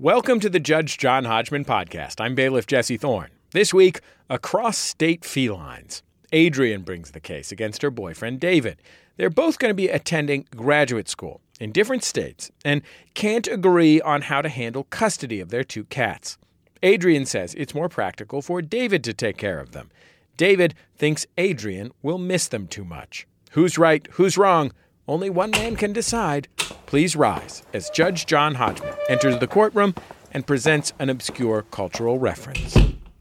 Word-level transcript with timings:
Welcome 0.00 0.38
to 0.40 0.48
the 0.48 0.60
Judge 0.60 0.96
John 0.96 1.24
Hodgman 1.24 1.64
podcast. 1.64 2.20
I'm 2.20 2.36
bailiff 2.36 2.68
Jesse 2.68 2.96
Thorne. 2.96 3.30
This 3.50 3.74
week, 3.74 4.00
across 4.30 4.78
state 4.78 5.24
felines. 5.24 6.04
Adrian 6.30 6.82
brings 6.82 7.10
the 7.10 7.18
case 7.18 7.50
against 7.50 7.82
her 7.82 7.90
boyfriend 7.90 8.38
David. 8.38 8.80
They're 9.16 9.28
both 9.28 9.58
going 9.58 9.70
to 9.70 9.74
be 9.74 9.88
attending 9.88 10.46
graduate 10.54 11.08
school 11.08 11.40
in 11.58 11.72
different 11.72 12.04
states 12.04 12.48
and 12.64 12.82
can't 13.14 13.48
agree 13.48 14.00
on 14.00 14.22
how 14.22 14.40
to 14.40 14.48
handle 14.48 14.84
custody 14.84 15.40
of 15.40 15.48
their 15.48 15.64
two 15.64 15.82
cats. 15.86 16.38
Adrian 16.80 17.26
says 17.26 17.56
it's 17.56 17.74
more 17.74 17.88
practical 17.88 18.40
for 18.40 18.62
David 18.62 19.02
to 19.02 19.12
take 19.12 19.36
care 19.36 19.58
of 19.58 19.72
them. 19.72 19.90
David 20.36 20.76
thinks 20.94 21.26
Adrian 21.36 21.90
will 22.02 22.18
miss 22.18 22.46
them 22.46 22.68
too 22.68 22.84
much. 22.84 23.26
Who's 23.50 23.76
right? 23.76 24.06
Who's 24.12 24.38
wrong? 24.38 24.70
Only 25.08 25.30
one 25.30 25.50
man 25.50 25.74
can 25.74 25.94
decide. 25.94 26.48
Please 26.84 27.16
rise 27.16 27.62
as 27.72 27.88
Judge 27.90 28.26
John 28.26 28.54
Hodgman 28.56 28.94
enters 29.08 29.38
the 29.38 29.46
courtroom 29.46 29.94
and 30.32 30.46
presents 30.46 30.92
an 30.98 31.08
obscure 31.08 31.62
cultural 31.62 32.18
reference. 32.18 32.76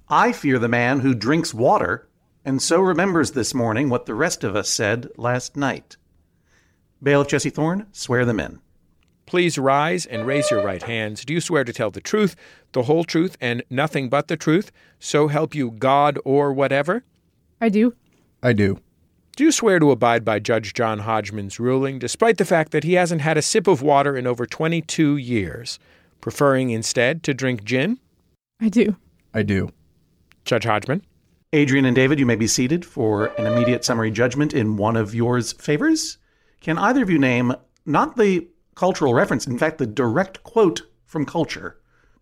I 0.10 0.34
fear 0.34 0.60
the 0.60 0.68
man 0.68 1.00
who 1.00 1.16
drinks 1.16 1.54
water 1.54 2.08
and 2.44 2.62
so 2.62 2.80
remembers 2.80 3.32
this 3.32 3.54
morning 3.54 3.90
what 3.90 4.06
the 4.06 4.16
rest 4.16 4.44
of 4.44 4.56
us 4.56 4.70
said 4.70 5.10
last 5.18 5.58
night. 5.58 5.98
Bailiff 7.02 7.28
Jesse 7.28 7.50
Thorne, 7.50 7.88
swear 7.92 8.26
them 8.26 8.40
in. 8.40 8.60
Please 9.26 9.58
rise 9.58 10.06
and 10.06 10.26
raise 10.26 10.50
your 10.50 10.64
right 10.64 10.82
hands. 10.82 11.26
Do 11.26 11.34
you 11.34 11.42
swear 11.42 11.66
to 11.66 11.74
tell 11.74 11.92
the 11.92 12.00
truth, 12.00 12.38
the 12.72 12.84
whole 12.84 13.04
truth, 13.04 13.38
and 13.42 13.64
nothing 13.70 14.08
but 14.08 14.30
the 14.30 14.38
truth? 14.38 14.72
So 15.00 15.28
help 15.28 15.54
you 15.54 15.72
God 15.72 16.18
or 16.24 16.54
whatever? 16.54 17.04
I 17.60 17.68
do. 17.68 17.94
I 18.42 18.54
do. 18.54 18.80
Do 19.38 19.44
you 19.44 19.52
swear 19.52 19.78
to 19.78 19.92
abide 19.92 20.26
by 20.26 20.40
Judge 20.40 20.74
John 20.74 20.98
Hodgman's 20.98 21.60
ruling, 21.60 22.00
despite 22.00 22.40
the 22.40 22.44
fact 22.44 22.72
that 22.72 22.84
he 22.84 22.94
hasn't 22.94 23.22
had 23.22 23.38
a 23.38 23.44
sip 23.44 23.68
of 23.68 23.84
water 23.84 24.18
in 24.18 24.26
over 24.26 24.48
22 24.48 25.16
years, 25.16 25.78
preferring 26.22 26.72
instead 26.72 27.22
to 27.22 27.36
drink 27.36 27.64
gin? 27.64 28.00
I 28.60 28.70
do. 28.70 28.96
I 29.36 29.44
do. 29.44 29.70
Judge 30.44 30.64
Hodgman? 30.64 31.06
Adrian 31.54 31.86
and 31.86 31.96
David, 31.96 32.18
you 32.18 32.26
may 32.26 32.36
be 32.36 32.48
seated 32.48 32.84
for 32.84 33.28
an 33.40 33.46
immediate 33.46 33.86
summary 33.86 34.10
judgment 34.10 34.56
in 34.56 34.76
one 34.76 34.96
of 34.96 35.14
yours 35.14 35.54
favors. 35.54 36.18
Can 36.60 36.80
either 36.80 37.04
of 37.04 37.10
you 37.12 37.20
name 37.20 37.54
not 37.86 38.18
the 38.18 38.48
cultural 38.74 39.14
reference, 39.14 39.46
in 39.46 39.60
fact, 39.60 39.78
the 39.78 39.86
direct 39.86 40.42
quote 40.42 40.82
from 41.06 41.28
culture 41.28 41.78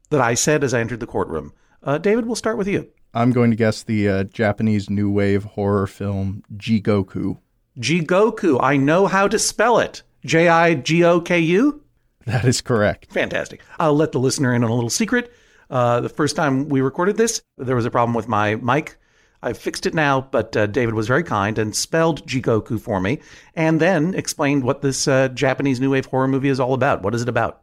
that 0.09 0.19
I 0.19 0.33
said 0.33 0.65
as 0.65 0.73
I 0.73 0.81
entered 0.81 0.99
the 0.99 1.07
courtroom? 1.07 1.53
Uh, 1.81 1.97
David, 1.97 2.25
we'll 2.25 2.35
start 2.35 2.57
with 2.57 2.67
you. 2.67 2.91
I'm 3.15 3.31
going 3.31 3.49
to 3.49 3.55
guess 3.55 3.81
the 3.81 4.09
uh, 4.09 4.23
Japanese 4.25 4.89
new 4.89 5.09
wave 5.09 5.45
horror 5.45 5.87
film 5.87 6.43
Jigoku. 6.57 7.37
Jigoku. 7.79 8.59
I 8.61 8.75
know 8.75 9.07
how 9.07 9.29
to 9.29 9.39
spell 9.39 9.79
it. 9.79 10.03
J 10.25 10.49
I 10.49 10.75
G 10.75 11.03
O 11.05 11.21
K 11.21 11.39
U? 11.39 11.81
That 12.25 12.43
is 12.43 12.59
correct. 12.59 13.11
Fantastic. 13.13 13.61
I'll 13.79 13.95
let 13.95 14.11
the 14.11 14.19
listener 14.19 14.53
in 14.53 14.63
on 14.65 14.69
a 14.69 14.75
little 14.75 14.89
secret. 14.89 15.31
Uh, 15.69 16.01
the 16.01 16.09
first 16.09 16.35
time 16.35 16.67
we 16.67 16.81
recorded 16.81 17.15
this, 17.15 17.41
there 17.57 17.75
was 17.75 17.85
a 17.85 17.91
problem 17.91 18.15
with 18.15 18.27
my 18.27 18.55
mic. 18.55 18.97
I've 19.41 19.57
fixed 19.57 19.85
it 19.85 19.93
now, 19.93 20.21
but 20.21 20.57
uh, 20.57 20.65
David 20.65 20.95
was 20.95 21.07
very 21.07 21.23
kind 21.23 21.57
and 21.57 21.75
spelled 21.75 22.27
Jigoku 22.27 22.81
for 22.81 22.99
me 22.99 23.19
and 23.53 23.79
then 23.79 24.13
explained 24.15 24.63
what 24.63 24.81
this 24.81 25.07
uh, 25.07 25.27
Japanese 25.29 25.79
new 25.79 25.91
wave 25.91 26.07
horror 26.07 26.27
movie 26.27 26.49
is 26.49 26.59
all 26.59 26.73
about. 26.73 27.03
What 27.03 27.15
is 27.15 27.21
it 27.21 27.29
about? 27.29 27.61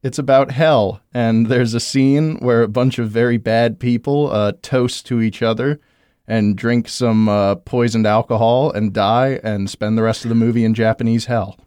It's 0.00 0.18
about 0.18 0.52
hell, 0.52 1.00
and 1.12 1.48
there's 1.48 1.74
a 1.74 1.80
scene 1.80 2.36
where 2.36 2.62
a 2.62 2.68
bunch 2.68 3.00
of 3.00 3.10
very 3.10 3.36
bad 3.36 3.80
people 3.80 4.30
uh, 4.30 4.52
toast 4.62 5.06
to 5.06 5.20
each 5.20 5.42
other 5.42 5.80
and 6.28 6.56
drink 6.56 6.88
some 6.88 7.28
uh, 7.28 7.56
poisoned 7.56 8.06
alcohol 8.06 8.70
and 8.70 8.92
die 8.92 9.40
and 9.42 9.68
spend 9.68 9.98
the 9.98 10.02
rest 10.02 10.24
of 10.24 10.28
the 10.28 10.36
movie 10.36 10.64
in 10.64 10.74
Japanese 10.74 11.24
hell. 11.24 11.58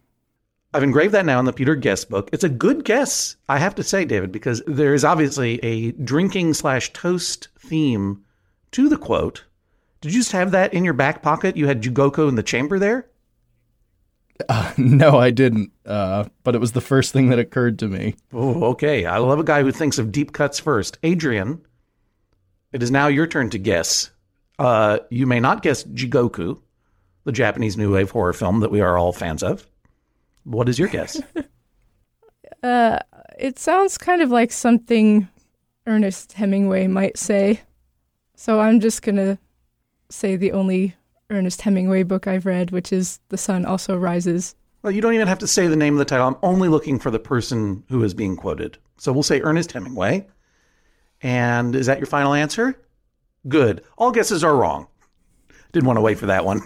I've 0.74 0.84
engraved 0.84 1.14
that 1.14 1.26
now 1.26 1.40
in 1.40 1.46
the 1.46 1.52
Peter 1.52 1.76
guest 1.76 2.10
book. 2.10 2.30
It's 2.32 2.46
a 2.46 2.50
good 2.50 2.86
guess, 2.86 3.36
I 3.50 3.58
have 3.58 3.76
to 3.76 3.84
say, 3.84 4.06
David, 4.06 4.32
because 4.32 4.64
there 4.66 4.94
is 4.94 5.04
obviously 5.04 5.60
a 5.62 5.92
drinking 5.92 6.54
slash 6.54 6.94
toast 6.94 7.50
theme 7.60 8.24
to 8.72 8.88
the 8.88 8.98
quote. 8.98 9.44
Did 10.00 10.14
you 10.14 10.22
just 10.22 10.32
have 10.32 10.52
that 10.52 10.74
in 10.74 10.86
your 10.86 10.94
back 10.94 11.22
pocket? 11.22 11.58
You 11.58 11.68
had 11.68 11.82
Jugoko 11.82 12.30
in 12.30 12.36
the 12.36 12.44
chamber 12.44 12.80
there? 12.80 13.08
Uh, 14.50 14.74
no, 14.78 15.18
I 15.18 15.32
didn't, 15.32 15.72
uh, 15.86 16.26
but 16.44 16.56
it 16.56 16.60
was 16.60 16.72
the 16.74 16.82
first 16.82 17.14
thing 17.14 17.30
that 17.30 17.40
occurred 17.40 17.80
to 17.80 17.88
me. 17.88 18.16
Oh, 18.34 18.64
okay. 18.72 19.06
I 19.06 19.18
love 19.18 19.40
a 19.40 19.44
guy 19.44 19.62
who 19.62 19.72
thinks 19.72 19.98
of 19.98 20.12
deep 20.12 20.34
cuts 20.34 20.60
first. 20.60 20.98
Adrian, 21.04 21.62
it 22.72 22.84
is 22.84 22.92
now 22.92 23.08
your 23.08 23.28
turn 23.28 23.50
to 23.52 23.58
guess. 23.58 24.12
Uh, 24.60 25.00
you 25.10 25.26
may 25.26 25.40
not 25.40 25.64
guess 25.64 25.84
Jigoku, 25.84 26.60
the 27.24 27.32
Japanese 27.32 27.78
new 27.78 27.94
wave 27.94 28.12
horror 28.12 28.34
film 28.34 28.60
that 28.60 28.72
we 28.72 28.82
are 28.82 28.98
all 28.98 29.12
fans 29.12 29.44
of. 29.44 29.66
What 30.44 30.70
is 30.70 30.80
your 30.80 30.88
guess? 30.88 31.22
Uh, 32.64 33.00
it 33.40 33.58
sounds 33.58 33.98
kind 33.98 34.22
of 34.22 34.30
like 34.30 34.52
something 34.52 35.28
Ernest 35.88 36.34
Hemingway 36.34 36.86
might 36.86 37.18
say. 37.18 37.62
So 38.36 38.60
I'm 38.60 38.80
just 38.80 39.02
going 39.02 39.16
to 39.16 39.40
say 40.10 40.36
the 40.36 40.52
only 40.52 40.96
Ernest 41.32 41.62
Hemingway 41.62 42.04
book 42.04 42.28
I've 42.28 42.46
read, 42.46 42.72
which 42.72 42.92
is 42.92 43.20
The 43.30 43.38
Sun 43.38 43.66
Also 43.66 43.98
Rises. 43.98 44.54
well, 44.84 44.92
you 44.92 45.02
don't 45.02 45.14
even 45.14 45.28
have 45.28 45.40
to 45.40 45.48
say 45.48 45.68
the 45.68 45.76
name 45.76 45.94
of 45.94 46.00
the 46.00 46.06
title. 46.06 46.28
I'm 46.28 46.36
only 46.44 46.68
looking 46.68 47.00
for 47.00 47.10
the 47.10 47.20
person 47.20 47.84
who 47.90 48.04
is 48.04 48.14
being 48.14 48.36
quoted. 48.36 48.78
So 48.98 49.12
we'll 49.14 49.24
say 49.24 49.42
Ernest 49.42 49.72
Hemingway. 49.72 50.28
And 51.22 51.76
is 51.76 51.86
that 51.86 52.00
your 52.00 52.08
final 52.08 52.34
answer? 52.34 52.80
Good. 53.48 53.84
All 53.98 54.12
guesses 54.12 54.44
are 54.44 54.56
wrong. 54.56 54.88
Didn't 55.72 55.88
want 55.88 55.98
to 55.98 56.02
wait 56.02 56.18
for 56.20 56.26
that 56.28 56.46
one. 56.46 56.62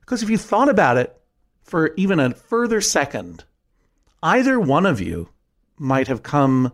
Because 0.00 0.22
if 0.22 0.30
you 0.30 0.38
thought 0.38 0.68
about 0.68 0.96
it 0.98 1.18
for 1.62 1.92
even 1.96 2.20
a 2.20 2.34
further 2.34 2.80
second, 2.80 3.44
either 4.22 4.60
one 4.60 4.86
of 4.86 5.00
you 5.00 5.30
might 5.78 6.08
have 6.08 6.22
come 6.22 6.72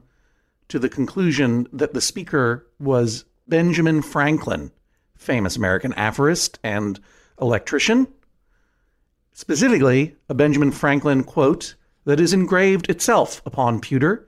to 0.68 0.78
the 0.78 0.88
conclusion 0.88 1.66
that 1.72 1.94
the 1.94 2.00
speaker 2.00 2.66
was 2.78 3.24
Benjamin 3.48 4.02
Franklin, 4.02 4.70
famous 5.20 5.56
American 5.56 5.92
aphorist 5.94 6.58
and 6.64 6.98
electrician. 7.40 8.08
Specifically, 9.32 10.16
a 10.28 10.34
Benjamin 10.34 10.72
Franklin 10.72 11.22
quote 11.22 11.74
that 12.04 12.18
is 12.18 12.32
engraved 12.32 12.88
itself 12.88 13.42
upon 13.44 13.80
pewter 13.80 14.26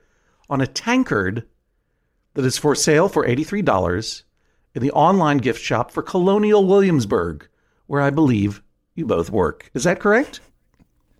on 0.49 0.61
a 0.61 0.67
tankard 0.67 1.45
that 2.35 2.45
is 2.45 2.57
for 2.57 2.75
sale 2.75 3.09
for 3.09 3.25
$83 3.25 4.23
in 4.75 4.81
the 4.81 4.91
online 4.91 5.37
gift 5.39 5.61
shop 5.61 5.91
for 5.91 6.03
Colonial 6.03 6.65
Williamsburg, 6.65 7.47
where 7.87 8.01
I 8.01 8.11
believe 8.11 8.61
you 8.95 9.05
both 9.05 9.31
work. 9.31 9.71
Is 9.73 9.83
that 9.83 9.99
correct? 9.99 10.39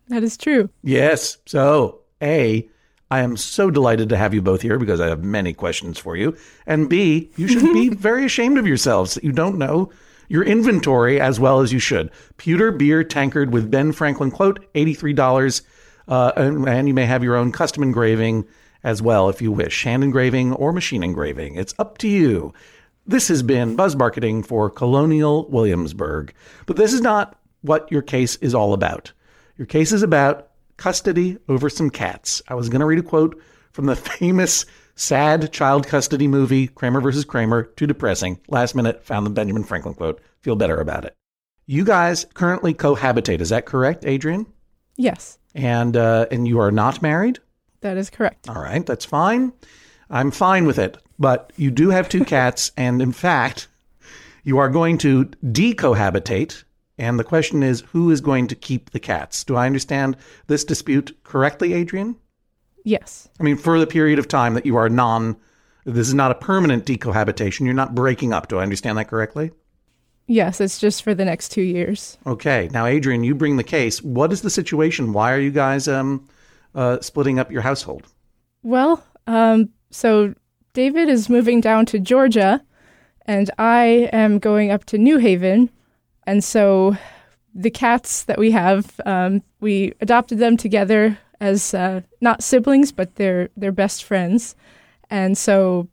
That 0.08 0.24
is 0.24 0.38
true. 0.38 0.70
Yes. 0.84 1.38
So, 1.48 2.02
A, 2.22 2.70
I 3.14 3.20
am 3.20 3.38
so 3.38 3.70
delighted 3.70 4.10
to 4.10 4.18
have 4.18 4.34
you 4.34 4.42
both 4.42 4.64
here 4.64 4.80
because 4.80 5.00
I 5.00 5.06
have 5.06 5.24
many 5.24 5.54
questions 5.54 6.00
for 6.00 6.18
you. 6.18 6.36
And 6.66 6.90
B, 6.90 7.30
you 7.36 7.48
should 7.48 7.62
be 7.62 7.90
very 8.10 8.26
ashamed 8.26 8.58
of 8.58 8.66
yourselves 8.66 9.14
that 9.14 9.24
you 9.24 9.32
don't 9.32 9.60
know 9.60 9.92
your 10.30 10.44
inventory 10.44 11.22
as 11.22 11.40
well 11.40 11.60
as 11.60 11.72
you 11.72 11.78
should. 11.78 12.10
Pewter 12.38 12.72
beer 12.72 13.04
tankard 13.04 13.54
with 13.54 13.70
Ben 13.70 13.92
Franklin 13.92 14.32
quote, 14.32 14.66
$83. 14.74 15.62
Uh, 16.08 16.32
and, 16.36 16.68
and 16.68 16.88
you 16.88 16.96
may 16.96 17.06
have 17.06 17.24
your 17.24 17.36
own 17.36 17.52
custom 17.52 17.84
engraving 17.84 18.48
as 18.84 19.00
well 19.00 19.30
if 19.30 19.44
you 19.44 19.52
wish, 19.52 19.84
hand 19.84 20.04
engraving 20.04 20.52
or 20.54 20.74
machine 20.74 21.04
engraving. 21.04 21.54
It's 21.54 21.76
up 21.78 22.00
to 22.00 22.08
you. 22.08 22.52
This 23.06 23.28
has 23.28 23.44
been 23.44 23.76
Buzz 23.76 23.96
Marketing 23.96 24.42
for 24.42 24.72
Colonial 24.72 25.48
Williamsburg. 25.50 26.34
But 26.66 26.78
this 26.78 26.94
is 26.94 27.02
not 27.02 27.40
what 27.62 27.92
your 27.92 28.02
case 28.02 28.38
is 28.38 28.56
all 28.56 28.74
about. 28.74 29.12
Your 29.56 29.68
case 29.68 29.92
is 29.92 30.02
about 30.02 30.50
custody 30.78 31.38
over 31.50 31.70
some 31.70 31.90
cats. 31.90 32.42
I 32.48 32.56
was 32.56 32.70
going 32.70 32.80
to 32.82 32.86
read 32.86 33.00
a 33.00 33.04
quote 33.04 33.42
from 33.72 33.86
the 33.86 33.96
famous 34.20 34.66
sad 34.96 35.52
child 35.52 35.88
custody 35.88 36.28
movie, 36.28 36.68
Kramer 36.68 37.02
versus 37.02 37.26
Kramer. 37.26 37.64
Too 37.64 37.88
depressing. 37.88 38.40
Last 38.48 38.76
minute, 38.76 39.04
found 39.04 39.26
the 39.26 39.32
Benjamin 39.32 39.64
Franklin 39.64 39.96
quote. 39.96 40.22
Feel 40.42 40.56
better 40.56 40.78
about 40.80 41.06
it. 41.06 41.16
You 41.66 41.86
guys 41.86 42.26
currently 42.34 42.74
cohabitate. 42.74 43.40
Is 43.42 43.50
that 43.50 43.66
correct, 43.66 44.06
Adrian? 44.06 44.46
Yes, 44.98 45.40
And 45.56 45.96
uh, 45.98 46.28
and 46.30 46.48
you 46.48 46.60
are 46.60 46.72
not 46.72 47.02
married. 47.02 47.40
that 47.82 47.98
is 47.98 48.10
correct. 48.10 48.48
All 48.50 48.62
right, 48.62 48.86
that's 48.86 49.06
fine. 49.06 49.54
I'm 50.10 50.30
fine 50.30 50.66
with 50.68 50.78
it. 50.78 50.98
But 51.18 51.52
you 51.56 51.72
do 51.72 51.90
have 51.90 52.10
two 52.10 52.26
cats, 52.26 52.72
and 52.78 53.02
in 53.02 53.12
fact, 53.14 53.68
you 54.44 54.58
are 54.60 54.70
going 54.70 54.98
to 55.00 55.26
decohabitate. 55.44 56.64
And 56.98 57.20
the 57.20 57.24
question 57.24 57.64
is, 57.64 57.82
who 57.82 58.12
is 58.12 58.22
going 58.22 58.48
to 58.48 58.56
keep 58.56 58.92
the 58.92 59.00
cats? 59.00 59.44
Do 59.44 59.56
I 59.56 59.66
understand 59.66 60.16
this 60.48 60.64
dispute 60.64 61.18
correctly, 61.24 61.74
Adrian? 61.74 62.18
Yes. 62.84 63.30
I 63.40 63.44
mean, 63.44 63.58
for 63.58 63.80
the 63.80 63.88
period 63.88 64.20
of 64.20 64.28
time 64.28 64.54
that 64.54 64.66
you 64.66 64.76
are 64.76 64.90
non, 64.90 65.38
this 65.86 66.08
is 66.08 66.14
not 66.14 66.32
a 66.32 66.36
permanent 66.36 66.86
decohabitation. 66.86 67.62
You're 67.62 67.74
not 67.74 67.96
breaking 67.96 68.34
up. 68.34 68.48
Do 68.48 68.60
I 68.60 68.64
understand 68.64 68.98
that 68.98 69.08
correctly? 69.08 69.52
Yes, 70.28 70.62
it's 70.62 70.80
just 70.80 71.04
for 71.04 71.14
the 71.14 71.26
next 71.26 71.50
two 71.50 71.62
years. 71.62 72.18
Okay. 72.26 72.70
Now, 72.72 72.86
Adrian, 72.86 73.24
you 73.24 73.36
bring 73.36 73.58
the 73.58 73.64
case. 73.64 74.02
What 74.02 74.32
is 74.32 74.42
the 74.42 74.50
situation? 74.50 75.14
Why 75.14 75.34
are 75.34 75.40
you 75.40 75.52
guys 75.52 75.88
um, 75.88 76.28
uh, 76.76 77.00
splitting 77.02 77.40
up 77.40 77.52
your 77.52 77.62
household? 77.62 78.08
Well, 78.62 79.04
um, 79.28 79.70
so 79.90 80.34
David 80.74 81.10
is 81.10 81.28
moving 81.30 81.60
down 81.60 81.86
to 81.88 82.00
Georgia, 82.00 82.64
and 83.26 83.50
I 83.58 84.10
am 84.14 84.40
going 84.40 84.72
up 84.72 84.86
to 84.86 84.98
New 84.98 85.18
Haven. 85.18 85.70
And 86.26 86.44
so 86.44 86.98
the 87.54 87.70
cats 87.70 88.24
that 88.24 88.40
we 88.40 88.52
have, 88.52 89.00
um, 89.06 89.44
we 89.60 89.94
adopted 90.02 90.40
them 90.40 90.58
together 90.58 91.18
as 91.40 91.74
uh, 91.74 92.02
not 92.22 92.42
siblings, 92.42 92.92
but 92.92 93.16
they're 93.16 93.50
they're 93.58 93.72
best 93.72 94.04
friends, 94.04 94.56
and 95.10 95.38
so, 95.38 95.90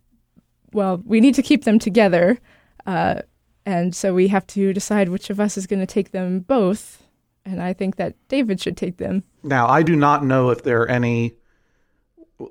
well, 0.72 1.02
we 1.04 1.20
need 1.20 1.34
to 1.34 1.42
keep 1.42 1.64
them 1.64 1.78
together, 1.78 2.38
uh, 2.86 3.22
and 3.66 3.94
so 3.94 4.14
we 4.14 4.28
have 4.28 4.46
to 4.46 4.72
decide 4.72 5.08
which 5.08 5.28
of 5.28 5.40
us 5.40 5.56
is 5.56 5.66
going 5.66 5.80
to 5.80 5.86
take 5.86 6.12
them 6.12 6.40
both, 6.40 7.02
and 7.44 7.60
I 7.60 7.72
think 7.72 7.96
that 7.96 8.14
David 8.28 8.60
should 8.60 8.76
take 8.76 8.98
them. 8.98 9.24
Now, 9.42 9.66
I 9.66 9.82
do 9.82 9.96
not 9.96 10.24
know 10.24 10.50
if 10.50 10.62
there 10.62 10.82
are 10.82 10.88
any 10.88 11.34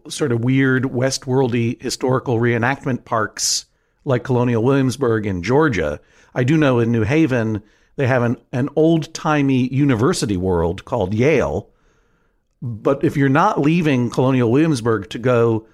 sort 0.09 0.31
of 0.31 0.43
weird 0.43 0.83
Westworldy 0.83 1.81
historical 1.81 2.37
reenactment 2.37 3.05
parks 3.05 3.65
like 4.05 4.23
Colonial 4.23 4.63
Williamsburg 4.63 5.25
in 5.25 5.43
Georgia. 5.43 5.99
I 6.33 6.43
do 6.43 6.57
know 6.57 6.79
in 6.79 6.91
New 6.91 7.03
Haven 7.03 7.61
they 7.95 8.07
have 8.07 8.23
an, 8.23 8.37
an 8.53 8.69
old 8.75 9.13
timey 9.13 9.67
university 9.73 10.37
world 10.37 10.85
called 10.85 11.13
Yale. 11.13 11.69
But 12.61 13.03
if 13.03 13.15
you're 13.17 13.29
not 13.29 13.59
leaving 13.59 14.09
Colonial 14.09 14.51
Williamsburg 14.51 15.09
to 15.11 15.19
go 15.19 15.67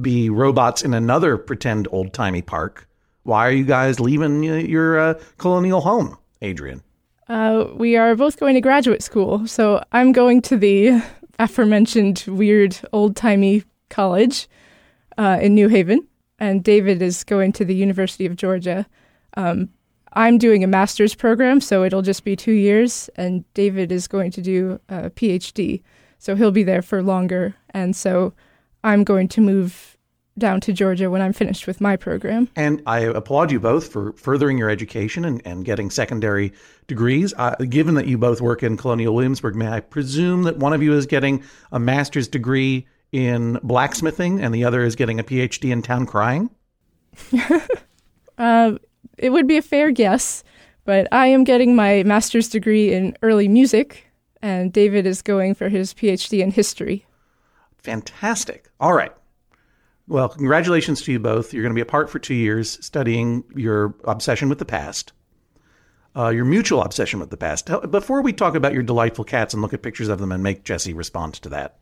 be 0.00 0.28
robots 0.30 0.82
in 0.82 0.94
another 0.94 1.36
pretend 1.36 1.88
old 1.90 2.12
timey 2.12 2.42
park, 2.42 2.88
why 3.22 3.46
are 3.46 3.52
you 3.52 3.64
guys 3.64 3.98
leaving 3.98 4.42
your 4.44 4.98
uh, 4.98 5.14
colonial 5.38 5.80
home, 5.80 6.16
Adrian? 6.42 6.82
Uh, 7.28 7.66
we 7.74 7.96
are 7.96 8.14
both 8.14 8.38
going 8.38 8.54
to 8.54 8.60
graduate 8.60 9.02
school, 9.02 9.46
so 9.48 9.82
I'm 9.90 10.12
going 10.12 10.42
to 10.42 10.56
the 10.56 11.02
aforementioned 11.38 12.24
weird 12.28 12.78
old 12.92 13.16
timey 13.16 13.64
college 13.90 14.48
uh, 15.18 15.38
in 15.40 15.54
New 15.54 15.68
Haven, 15.68 16.06
and 16.38 16.62
David 16.62 17.02
is 17.02 17.24
going 17.24 17.52
to 17.52 17.64
the 17.64 17.74
University 17.74 18.26
of 18.26 18.36
Georgia. 18.36 18.86
Um, 19.36 19.70
I'm 20.12 20.38
doing 20.38 20.64
a 20.64 20.66
master's 20.66 21.14
program, 21.14 21.60
so 21.60 21.84
it'll 21.84 22.02
just 22.02 22.24
be 22.24 22.36
two 22.36 22.52
years, 22.52 23.10
and 23.16 23.44
David 23.52 23.92
is 23.92 24.08
going 24.08 24.30
to 24.32 24.40
do 24.40 24.80
a 24.88 25.10
PhD, 25.10 25.82
so 26.18 26.34
he'll 26.34 26.50
be 26.50 26.62
there 26.62 26.82
for 26.82 27.02
longer. 27.02 27.54
And 27.70 27.94
so 27.94 28.32
I'm 28.82 29.04
going 29.04 29.28
to 29.28 29.40
move 29.40 29.96
down 30.38 30.60
to 30.60 30.72
Georgia 30.72 31.10
when 31.10 31.22
I'm 31.22 31.32
finished 31.32 31.66
with 31.66 31.80
my 31.80 31.96
program. 31.96 32.48
And 32.56 32.82
I 32.86 33.00
applaud 33.00 33.50
you 33.50 33.60
both 33.60 33.88
for 33.88 34.12
furthering 34.14 34.58
your 34.58 34.68
education 34.68 35.24
and, 35.24 35.42
and 35.46 35.64
getting 35.64 35.90
secondary 35.90 36.52
degrees. 36.86 37.32
Uh, 37.36 37.54
given 37.68 37.94
that 37.94 38.06
you 38.06 38.18
both 38.18 38.40
work 38.40 38.62
in 38.62 38.76
Colonial 38.76 39.14
Williamsburg, 39.14 39.54
may 39.54 39.68
I 39.68 39.80
presume 39.80 40.42
that 40.44 40.58
one 40.58 40.72
of 40.72 40.82
you 40.82 40.92
is 40.92 41.06
getting 41.06 41.42
a 41.72 41.78
master's 41.78 42.28
degree 42.28 42.86
in 43.12 43.58
blacksmithing 43.62 44.40
and 44.40 44.54
the 44.54 44.64
other 44.64 44.82
is 44.82 44.96
getting 44.96 45.18
a 45.20 45.24
PhD 45.24 45.70
in 45.70 45.82
town 45.82 46.06
crying? 46.06 46.50
Uh, 48.38 48.76
it 49.16 49.30
would 49.30 49.46
be 49.46 49.56
a 49.56 49.62
fair 49.62 49.90
guess, 49.90 50.44
but 50.84 51.08
I 51.12 51.28
am 51.28 51.44
getting 51.44 51.74
my 51.74 52.02
master's 52.02 52.48
degree 52.48 52.92
in 52.92 53.16
early 53.22 53.48
music, 53.48 54.06
and 54.42 54.72
David 54.72 55.06
is 55.06 55.22
going 55.22 55.54
for 55.54 55.68
his 55.68 55.94
PhD 55.94 56.40
in 56.40 56.50
history. 56.50 57.06
Fantastic. 57.78 58.68
All 58.78 58.92
right. 58.92 59.12
Well, 60.08 60.28
congratulations 60.28 61.02
to 61.02 61.12
you 61.12 61.18
both. 61.18 61.52
You're 61.52 61.62
going 61.62 61.72
to 61.72 61.78
be 61.78 61.80
apart 61.80 62.10
for 62.10 62.18
two 62.18 62.34
years 62.34 62.84
studying 62.84 63.42
your 63.54 63.94
obsession 64.04 64.48
with 64.48 64.58
the 64.58 64.64
past, 64.64 65.12
uh, 66.14 66.28
your 66.28 66.44
mutual 66.44 66.82
obsession 66.82 67.18
with 67.18 67.30
the 67.30 67.36
past. 67.36 67.68
Before 67.90 68.22
we 68.22 68.32
talk 68.32 68.54
about 68.54 68.72
your 68.72 68.84
delightful 68.84 69.24
cats 69.24 69.52
and 69.52 69.62
look 69.62 69.74
at 69.74 69.82
pictures 69.82 70.08
of 70.08 70.20
them 70.20 70.30
and 70.30 70.42
make 70.42 70.62
Jesse 70.62 70.92
respond 70.92 71.34
to 71.34 71.48
that, 71.48 71.78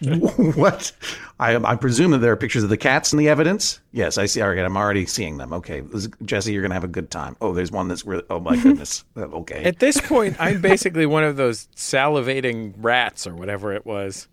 what? 0.54 0.92
I, 1.40 1.56
I 1.56 1.76
presume 1.76 2.12
that 2.12 2.18
there 2.18 2.32
are 2.32 2.36
pictures 2.36 2.62
of 2.62 2.70
the 2.70 2.76
cats 2.76 3.12
in 3.12 3.18
the 3.18 3.28
evidence. 3.28 3.80
Yes, 3.92 4.16
I 4.16 4.26
see. 4.26 4.40
All 4.40 4.48
right, 4.48 4.58
I'm 4.58 4.76
already 4.76 5.06
seeing 5.06 5.38
them. 5.38 5.52
Okay, 5.52 5.82
Jesse, 6.24 6.52
you're 6.52 6.62
going 6.62 6.70
to 6.70 6.74
have 6.74 6.84
a 6.84 6.88
good 6.88 7.10
time. 7.10 7.36
Oh, 7.40 7.52
there's 7.52 7.72
one 7.72 7.88
that's 7.88 8.04
really. 8.04 8.22
Oh 8.30 8.40
my 8.40 8.56
goodness. 8.62 9.04
Uh, 9.16 9.22
okay. 9.22 9.64
At 9.64 9.78
this 9.78 10.00
point, 10.00 10.36
I'm 10.38 10.60
basically 10.60 11.06
one 11.06 11.24
of 11.24 11.36
those 11.36 11.68
salivating 11.74 12.74
rats 12.78 13.26
or 13.26 13.34
whatever 13.34 13.72
it 13.72 13.84
was. 13.84 14.28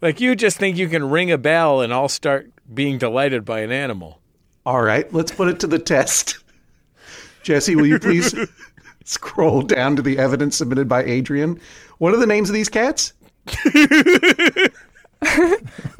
Like 0.00 0.20
you 0.20 0.34
just 0.34 0.56
think 0.56 0.76
you 0.76 0.88
can 0.88 1.10
ring 1.10 1.30
a 1.30 1.38
bell 1.38 1.80
and 1.80 1.92
I'll 1.92 2.08
start 2.08 2.50
being 2.72 2.98
delighted 2.98 3.44
by 3.44 3.60
an 3.60 3.72
animal. 3.72 4.20
All 4.64 4.82
right, 4.82 5.12
let's 5.12 5.32
put 5.32 5.48
it 5.48 5.60
to 5.60 5.66
the 5.66 5.78
test. 5.78 6.38
Jesse, 7.42 7.74
will 7.74 7.86
you 7.86 7.98
please 7.98 8.34
scroll 9.04 9.62
down 9.62 9.96
to 9.96 10.02
the 10.02 10.18
evidence 10.18 10.56
submitted 10.56 10.88
by 10.88 11.02
Adrian? 11.04 11.60
What 11.98 12.14
are 12.14 12.18
the 12.18 12.26
names 12.26 12.48
of 12.48 12.54
these 12.54 12.68
cats? 12.68 13.12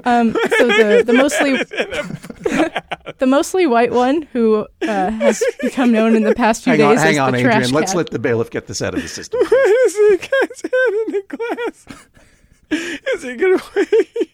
Um, 0.04 0.32
so 0.32 0.66
the, 0.66 1.02
the 1.06 1.12
mostly 1.12 1.52
the 3.18 3.26
mostly 3.26 3.66
white 3.66 3.92
one 3.92 4.22
who 4.32 4.66
uh, 4.80 5.10
has 5.10 5.42
become 5.60 5.92
known 5.92 6.16
in 6.16 6.22
the 6.22 6.34
past 6.34 6.64
few 6.64 6.72
Hang 6.72 6.82
on, 6.82 6.94
days 6.94 7.02
hang 7.02 7.14
as 7.16 7.18
on, 7.18 7.32
the 7.32 7.38
Adrian. 7.40 7.58
trash 7.60 7.70
Let's 7.72 7.90
cat. 7.92 7.96
let 7.98 8.10
the 8.10 8.18
bailiff 8.18 8.48
get 8.50 8.66
this 8.66 8.80
out 8.80 8.94
of 8.94 9.02
the 9.02 9.08
system. 9.08 9.40
What 9.40 9.52
is 9.86 9.92
the 9.92 10.18
cat's 10.22 10.62
head 10.62 10.72
in 11.06 11.12
the 11.12 11.22
glass? 11.36 11.86
Is 13.14 13.22
he 13.22 13.36
gonna 13.36 13.62
wait? 13.76 14.30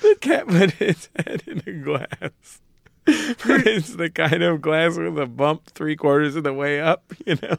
The 0.00 0.16
cat 0.20 0.48
put 0.48 0.80
its 0.80 1.08
head 1.14 1.44
in 1.46 1.62
a 1.64 1.72
glass. 1.84 2.60
But 3.04 3.66
it's 3.66 3.94
the 3.94 4.10
kind 4.10 4.42
of 4.42 4.60
glass 4.60 4.98
with 4.98 5.16
a 5.20 5.26
bump 5.26 5.66
three 5.70 5.94
quarters 5.94 6.34
of 6.34 6.42
the 6.42 6.52
way 6.52 6.80
up, 6.80 7.04
you 7.24 7.36
know? 7.40 7.58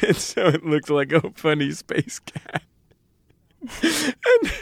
And 0.00 0.16
so 0.16 0.46
it 0.48 0.64
looks 0.64 0.88
like 0.88 1.12
a 1.12 1.30
funny 1.34 1.72
space 1.72 2.18
cat. 2.20 2.62
And 3.82 4.52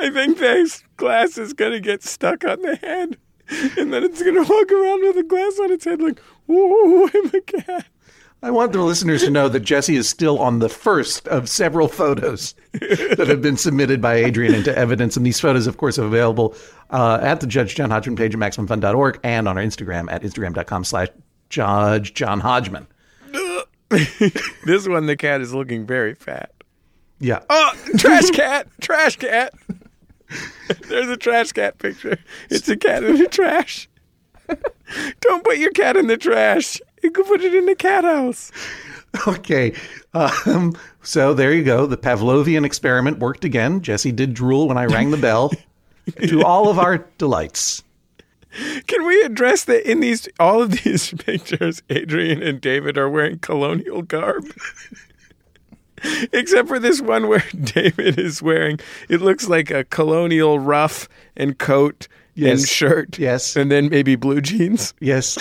I 0.00 0.10
think 0.10 0.38
this 0.38 0.82
glass 0.96 1.38
is 1.38 1.52
gonna 1.52 1.80
get 1.80 2.02
stuck 2.02 2.44
on 2.44 2.62
the 2.62 2.76
head. 2.76 3.16
And 3.78 3.92
then 3.92 4.02
it's 4.02 4.22
gonna 4.22 4.42
walk 4.42 4.72
around 4.72 5.02
with 5.02 5.16
a 5.18 5.22
glass 5.22 5.58
on 5.60 5.72
its 5.72 5.84
head 5.84 6.02
like, 6.02 6.20
ooh, 6.50 7.08
I'm 7.14 7.26
a 7.34 7.40
cat. 7.40 7.86
I 8.42 8.50
want 8.50 8.72
the 8.72 8.82
listeners 8.82 9.22
to 9.22 9.30
know 9.30 9.48
that 9.48 9.60
Jesse 9.60 9.96
is 9.96 10.08
still 10.08 10.38
on 10.38 10.58
the 10.58 10.68
first 10.68 11.26
of 11.28 11.48
several 11.48 11.88
photos 11.88 12.54
that 12.72 13.26
have 13.28 13.40
been 13.40 13.56
submitted 13.56 14.00
by 14.00 14.16
Adrian 14.16 14.54
into 14.54 14.76
evidence. 14.76 15.16
And 15.16 15.24
these 15.24 15.40
photos, 15.40 15.66
of 15.66 15.78
course, 15.78 15.98
are 15.98 16.04
available 16.04 16.54
uh, 16.90 17.18
at 17.22 17.40
the 17.40 17.46
Judge 17.46 17.74
John 17.74 17.90
Hodgman 17.90 18.16
page 18.16 18.34
at 18.34 18.40
MaximumFun.org 18.40 19.20
and 19.24 19.48
on 19.48 19.56
our 19.56 19.64
Instagram 19.64 20.12
at 20.12 20.22
Instagram.com 20.22 20.84
slash 20.84 21.08
Judge 21.48 22.14
John 22.14 22.40
Hodgman. 22.40 22.86
This 24.64 24.88
one, 24.88 25.06
the 25.06 25.16
cat 25.16 25.40
is 25.40 25.54
looking 25.54 25.86
very 25.86 26.14
fat. 26.14 26.50
Yeah. 27.18 27.40
Oh, 27.48 27.72
trash 27.96 28.30
cat! 28.30 28.68
trash 28.80 29.16
cat! 29.16 29.54
There's 30.88 31.08
a 31.08 31.16
trash 31.16 31.52
cat 31.52 31.78
picture. 31.78 32.18
It's 32.50 32.68
a 32.68 32.76
cat 32.76 33.04
in 33.04 33.16
the 33.18 33.26
trash. 33.26 33.88
Don't 35.20 35.44
put 35.44 35.58
your 35.58 35.72
cat 35.72 35.96
in 35.96 36.06
the 36.06 36.16
trash. 36.16 36.80
You 37.02 37.10
can 37.10 37.24
put 37.24 37.40
it 37.40 37.54
in 37.54 37.66
the 37.66 37.74
cat 37.74 38.04
house. 38.04 38.52
Okay. 39.26 39.72
Um, 40.14 40.76
so 41.02 41.32
there 41.34 41.52
you 41.52 41.64
go. 41.64 41.86
The 41.86 41.96
Pavlovian 41.96 42.64
experiment 42.64 43.18
worked 43.18 43.44
again. 43.44 43.80
Jesse 43.80 44.12
did 44.12 44.34
drool 44.34 44.68
when 44.68 44.76
I 44.78 44.86
rang 44.86 45.10
the 45.10 45.16
bell 45.16 45.52
to 46.26 46.42
all 46.42 46.68
of 46.68 46.78
our 46.78 46.98
delights. 47.18 47.82
Can 48.86 49.06
we 49.06 49.22
address 49.22 49.64
that 49.64 49.88
in 49.90 50.00
these 50.00 50.28
all 50.38 50.62
of 50.62 50.82
these 50.82 51.12
pictures? 51.18 51.82
Adrian 51.90 52.42
and 52.42 52.60
David 52.60 52.96
are 52.96 53.08
wearing 53.08 53.38
colonial 53.38 54.02
garb. 54.02 54.44
Except 56.32 56.68
for 56.68 56.78
this 56.78 57.00
one 57.00 57.28
where 57.28 57.44
David 57.60 58.18
is 58.18 58.42
wearing 58.42 58.78
it 59.08 59.20
looks 59.20 59.48
like 59.48 59.70
a 59.70 59.84
colonial 59.84 60.58
ruff 60.58 61.08
and 61.36 61.58
coat 61.58 62.08
and 62.36 62.60
shirt. 62.60 63.18
Yes. 63.18 63.56
And 63.56 63.70
then 63.70 63.88
maybe 63.88 64.16
blue 64.16 64.40
jeans. 64.40 64.94
Yes. 65.00 65.38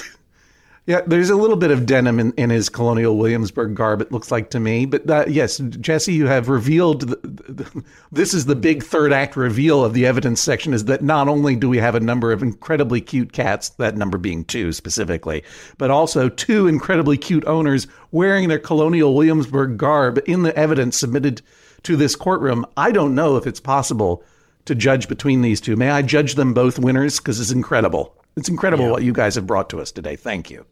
Yeah, 0.88 1.02
there's 1.08 1.32
a 1.32 1.36
little 1.36 1.56
bit 1.56 1.72
of 1.72 1.88
denim 1.88 2.20
in, 2.20 2.32
in 2.34 2.52
his 2.52 2.70
colonial 2.70 3.18
Williamsburg 3.18 3.74
garb, 3.74 4.02
it 4.02 4.12
looks 4.12 4.30
like 4.30 4.52
to 4.52 4.60
me. 4.60 4.86
But 4.86 5.10
uh, 5.10 5.26
yes, 5.28 5.58
Jesse, 5.58 6.14
you 6.14 6.28
have 6.28 6.48
revealed 6.48 7.02
the, 7.02 7.16
the, 7.52 7.84
this 8.12 8.36
is 8.36 8.46
the 8.46 8.56
big 8.56 8.84
third 8.84 9.12
act 9.12 9.36
reveal 9.36 9.84
of 9.84 9.96
the 9.96 10.06
evidence 10.06 10.42
section 10.42 10.76
is 10.76 10.86
that 10.86 11.04
not 11.04 11.28
only 11.28 11.56
do 11.56 11.68
we 11.70 11.80
have 11.80 11.96
a 11.96 12.00
number 12.00 12.32
of 12.32 12.44
incredibly 12.44 13.02
cute 13.02 13.34
cats, 13.34 13.70
that 13.70 13.98
number 13.98 14.20
being 14.20 14.46
two 14.46 14.72
specifically, 14.72 15.44
but 15.80 15.90
also 15.90 16.30
two 16.30 16.68
incredibly 16.68 17.18
cute 17.18 17.46
owners 17.46 17.88
wearing 18.12 18.48
their 18.48 18.60
colonial 18.60 19.16
Williamsburg 19.16 19.78
garb 19.78 20.20
in 20.28 20.44
the 20.44 20.56
evidence 20.56 21.00
submitted 21.00 21.42
to 21.82 21.96
this 21.96 22.16
courtroom. 22.16 22.64
I 22.78 22.92
don't 22.92 23.16
know 23.16 23.38
if 23.38 23.48
it's 23.48 23.60
possible 23.60 24.24
to 24.66 24.76
judge 24.76 25.08
between 25.08 25.42
these 25.42 25.60
two. 25.60 25.76
May 25.76 25.90
I 25.90 26.04
judge 26.04 26.36
them 26.36 26.54
both 26.54 26.78
winners? 26.78 27.20
Because 27.20 27.40
it's 27.40 27.52
incredible. 27.52 28.16
It's 28.38 28.50
incredible 28.50 28.92
what 28.92 29.04
you 29.04 29.14
guys 29.14 29.34
have 29.34 29.48
brought 29.48 29.72
to 29.72 29.82
us 29.82 29.92
today. 29.92 30.16
Thank 30.16 30.52
you. 30.52 30.66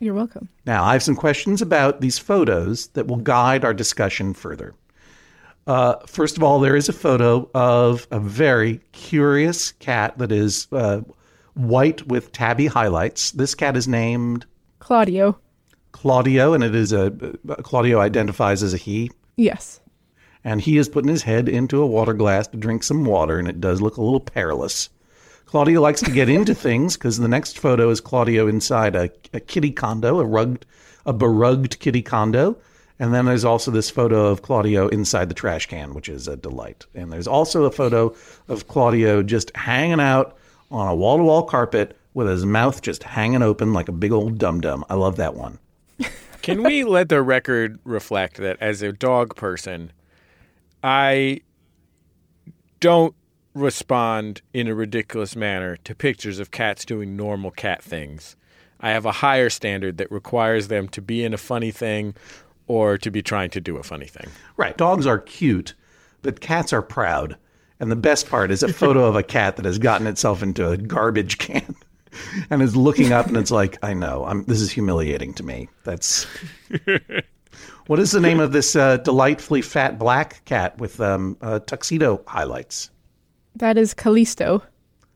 You're 0.00 0.14
welcome. 0.14 0.48
Now, 0.64 0.84
I 0.84 0.92
have 0.92 1.02
some 1.02 1.16
questions 1.16 1.60
about 1.60 2.00
these 2.00 2.18
photos 2.18 2.86
that 2.88 3.06
will 3.08 3.16
guide 3.16 3.64
our 3.64 3.74
discussion 3.74 4.32
further. 4.34 4.74
Uh, 5.66 5.96
first 6.06 6.36
of 6.36 6.42
all, 6.42 6.60
there 6.60 6.76
is 6.76 6.88
a 6.88 6.92
photo 6.92 7.50
of 7.52 8.06
a 8.10 8.18
very 8.20 8.80
curious 8.92 9.72
cat 9.72 10.16
that 10.18 10.32
is 10.32 10.66
uh, 10.72 11.02
white 11.54 12.06
with 12.06 12.32
tabby 12.32 12.66
highlights. 12.66 13.32
This 13.32 13.54
cat 13.54 13.76
is 13.76 13.86
named 13.88 14.46
Claudio. 14.78 15.38
Claudio, 15.92 16.54
and 16.54 16.62
it 16.62 16.74
is 16.74 16.92
a 16.92 17.06
uh, 17.48 17.56
Claudio 17.56 17.98
identifies 18.00 18.62
as 18.62 18.72
a 18.72 18.78
he. 18.78 19.10
Yes. 19.36 19.80
and 20.44 20.60
he 20.60 20.78
is 20.78 20.88
putting 20.88 21.10
his 21.10 21.22
head 21.22 21.48
into 21.48 21.82
a 21.82 21.86
water 21.86 22.14
glass 22.14 22.46
to 22.48 22.56
drink 22.56 22.82
some 22.82 23.04
water, 23.04 23.38
and 23.38 23.48
it 23.48 23.60
does 23.60 23.82
look 23.82 23.96
a 23.96 24.02
little 24.02 24.20
perilous. 24.20 24.88
Claudio 25.48 25.80
likes 25.80 26.02
to 26.02 26.10
get 26.10 26.28
into 26.28 26.54
things 26.54 26.98
because 26.98 27.16
the 27.16 27.26
next 27.26 27.58
photo 27.58 27.88
is 27.88 28.02
Claudio 28.02 28.48
inside 28.48 28.94
a, 28.94 29.10
a 29.32 29.40
kitty 29.40 29.70
condo, 29.70 30.20
a 30.20 30.24
rugged, 30.24 30.66
a 31.06 31.14
berugged 31.14 31.78
kitty 31.78 32.02
condo, 32.02 32.54
And 32.98 33.14
then 33.14 33.24
there's 33.24 33.46
also 33.46 33.70
this 33.70 33.88
photo 33.88 34.26
of 34.26 34.42
Claudio 34.42 34.88
inside 34.88 35.30
the 35.30 35.34
trash 35.34 35.64
can, 35.64 35.94
which 35.94 36.10
is 36.10 36.28
a 36.28 36.36
delight. 36.36 36.84
And 36.94 37.10
there's 37.10 37.26
also 37.26 37.64
a 37.64 37.70
photo 37.70 38.14
of 38.48 38.68
Claudio 38.68 39.22
just 39.22 39.56
hanging 39.56 40.00
out 40.00 40.36
on 40.70 40.86
a 40.86 40.94
wall 40.94 41.16
to 41.16 41.22
wall 41.22 41.44
carpet 41.44 41.96
with 42.12 42.28
his 42.28 42.44
mouth 42.44 42.82
just 42.82 43.02
hanging 43.02 43.40
open 43.40 43.72
like 43.72 43.88
a 43.88 43.92
big 43.92 44.12
old 44.12 44.36
dum 44.36 44.60
dum. 44.60 44.84
I 44.90 44.96
love 44.96 45.16
that 45.16 45.34
one. 45.34 45.58
Can 46.42 46.62
we 46.62 46.84
let 46.84 47.08
the 47.08 47.22
record 47.22 47.78
reflect 47.84 48.36
that 48.36 48.58
as 48.60 48.82
a 48.82 48.92
dog 48.92 49.34
person, 49.34 49.92
I 50.84 51.40
don't 52.80 53.14
respond 53.54 54.42
in 54.52 54.68
a 54.68 54.74
ridiculous 54.74 55.34
manner 55.34 55.76
to 55.78 55.94
pictures 55.94 56.38
of 56.38 56.50
cats 56.50 56.84
doing 56.84 57.16
normal 57.16 57.50
cat 57.50 57.82
things. 57.82 58.36
I 58.80 58.90
have 58.90 59.06
a 59.06 59.12
higher 59.12 59.50
standard 59.50 59.98
that 59.98 60.10
requires 60.12 60.68
them 60.68 60.88
to 60.88 61.02
be 61.02 61.24
in 61.24 61.34
a 61.34 61.38
funny 61.38 61.70
thing 61.70 62.14
or 62.66 62.98
to 62.98 63.10
be 63.10 63.22
trying 63.22 63.50
to 63.50 63.60
do 63.60 63.76
a 63.76 63.82
funny 63.82 64.06
thing. 64.06 64.28
Right. 64.56 64.76
Dogs 64.76 65.06
are 65.06 65.18
cute, 65.18 65.74
but 66.22 66.40
cats 66.40 66.72
are 66.72 66.82
proud. 66.82 67.36
And 67.80 67.90
the 67.90 67.96
best 67.96 68.28
part 68.28 68.50
is 68.50 68.62
a 68.62 68.72
photo 68.72 69.04
of 69.04 69.16
a 69.16 69.22
cat 69.22 69.56
that 69.56 69.64
has 69.64 69.78
gotten 69.78 70.06
itself 70.06 70.42
into 70.42 70.68
a 70.68 70.76
garbage 70.76 71.38
can 71.38 71.76
and 72.50 72.62
is 72.62 72.76
looking 72.76 73.12
up 73.12 73.26
and 73.26 73.36
it's 73.36 73.50
like, 73.50 73.78
I 73.82 73.94
know, 73.94 74.24
I'm, 74.24 74.44
this 74.44 74.60
is 74.60 74.70
humiliating 74.70 75.34
to 75.34 75.42
me. 75.42 75.68
That's. 75.84 76.26
what 77.86 77.98
is 77.98 78.12
the 78.12 78.20
name 78.20 78.40
of 78.40 78.52
this 78.52 78.76
uh, 78.76 78.98
delightfully 78.98 79.62
fat 79.62 79.98
black 79.98 80.44
cat 80.44 80.78
with 80.78 81.00
um, 81.00 81.36
uh, 81.40 81.60
tuxedo 81.60 82.22
highlights? 82.26 82.90
That 83.58 83.76
is 83.76 83.92
Callisto. 83.92 84.62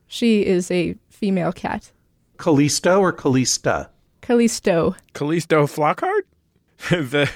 She 0.05 0.45
is 0.45 0.69
a 0.69 0.95
female 1.09 1.53
cat. 1.53 1.91
Callisto 2.37 2.99
or 2.99 3.13
Callista? 3.13 3.89
Callisto. 4.21 4.95
Callisto 5.13 5.65
Flockhart? 5.65 6.23
the 6.89 7.29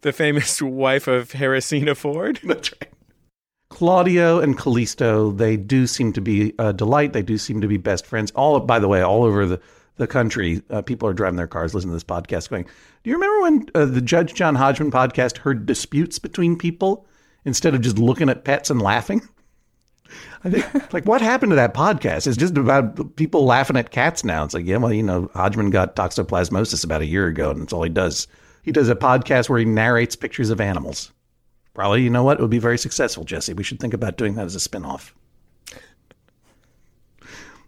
the 0.00 0.12
famous 0.12 0.62
wife 0.62 1.06
of 1.06 1.32
Harrisina 1.32 1.94
Ford? 1.94 2.40
That's 2.44 2.72
right. 2.72 2.90
Claudio 3.68 4.40
and 4.40 4.56
Callisto, 4.56 5.32
they 5.32 5.56
do 5.56 5.86
seem 5.86 6.12
to 6.14 6.20
be 6.22 6.54
a 6.58 6.72
delight. 6.72 7.12
They 7.12 7.22
do 7.22 7.36
seem 7.36 7.60
to 7.60 7.68
be 7.68 7.76
best 7.76 8.06
friends. 8.06 8.30
All, 8.30 8.58
by 8.60 8.78
the 8.78 8.88
way, 8.88 9.02
all 9.02 9.24
over 9.24 9.46
the 9.46 9.60
the 9.96 10.06
country, 10.06 10.60
uh, 10.70 10.82
people 10.82 11.08
are 11.08 11.12
driving 11.12 11.36
their 11.36 11.46
cars, 11.46 11.72
listening 11.74 11.92
to 11.92 11.96
this 11.96 12.04
podcast, 12.04 12.48
going, 12.48 12.64
"Do 12.64 13.10
you 13.10 13.16
remember 13.16 13.42
when 13.42 13.68
uh, 13.74 13.84
the 13.84 14.00
Judge 14.00 14.32
John 14.32 14.54
Hodgman 14.54 14.90
podcast 14.90 15.38
heard 15.38 15.66
disputes 15.66 16.18
between 16.18 16.56
people 16.56 17.06
instead 17.44 17.74
of 17.74 17.82
just 17.82 17.98
looking 17.98 18.30
at 18.30 18.44
pets 18.44 18.70
and 18.70 18.80
laughing?" 18.80 19.28
I 20.44 20.50
think, 20.50 20.92
like, 20.92 21.06
what 21.06 21.20
happened 21.20 21.50
to 21.50 21.56
that 21.56 21.74
podcast? 21.74 22.26
It's 22.26 22.36
just 22.36 22.56
about 22.56 23.16
people 23.16 23.44
laughing 23.44 23.76
at 23.76 23.90
cats 23.90 24.24
now. 24.24 24.44
It's 24.44 24.54
like, 24.54 24.66
yeah, 24.66 24.76
well, 24.76 24.92
you 24.92 25.02
know, 25.02 25.30
Hodgman 25.34 25.70
got 25.70 25.96
toxoplasmosis 25.96 26.84
about 26.84 27.02
a 27.02 27.06
year 27.06 27.26
ago, 27.26 27.50
and 27.50 27.62
that's 27.62 27.72
all 27.72 27.82
he 27.82 27.88
does. 27.88 28.26
He 28.62 28.72
does 28.72 28.88
a 28.88 28.94
podcast 28.94 29.48
where 29.48 29.58
he 29.58 29.64
narrates 29.64 30.16
pictures 30.16 30.50
of 30.50 30.60
animals. 30.60 31.12
Probably, 31.74 32.02
you 32.02 32.10
know 32.10 32.22
what? 32.22 32.38
It 32.38 32.42
would 32.42 32.50
be 32.50 32.58
very 32.58 32.78
successful, 32.78 33.24
Jesse. 33.24 33.52
We 33.52 33.64
should 33.64 33.80
think 33.80 33.94
about 33.94 34.16
doing 34.16 34.34
that 34.34 34.46
as 34.46 34.54
a 34.54 34.58
spinoff. 34.58 35.12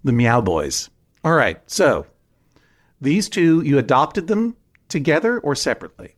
The 0.04 0.12
Meow 0.12 0.40
Boys. 0.40 0.88
All 1.24 1.34
right. 1.34 1.60
So, 1.66 2.06
these 3.00 3.28
two, 3.28 3.62
you 3.62 3.78
adopted 3.78 4.28
them 4.28 4.56
together 4.88 5.40
or 5.40 5.54
separately? 5.54 6.14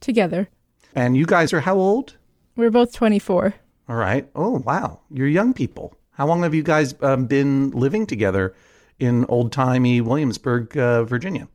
Together. 0.00 0.48
And 0.94 1.16
you 1.16 1.26
guys 1.26 1.52
are 1.52 1.60
how 1.60 1.76
old? 1.76 2.16
We're 2.54 2.70
both 2.70 2.92
24. 2.92 3.54
All 3.88 3.96
right. 3.96 4.28
Oh, 4.34 4.58
wow. 4.58 5.00
You're 5.10 5.28
young 5.28 5.54
people. 5.54 5.94
How 6.12 6.26
long 6.26 6.42
have 6.42 6.54
you 6.54 6.62
guys 6.62 6.94
um, 7.02 7.26
been 7.26 7.70
living 7.70 8.06
together 8.06 8.54
in 8.98 9.24
old 9.26 9.52
timey 9.52 10.00
Williamsburg, 10.00 10.76
uh, 10.76 11.04
Virginia? 11.04 11.48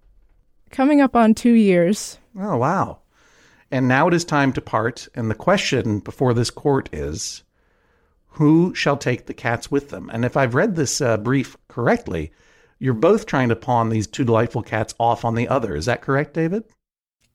Coming 0.69 1.01
up 1.01 1.15
on 1.15 1.33
two 1.33 1.53
years. 1.53 2.19
Oh, 2.39 2.57
wow. 2.57 3.00
And 3.71 3.88
now 3.88 4.07
it 4.07 4.13
is 4.13 4.23
time 4.23 4.53
to 4.53 4.61
part. 4.61 5.07
And 5.15 5.29
the 5.29 5.35
question 5.35 6.00
before 6.00 6.33
this 6.33 6.50
court 6.50 6.89
is 6.93 7.43
who 8.27 8.73
shall 8.73 8.97
take 8.97 9.25
the 9.25 9.33
cats 9.33 9.69
with 9.69 9.89
them? 9.89 10.09
And 10.13 10.23
if 10.23 10.38
I've 10.38 10.55
read 10.55 10.75
this 10.75 11.01
uh, 11.01 11.17
brief 11.17 11.57
correctly, 11.67 12.31
you're 12.79 12.93
both 12.93 13.25
trying 13.25 13.50
to 13.50 13.55
pawn 13.55 13.89
these 13.89 14.07
two 14.07 14.23
delightful 14.23 14.63
cats 14.63 14.95
off 15.00 15.25
on 15.25 15.35
the 15.35 15.47
other. 15.47 15.75
Is 15.75 15.85
that 15.85 16.01
correct, 16.01 16.33
David? 16.33 16.63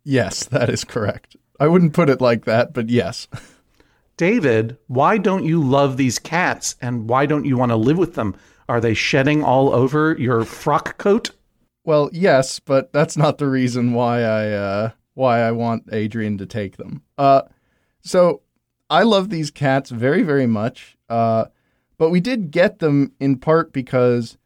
Yes, 0.05 0.45
that 0.47 0.71
is 0.71 0.85
correct. 0.85 1.37
I 1.61 1.69
wouldn't 1.69 1.93
put 1.93 2.11
it 2.11 2.21
like 2.21 2.45
that, 2.45 2.73
but 2.73 2.89
yes. 2.89 3.29
David, 4.17 4.79
why 4.87 5.19
don't 5.19 5.45
you 5.45 5.63
love 5.63 5.97
these 5.97 6.19
cats 6.19 6.77
and 6.81 7.09
why 7.09 7.27
don't 7.27 7.45
you 7.45 7.57
want 7.57 7.71
to 7.71 7.77
live 7.77 7.99
with 7.99 8.15
them? 8.15 8.35
Are 8.69 8.81
they 8.81 8.95
shedding 8.95 9.45
all 9.45 9.73
over 9.73 10.17
your 10.19 10.45
frock 10.45 10.99
coat? 10.99 11.31
Well, 11.85 12.11
yes, 12.13 12.59
but 12.59 12.93
that's 12.93 13.17
not 13.17 13.39
the 13.39 13.47
reason 13.47 13.93
why 13.93 14.23
I 14.23 14.51
uh, 14.51 14.91
why 15.15 15.41
I 15.41 15.53
want 15.53 15.89
Adrian 15.93 16.39
to 16.39 16.47
take 16.47 16.77
them. 16.77 17.03
Uh, 17.17 17.43
so 18.03 18.43
I 18.91 19.03
love 19.03 19.31
these 19.31 19.51
cats 19.51 19.91
very, 19.91 20.23
very 20.23 20.47
much. 20.47 20.97
Uh, 21.09 21.47
but 21.99 22.11
we 22.11 22.21
did 22.21 22.51
get 22.51 22.81
them 22.81 23.13
in 23.21 23.39
part 23.39 23.73
because 23.73 24.37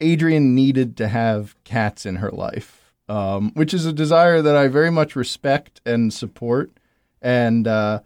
Adrian 0.00 0.54
needed 0.54 0.96
to 0.98 1.08
have 1.08 1.56
cats 1.64 2.06
in 2.06 2.16
her 2.16 2.30
life, 2.30 2.92
um, 3.08 3.52
which 3.54 3.74
is 3.74 3.86
a 3.86 3.92
desire 3.92 4.42
that 4.42 4.56
I 4.56 4.68
very 4.68 4.90
much 4.90 5.16
respect 5.16 5.80
and 5.84 6.12
support. 6.12 6.70
And 7.20 7.66
uh, 7.66 8.00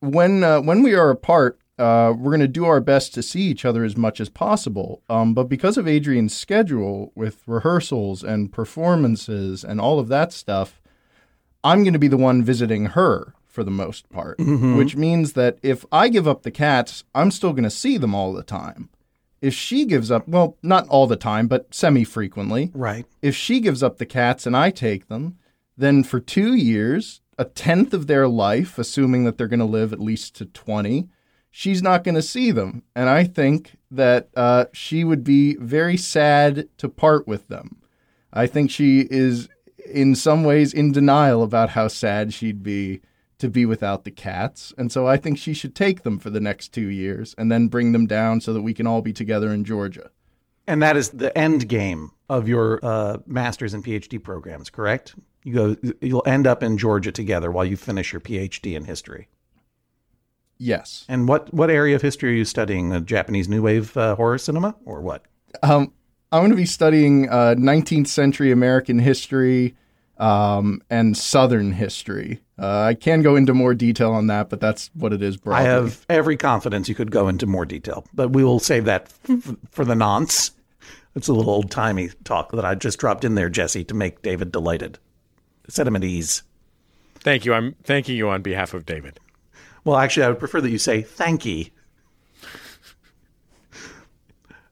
when 0.00 0.42
uh, 0.44 0.60
when 0.60 0.82
we 0.82 0.94
are 0.94 1.10
apart, 1.10 1.58
uh, 1.78 2.12
we're 2.16 2.30
going 2.30 2.40
to 2.40 2.48
do 2.48 2.64
our 2.66 2.80
best 2.80 3.14
to 3.14 3.22
see 3.22 3.42
each 3.42 3.64
other 3.64 3.84
as 3.84 3.96
much 3.96 4.20
as 4.20 4.28
possible. 4.28 5.02
Um, 5.08 5.32
but 5.34 5.44
because 5.44 5.76
of 5.78 5.88
Adrian's 5.88 6.36
schedule 6.36 7.12
with 7.14 7.42
rehearsals 7.46 8.22
and 8.22 8.52
performances 8.52 9.64
and 9.64 9.80
all 9.80 9.98
of 9.98 10.08
that 10.08 10.32
stuff, 10.32 10.80
I'm 11.64 11.82
going 11.82 11.92
to 11.94 11.98
be 11.98 12.08
the 12.08 12.16
one 12.16 12.42
visiting 12.42 12.86
her 12.86 13.34
for 13.46 13.64
the 13.64 13.70
most 13.70 14.08
part, 14.10 14.38
which 14.38 14.94
means 14.94 15.32
that 15.32 15.58
if 15.62 15.84
I 15.90 16.08
give 16.08 16.28
up 16.28 16.42
the 16.42 16.50
cats, 16.52 17.02
I'm 17.14 17.30
still 17.32 17.52
going 17.52 17.64
to 17.64 17.70
see 17.70 17.98
them 17.98 18.14
all 18.14 18.32
the 18.32 18.44
time. 18.44 18.88
If 19.42 19.54
she 19.54 19.86
gives 19.86 20.10
up, 20.10 20.28
well, 20.28 20.56
not 20.62 20.86
all 20.88 21.06
the 21.06 21.16
time, 21.16 21.48
but 21.48 21.74
semi 21.74 22.04
frequently, 22.04 22.70
Right. 22.74 23.06
if 23.22 23.34
she 23.34 23.58
gives 23.60 23.82
up 23.82 23.96
the 23.98 24.06
cats 24.06 24.46
and 24.46 24.56
I 24.56 24.70
take 24.70 25.08
them, 25.08 25.36
then 25.76 26.04
for 26.04 26.20
two 26.20 26.54
years, 26.54 27.22
a 27.40 27.44
tenth 27.46 27.94
of 27.94 28.06
their 28.06 28.28
life, 28.28 28.78
assuming 28.78 29.24
that 29.24 29.38
they're 29.38 29.48
going 29.48 29.58
to 29.58 29.64
live 29.64 29.94
at 29.94 29.98
least 29.98 30.36
to 30.36 30.44
20, 30.44 31.08
she's 31.50 31.82
not 31.82 32.04
going 32.04 32.14
to 32.14 32.20
see 32.22 32.50
them. 32.50 32.82
And 32.94 33.08
I 33.08 33.24
think 33.24 33.76
that 33.90 34.28
uh, 34.36 34.66
she 34.74 35.04
would 35.04 35.24
be 35.24 35.56
very 35.56 35.96
sad 35.96 36.68
to 36.76 36.88
part 36.90 37.26
with 37.26 37.48
them. 37.48 37.80
I 38.30 38.46
think 38.46 38.70
she 38.70 39.08
is, 39.10 39.48
in 39.90 40.14
some 40.14 40.44
ways, 40.44 40.74
in 40.74 40.92
denial 40.92 41.42
about 41.42 41.70
how 41.70 41.88
sad 41.88 42.34
she'd 42.34 42.62
be 42.62 43.00
to 43.38 43.48
be 43.48 43.64
without 43.64 44.04
the 44.04 44.10
cats. 44.10 44.74
And 44.76 44.92
so 44.92 45.06
I 45.06 45.16
think 45.16 45.38
she 45.38 45.54
should 45.54 45.74
take 45.74 46.02
them 46.02 46.18
for 46.18 46.28
the 46.28 46.40
next 46.40 46.74
two 46.74 46.88
years 46.88 47.34
and 47.38 47.50
then 47.50 47.68
bring 47.68 47.92
them 47.92 48.06
down 48.06 48.42
so 48.42 48.52
that 48.52 48.60
we 48.60 48.74
can 48.74 48.86
all 48.86 49.00
be 49.00 49.14
together 49.14 49.50
in 49.50 49.64
Georgia. 49.64 50.10
And 50.66 50.82
that 50.82 50.94
is 50.94 51.08
the 51.08 51.36
end 51.36 51.68
game 51.68 52.10
of 52.28 52.48
your 52.48 52.80
uh, 52.82 53.16
master's 53.26 53.72
and 53.72 53.82
PhD 53.82 54.22
programs, 54.22 54.68
correct? 54.68 55.14
You 55.42 55.54
go, 55.54 55.76
you'll 56.00 56.22
end 56.26 56.46
up 56.46 56.62
in 56.62 56.76
Georgia 56.76 57.12
together 57.12 57.50
while 57.50 57.64
you 57.64 57.76
finish 57.76 58.12
your 58.12 58.20
PhD 58.20 58.76
in 58.76 58.84
history. 58.84 59.28
Yes. 60.58 61.06
And 61.08 61.26
what 61.26 61.52
what 61.54 61.70
area 61.70 61.96
of 61.96 62.02
history 62.02 62.30
are 62.30 62.34
you 62.34 62.44
studying? 62.44 62.92
Uh, 62.92 63.00
Japanese 63.00 63.48
New 63.48 63.62
Wave 63.62 63.96
uh, 63.96 64.14
horror 64.16 64.36
cinema, 64.36 64.76
or 64.84 65.00
what? 65.00 65.24
Um, 65.62 65.92
I'm 66.30 66.42
going 66.42 66.50
to 66.50 66.56
be 66.56 66.66
studying 66.66 67.28
uh, 67.30 67.54
19th 67.58 68.06
century 68.06 68.52
American 68.52 68.98
history 68.98 69.74
um, 70.18 70.82
and 70.90 71.16
Southern 71.16 71.72
history. 71.72 72.40
Uh, 72.58 72.82
I 72.82 72.94
can 72.94 73.22
go 73.22 73.36
into 73.36 73.54
more 73.54 73.74
detail 73.74 74.12
on 74.12 74.26
that, 74.26 74.50
but 74.50 74.60
that's 74.60 74.90
what 74.94 75.14
it 75.14 75.22
is 75.22 75.38
Broadly. 75.38 75.66
I 75.66 75.68
have 75.70 76.04
every 76.10 76.36
confidence 76.36 76.90
you 76.90 76.94
could 76.94 77.10
go 77.10 77.26
into 77.26 77.46
more 77.46 77.64
detail, 77.64 78.04
but 78.12 78.28
we 78.28 78.44
will 78.44 78.60
save 78.60 78.84
that 78.84 79.10
f- 79.28 79.56
for 79.70 79.86
the 79.86 79.94
nonce. 79.94 80.50
It's 81.16 81.28
a 81.28 81.32
little 81.32 81.52
old 81.52 81.70
timey 81.70 82.10
talk 82.22 82.52
that 82.52 82.66
I 82.66 82.74
just 82.74 82.98
dropped 82.98 83.24
in 83.24 83.34
there, 83.34 83.48
Jesse, 83.48 83.82
to 83.84 83.94
make 83.94 84.20
David 84.20 84.52
delighted. 84.52 84.98
Set 85.70 85.86
him 85.86 85.96
at 85.96 86.04
ease. 86.04 86.42
Thank 87.20 87.44
you. 87.44 87.54
I'm 87.54 87.76
thanking 87.84 88.16
you 88.16 88.28
on 88.28 88.42
behalf 88.42 88.74
of 88.74 88.84
David. 88.84 89.20
Well, 89.84 89.96
actually, 89.96 90.24
I 90.24 90.28
would 90.28 90.38
prefer 90.38 90.60
that 90.60 90.70
you 90.70 90.78
say 90.78 91.02
thank 91.02 91.44
ye. 91.44 91.70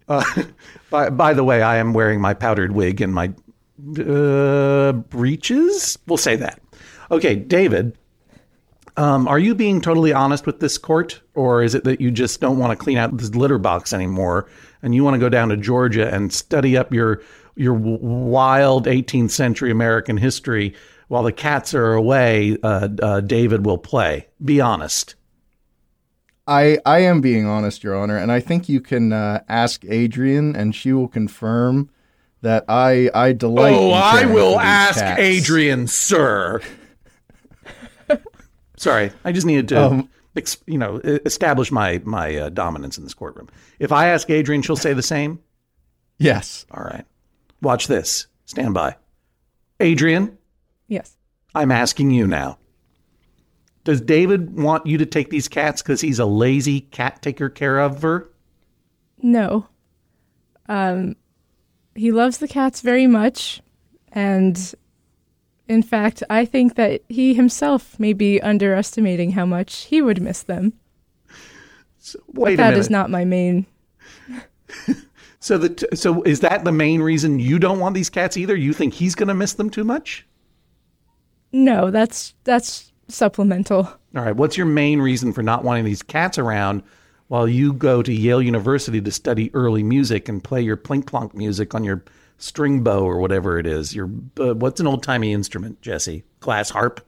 Uh, 0.08 0.24
by, 0.90 1.10
by 1.10 1.34
the 1.34 1.44
way, 1.44 1.62
I 1.62 1.76
am 1.76 1.92
wearing 1.92 2.20
my 2.20 2.34
powdered 2.34 2.72
wig 2.72 3.00
and 3.00 3.14
my 3.14 3.32
uh, 3.98 4.92
breeches. 4.92 5.98
We'll 6.06 6.16
say 6.16 6.36
that. 6.36 6.60
Okay, 7.10 7.36
David, 7.36 7.96
um, 8.96 9.28
are 9.28 9.38
you 9.38 9.54
being 9.54 9.80
totally 9.80 10.12
honest 10.12 10.46
with 10.46 10.58
this 10.58 10.76
court, 10.78 11.20
or 11.34 11.62
is 11.62 11.74
it 11.74 11.84
that 11.84 12.00
you 12.00 12.10
just 12.10 12.40
don't 12.40 12.58
want 12.58 12.76
to 12.76 12.82
clean 12.82 12.98
out 12.98 13.16
this 13.16 13.34
litter 13.34 13.58
box 13.58 13.92
anymore, 13.92 14.48
and 14.82 14.94
you 14.94 15.04
want 15.04 15.14
to 15.14 15.20
go 15.20 15.28
down 15.28 15.48
to 15.50 15.56
Georgia 15.56 16.12
and 16.12 16.32
study 16.32 16.76
up 16.76 16.92
your 16.92 17.22
your 17.58 17.74
wild 17.74 18.86
18th 18.86 19.30
century 19.30 19.70
American 19.70 20.16
history 20.16 20.74
while 21.08 21.22
the 21.22 21.32
cats 21.32 21.74
are 21.74 21.92
away? 21.94 22.56
Uh, 22.62 22.88
uh, 23.02 23.20
David 23.20 23.66
will 23.66 23.78
play. 23.78 24.28
Be 24.44 24.60
honest. 24.60 25.14
I, 26.46 26.78
I 26.86 27.00
am 27.00 27.20
being 27.20 27.46
honest, 27.46 27.84
Your 27.84 27.94
Honor, 27.94 28.16
and 28.16 28.32
I 28.32 28.40
think 28.40 28.70
you 28.70 28.80
can 28.80 29.12
uh, 29.12 29.42
ask 29.50 29.84
Adrian, 29.86 30.56
and 30.56 30.74
she 30.74 30.94
will 30.94 31.08
confirm 31.08 31.90
that 32.40 32.64
I 32.68 33.10
I 33.14 33.32
delight. 33.32 33.74
Oh, 33.74 33.90
I 33.90 34.24
will 34.24 34.58
ask 34.58 35.00
cats. 35.00 35.20
Adrian, 35.20 35.86
sir. 35.88 36.62
Sorry, 38.76 39.10
I 39.24 39.32
just 39.32 39.46
needed 39.46 39.68
to, 39.68 39.84
Um, 39.84 40.08
ex, 40.36 40.56
you 40.66 40.78
know, 40.78 41.00
establish 41.04 41.70
my 41.70 42.00
my 42.04 42.36
uh, 42.36 42.48
dominance 42.48 42.96
in 42.96 43.04
this 43.04 43.12
courtroom. 43.12 43.48
If 43.78 43.92
I 43.92 44.06
ask 44.06 44.30
Adrian, 44.30 44.62
she'll 44.62 44.76
say 44.76 44.94
the 44.94 45.02
same. 45.02 45.40
Yes. 46.18 46.64
All 46.70 46.82
right, 46.82 47.04
watch 47.60 47.86
this. 47.86 48.26
Stand 48.46 48.74
by. 48.74 48.96
Adrian, 49.80 50.38
Yes. 50.88 51.16
I'm 51.54 51.70
asking 51.70 52.10
you 52.10 52.26
now. 52.26 52.58
Does 53.84 54.00
David 54.00 54.56
want 54.58 54.86
you 54.86 54.98
to 54.98 55.06
take 55.06 55.30
these 55.30 55.48
cats 55.48 55.82
because 55.82 56.00
he's 56.00 56.18
a 56.18 56.26
lazy 56.26 56.80
cat 56.80 57.22
taker 57.22 57.48
care 57.48 57.78
of 57.78 58.02
her? 58.02 58.28
No. 59.22 59.66
Um, 60.68 61.16
he 61.94 62.12
loves 62.12 62.38
the 62.38 62.48
cats 62.48 62.80
very 62.80 63.06
much, 63.06 63.62
and 64.12 64.74
in 65.68 65.82
fact, 65.82 66.22
I 66.28 66.44
think 66.44 66.74
that 66.74 67.02
he 67.08 67.34
himself 67.34 67.98
may 67.98 68.12
be 68.12 68.40
underestimating 68.40 69.32
how 69.32 69.46
much 69.46 69.84
he 69.84 70.02
would 70.02 70.20
miss 70.20 70.42
them. 70.42 70.74
Wait 72.32 72.54
a 72.54 72.56
That 72.56 72.74
is 72.74 72.90
not 72.90 73.10
my 73.10 73.24
main. 73.24 73.66
so 75.40 75.58
the 75.58 75.68
t- 75.70 75.86
so 75.94 76.22
is 76.22 76.40
that 76.40 76.64
the 76.64 76.72
main 76.72 77.00
reason 77.00 77.38
you 77.38 77.58
don't 77.58 77.78
want 77.78 77.94
these 77.94 78.10
cats 78.10 78.36
either? 78.36 78.56
You 78.56 78.72
think 78.72 78.94
he's 78.94 79.14
going 79.14 79.28
to 79.28 79.34
miss 79.34 79.54
them 79.54 79.70
too 79.70 79.84
much? 79.84 80.26
No, 81.52 81.90
that's 81.90 82.34
that's 82.44 82.92
supplemental. 83.08 83.86
All 84.16 84.22
right. 84.22 84.36
What's 84.36 84.56
your 84.56 84.66
main 84.66 85.00
reason 85.00 85.32
for 85.32 85.42
not 85.42 85.64
wanting 85.64 85.84
these 85.84 86.02
cats 86.02 86.38
around 86.38 86.82
while 87.28 87.46
you 87.46 87.72
go 87.72 88.02
to 88.02 88.12
Yale 88.12 88.42
University 88.42 89.00
to 89.00 89.10
study 89.10 89.54
early 89.54 89.82
music 89.82 90.28
and 90.28 90.42
play 90.42 90.62
your 90.62 90.76
plink 90.76 91.06
plonk 91.06 91.34
music 91.34 91.74
on 91.74 91.84
your 91.84 92.04
string 92.38 92.82
bow 92.82 93.04
or 93.04 93.18
whatever 93.18 93.58
it 93.58 93.66
is? 93.66 93.94
Your 93.94 94.10
uh, 94.40 94.54
what's 94.54 94.80
an 94.80 94.86
old 94.86 95.02
timey 95.02 95.32
instrument, 95.32 95.80
Jesse? 95.82 96.24
Glass 96.40 96.70
harp. 96.70 97.04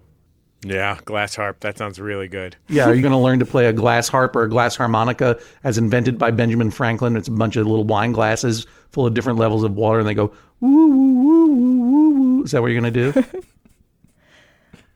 Yeah, 0.62 0.98
glass 1.04 1.34
harp. 1.34 1.60
That 1.60 1.78
sounds 1.78 1.98
really 1.98 2.28
good. 2.28 2.56
Yeah, 2.68 2.84
are 2.84 2.94
you 2.94 3.00
going 3.00 3.12
to 3.12 3.18
learn 3.18 3.38
to 3.38 3.46
play 3.46 3.66
a 3.66 3.72
glass 3.72 4.08
harp 4.08 4.36
or 4.36 4.42
a 4.42 4.48
glass 4.48 4.76
harmonica 4.76 5.38
as 5.64 5.78
invented 5.78 6.18
by 6.18 6.30
Benjamin 6.32 6.70
Franklin? 6.70 7.16
It's 7.16 7.28
a 7.28 7.32
bunch 7.32 7.56
of 7.56 7.66
little 7.66 7.84
wine 7.84 8.12
glasses 8.12 8.66
full 8.90 9.06
of 9.06 9.14
different 9.14 9.38
levels 9.38 9.64
of 9.64 9.74
water, 9.74 10.00
and 10.00 10.08
they 10.08 10.14
go 10.14 10.32
woo 10.60 10.88
woo 10.88 11.14
woo 11.14 11.46
woo 11.46 11.80
woo 11.80 12.10
woo. 12.10 12.44
Is 12.44 12.50
that 12.50 12.60
what 12.60 12.68
you're 12.70 12.80
going 12.80 12.92
to 12.92 13.12
do? 13.12 13.24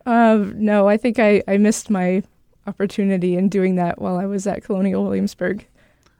Uh, 0.05 0.51
no, 0.53 0.87
I 0.87 0.97
think 0.97 1.17
I, 1.17 1.41
I 1.47 1.57
missed 1.57 1.89
my 1.89 2.21
opportunity 2.67 3.35
in 3.35 3.49
doing 3.49 3.75
that 3.77 3.99
while 3.99 4.17
I 4.17 4.27
was 4.27 4.45
at 4.45 4.63
Colonial 4.63 5.03
Williamsburg. 5.03 5.65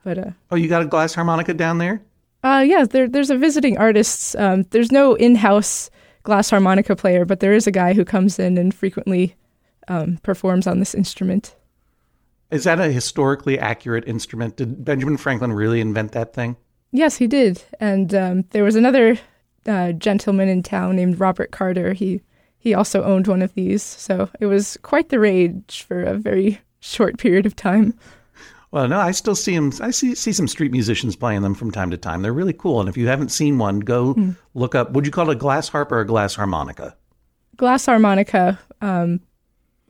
But 0.04 0.18
uh, 0.18 0.32
oh, 0.52 0.56
you 0.56 0.68
got 0.68 0.82
a 0.82 0.86
glass 0.86 1.14
harmonica 1.14 1.54
down 1.54 1.78
there? 1.78 2.02
uh, 2.44 2.64
yeah, 2.66 2.84
there, 2.86 3.08
there's 3.08 3.30
a 3.30 3.38
visiting 3.38 3.78
artist. 3.78 4.36
Um, 4.38 4.64
there's 4.72 4.92
no 4.92 5.14
in-house 5.16 5.90
glass 6.26 6.50
harmonica 6.50 6.96
player, 6.96 7.24
but 7.24 7.40
there 7.40 7.54
is 7.54 7.68
a 7.68 7.72
guy 7.72 7.94
who 7.94 8.04
comes 8.04 8.38
in 8.38 8.58
and 8.58 8.74
frequently 8.74 9.36
um, 9.88 10.18
performs 10.24 10.68
on 10.68 10.80
this 10.80 10.94
instrument. 10.94 11.56
Is 12.52 12.66
that 12.66 12.80
a 12.80 12.92
historically 12.92 13.58
accurate 13.58 14.08
instrument? 14.08 14.58
Did 14.58 14.84
Benjamin 14.84 15.18
Franklin 15.18 15.54
really 15.54 15.80
invent 15.80 16.12
that 16.12 16.34
thing? 16.34 16.58
Yes, 16.92 17.18
he 17.18 17.28
did. 17.28 17.64
And 17.80 18.14
um, 18.14 18.44
there 18.52 18.64
was 18.64 18.76
another 18.76 19.18
uh, 19.66 19.94
gentleman 19.94 20.50
in 20.50 20.64
town 20.64 20.96
named 20.96 21.20
Robert 21.20 21.52
Carter. 21.52 21.94
He 21.94 22.22
he 22.58 22.74
also 22.74 23.04
owned 23.04 23.28
one 23.28 23.44
of 23.44 23.54
these, 23.54 23.84
so 23.84 24.28
it 24.40 24.48
was 24.48 24.76
quite 24.82 25.10
the 25.10 25.20
rage 25.20 25.86
for 25.88 26.02
a 26.02 26.16
very 26.16 26.60
short 26.80 27.20
period 27.20 27.46
of 27.46 27.56
time. 27.56 27.94
Well, 28.76 28.90
no, 28.90 29.00
I 29.00 29.12
still 29.12 29.36
see 29.36 29.56
them. 29.56 29.72
I 29.80 29.92
see 29.92 30.16
see 30.16 30.34
some 30.34 30.50
street 30.50 30.74
musicians 30.74 31.16
playing 31.16 31.44
them 31.44 31.56
from 31.56 31.72
time 31.72 31.92
to 31.92 31.98
time. 31.98 32.22
They're 32.22 32.34
really 32.34 32.52
cool. 32.52 32.82
And 32.82 32.90
if 32.90 32.98
you 32.98 33.08
haven't 33.08 33.30
seen 33.30 33.58
one, 33.58 33.80
go 33.80 34.36
look 34.54 34.76
up. 34.76 34.92
Would 34.92 35.06
you 35.06 35.14
call 35.14 35.30
it 35.30 35.38
a 35.38 35.40
glass 35.40 35.70
harp 35.70 35.94
or 35.94 36.02
a 36.02 36.06
glass 36.06 36.36
harmonica? 36.36 36.94
Glass 37.56 37.86
harmonica, 37.86 38.60
um, 38.82 39.22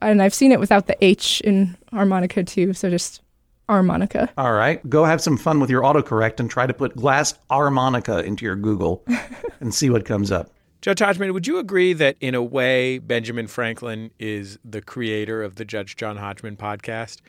and 0.04 0.22
I've 0.22 0.36
seen 0.36 0.52
it 0.52 0.60
without 0.60 0.86
the 0.86 1.04
H 1.04 1.42
in 1.42 1.76
harmonica 1.92 2.44
too, 2.44 2.74
so 2.74 2.92
just 2.92 3.24
harmonica. 3.68 4.32
All 4.38 4.54
right, 4.54 4.88
go 4.88 5.04
have 5.04 5.20
some 5.20 5.36
fun 5.36 5.60
with 5.60 5.72
your 5.72 5.82
autocorrect 5.82 6.40
and 6.40 6.48
try 6.48 6.68
to 6.68 6.74
put 6.74 6.96
glass 6.96 7.34
harmonica 7.50 8.24
into 8.24 8.46
your 8.46 8.56
Google 8.56 9.04
and 9.62 9.74
see 9.74 9.90
what 9.90 10.06
comes 10.06 10.32
up. 10.32 10.52
Judge 10.82 11.00
Hodgman, 11.00 11.34
would 11.34 11.48
you 11.48 11.58
agree 11.58 11.94
that 11.94 12.18
in 12.22 12.36
a 12.36 12.44
way 12.44 13.00
Benjamin 13.00 13.48
Franklin 13.48 14.12
is 14.20 14.60
the 14.64 14.84
creator 14.84 15.42
of 15.42 15.56
the 15.56 15.66
Judge 15.66 15.96
John 15.96 16.18
Hodgman 16.18 16.56
podcast? 16.56 17.22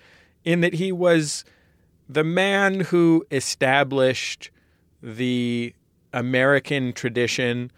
In 0.47 0.63
that 0.63 0.75
he 0.75 0.93
was 0.93 1.45
the 2.09 2.25
man 2.25 2.81
who 2.81 3.27
established 3.31 4.51
the 5.03 5.75
American 6.15 6.95
tradition 6.95 7.71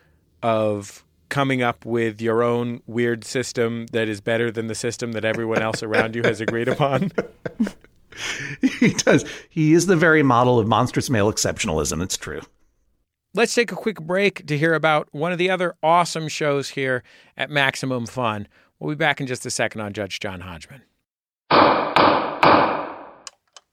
of 0.43 1.05
coming 1.29 1.63
up 1.63 1.85
with 1.85 2.21
your 2.21 2.43
own 2.43 2.81
weird 2.87 3.25
system 3.25 3.87
that 3.93 4.09
is 4.09 4.21
better 4.21 4.51
than 4.51 4.67
the 4.67 4.75
system 4.75 5.13
that 5.13 5.25
everyone 5.25 5.61
else 5.61 5.83
around 5.83 6.15
you 6.15 6.23
has 6.23 6.41
agreed 6.41 6.69
upon? 6.69 7.11
he 8.81 8.91
does. 8.95 9.25
He 9.49 9.73
is 9.73 9.87
the 9.87 9.97
very 9.97 10.23
model 10.23 10.59
of 10.59 10.67
monstrous 10.67 11.11
male 11.11 11.33
exceptionalism. 11.33 12.03
It's 12.03 12.17
true. 12.17 12.41
Let's 13.35 13.55
take 13.55 13.73
a 13.73 13.77
quick 13.77 14.01
break 14.01 14.47
to 14.47 14.57
hear 14.57 14.75
about 14.75 15.09
one 15.13 15.33
of 15.33 15.39
the 15.39 15.51
other 15.51 15.75
awesome 15.83 16.29
shows 16.29 16.71
here 16.71 17.03
at 17.37 17.51
Maximum 17.51 18.07
Fun. 18.07 18.49
We'll 18.79 18.95
be 18.95 18.99
back 18.99 19.21
in 19.21 19.27
just 19.27 19.45
a 19.45 19.51
second 19.51 19.81
on 19.83 19.93
Judge 19.93 20.19
John 20.21 20.41
Hodgman. 20.41 20.83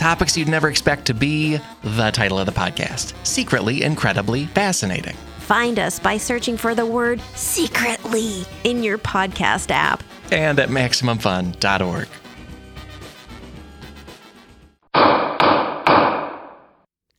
Topics 0.00 0.34
you'd 0.34 0.48
never 0.48 0.70
expect 0.70 1.04
to 1.08 1.14
be 1.14 1.60
the 1.82 2.10
title 2.10 2.38
of 2.38 2.46
the 2.46 2.52
podcast 2.52 3.12
Secretly 3.26 3.82
Incredibly 3.82 4.46
Fascinating. 4.46 5.14
Find 5.40 5.78
us 5.78 5.98
by 5.98 6.16
searching 6.16 6.56
for 6.56 6.74
the 6.74 6.86
word 6.86 7.20
secretly 7.34 8.46
in 8.64 8.82
your 8.82 8.96
podcast 8.96 9.70
app. 9.70 10.02
And 10.32 10.58
at 10.58 10.70
MaximumFun.org. 10.70 12.08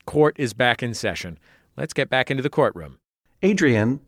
Court 0.08 0.36
is 0.39 0.54
back 0.54 0.82
in 0.82 0.96
session. 0.96 1.38
Let's 1.78 1.94
get 1.94 2.10
back 2.10 2.32
into 2.32 2.41
the 2.41 2.50
courtroom. 2.50 2.98
Adrian, 3.44 4.00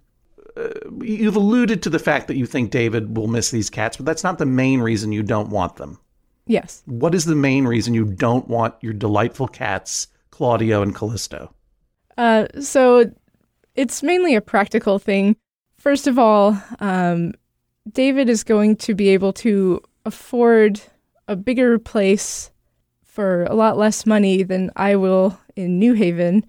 uh, 0.58 0.70
you've 1.00 1.36
alluded 1.36 1.84
to 1.84 1.92
the 1.92 2.00
fact 2.00 2.28
that 2.28 2.38
you 2.38 2.48
think 2.48 2.72
David 2.72 3.16
will 3.16 3.28
miss 3.28 3.52
these 3.52 3.70
cats, 3.70 3.98
but 3.98 4.08
that's 4.08 4.24
not 4.24 4.40
the 4.40 4.48
main 4.48 4.82
reason 4.82 5.12
you 5.12 5.22
don't 5.22 5.50
want 5.50 5.76
them. 5.76 6.00
Yes. 6.46 6.84
What 6.86 7.16
is 7.16 7.26
the 7.26 7.36
main 7.36 7.66
reason 7.66 7.94
you 7.94 8.06
don't 8.06 8.48
want 8.48 8.76
your 8.82 8.94
delightful 8.94 9.48
cats, 9.48 10.08
Claudio 10.32 10.82
and 10.82 10.94
Callisto? 10.96 11.54
Uh, 12.18 12.48
so 12.60 13.12
it's 13.76 14.04
mainly 14.04 14.36
a 14.36 14.42
practical 14.42 15.00
thing. 15.00 15.36
First 15.78 16.08
of 16.08 16.20
all, 16.20 16.62
um, 16.80 17.34
David 17.92 18.30
is 18.30 18.44
going 18.44 18.76
to 18.78 18.96
be 18.96 19.10
able 19.10 19.34
to 19.34 19.82
afford 20.06 20.82
a 21.28 21.36
bigger 21.36 21.80
place 21.80 22.52
for 23.04 23.44
a 23.46 23.54
lot 23.54 23.78
less 23.78 24.06
money 24.06 24.44
than 24.44 24.72
I 24.76 24.96
will 24.96 25.38
in 25.56 25.80
New 25.80 25.94
Haven, 25.94 26.46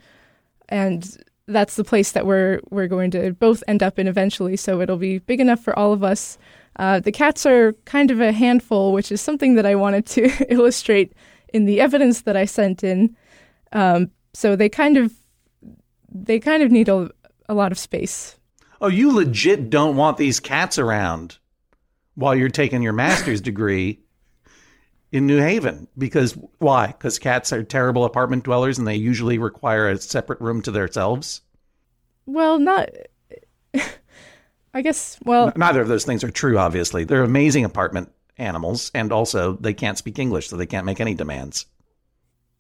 and 0.69 1.19
that's 1.47 1.77
the 1.77 1.85
place 1.85 2.13
that 2.13 2.27
we're 2.27 2.61
we're 2.71 2.87
going 2.87 3.11
to 3.13 3.33
both 3.33 3.63
end 3.69 3.83
up 3.83 3.99
in 3.99 4.07
eventually. 4.07 4.57
So 4.57 4.81
it'll 4.81 4.97
be 4.97 5.19
big 5.19 5.41
enough 5.41 5.61
for 5.61 5.79
all 5.79 5.93
of 5.93 6.03
us. 6.03 6.39
Uh, 6.77 7.01
the 7.01 7.13
cats 7.13 7.47
are 7.47 7.73
kind 7.85 8.11
of 8.11 8.21
a 8.21 8.33
handful, 8.33 8.93
which 8.93 9.13
is 9.13 9.21
something 9.21 9.55
that 9.55 9.67
I 9.67 9.75
wanted 9.75 10.07
to 10.07 10.31
illustrate 10.53 11.13
in 11.53 11.67
the 11.67 11.81
evidence 11.81 12.23
that 12.23 12.37
I 12.37 12.45
sent 12.45 12.83
in. 12.83 13.17
Um, 13.73 14.11
so 14.33 14.57
they 14.57 14.69
kind 14.69 14.97
of 14.97 15.13
they 16.13 16.39
kind 16.39 16.63
of 16.63 16.71
need 16.71 16.89
a, 16.89 17.11
a 17.49 17.55
lot 17.55 17.73
of 17.73 17.79
space. 17.79 18.37
Oh, 18.81 18.89
you 18.89 19.13
legit 19.13 19.71
don't 19.71 19.97
want 19.97 20.17
these 20.17 20.41
cats 20.41 20.79
around 20.79 21.39
while 22.15 22.35
you're 22.35 22.49
taking 22.49 22.83
your 22.83 22.93
master's 22.93 23.41
degree 23.41 24.01
in 25.13 25.27
New 25.27 25.39
Haven. 25.39 25.89
Because 25.97 26.37
why? 26.59 26.89
Because 26.89 27.19
cats 27.19 27.53
are 27.53 27.63
terrible 27.63 28.05
apartment 28.05 28.45
dwellers 28.45 28.79
and 28.79 28.87
they 28.87 28.97
usually 28.97 29.39
require 29.39 29.89
a 29.89 29.99
separate 29.99 30.41
room 30.41 30.61
to 30.63 30.71
themselves? 30.71 31.41
Well, 32.27 32.59
not. 32.59 32.91
I 34.75 34.83
guess. 34.83 35.19
Well, 35.25 35.53
Neither 35.57 35.81
of 35.81 35.89
those 35.89 36.05
things 36.05 36.25
are 36.25 36.31
true, 36.31 36.59
obviously. 36.59 37.05
They're 37.05 37.23
amazing 37.23 37.65
apartment 37.65 38.11
animals, 38.37 38.91
and 38.95 39.13
also 39.13 39.55
they 39.55 39.73
can't 39.73 39.97
speak 39.97 40.19
English, 40.19 40.49
so 40.49 40.57
they 40.57 40.67
can't 40.67 40.85
make 40.85 41.01
any 41.01 41.15
demands. 41.15 41.67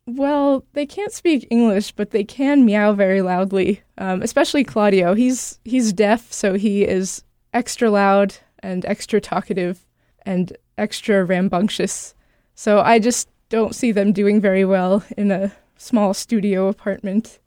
Well, 0.06 0.64
they 0.74 0.86
can't 0.86 1.12
speak 1.12 1.48
English, 1.50 1.92
but 1.92 2.10
they 2.10 2.24
can 2.24 2.64
meow 2.64 2.92
very 2.92 3.22
loudly. 3.22 3.82
Um, 3.98 4.22
especially 4.22 4.62
Claudio. 4.64 5.14
He's 5.14 5.58
he's 5.64 5.92
deaf, 5.92 6.32
so 6.32 6.54
he 6.54 6.84
is 6.84 7.24
extra 7.52 7.90
loud 7.90 8.36
and 8.60 8.84
extra 8.86 9.20
talkative 9.20 9.84
and 10.24 10.56
extra 10.78 11.24
rambunctious. 11.24 12.14
So 12.54 12.80
I 12.80 12.98
just 12.98 13.28
don't 13.48 13.74
see 13.74 13.92
them 13.92 14.12
doing 14.12 14.40
very 14.40 14.64
well 14.64 15.04
in 15.16 15.30
a 15.30 15.52
small 15.76 16.14
studio 16.14 16.68
apartment, 16.68 17.38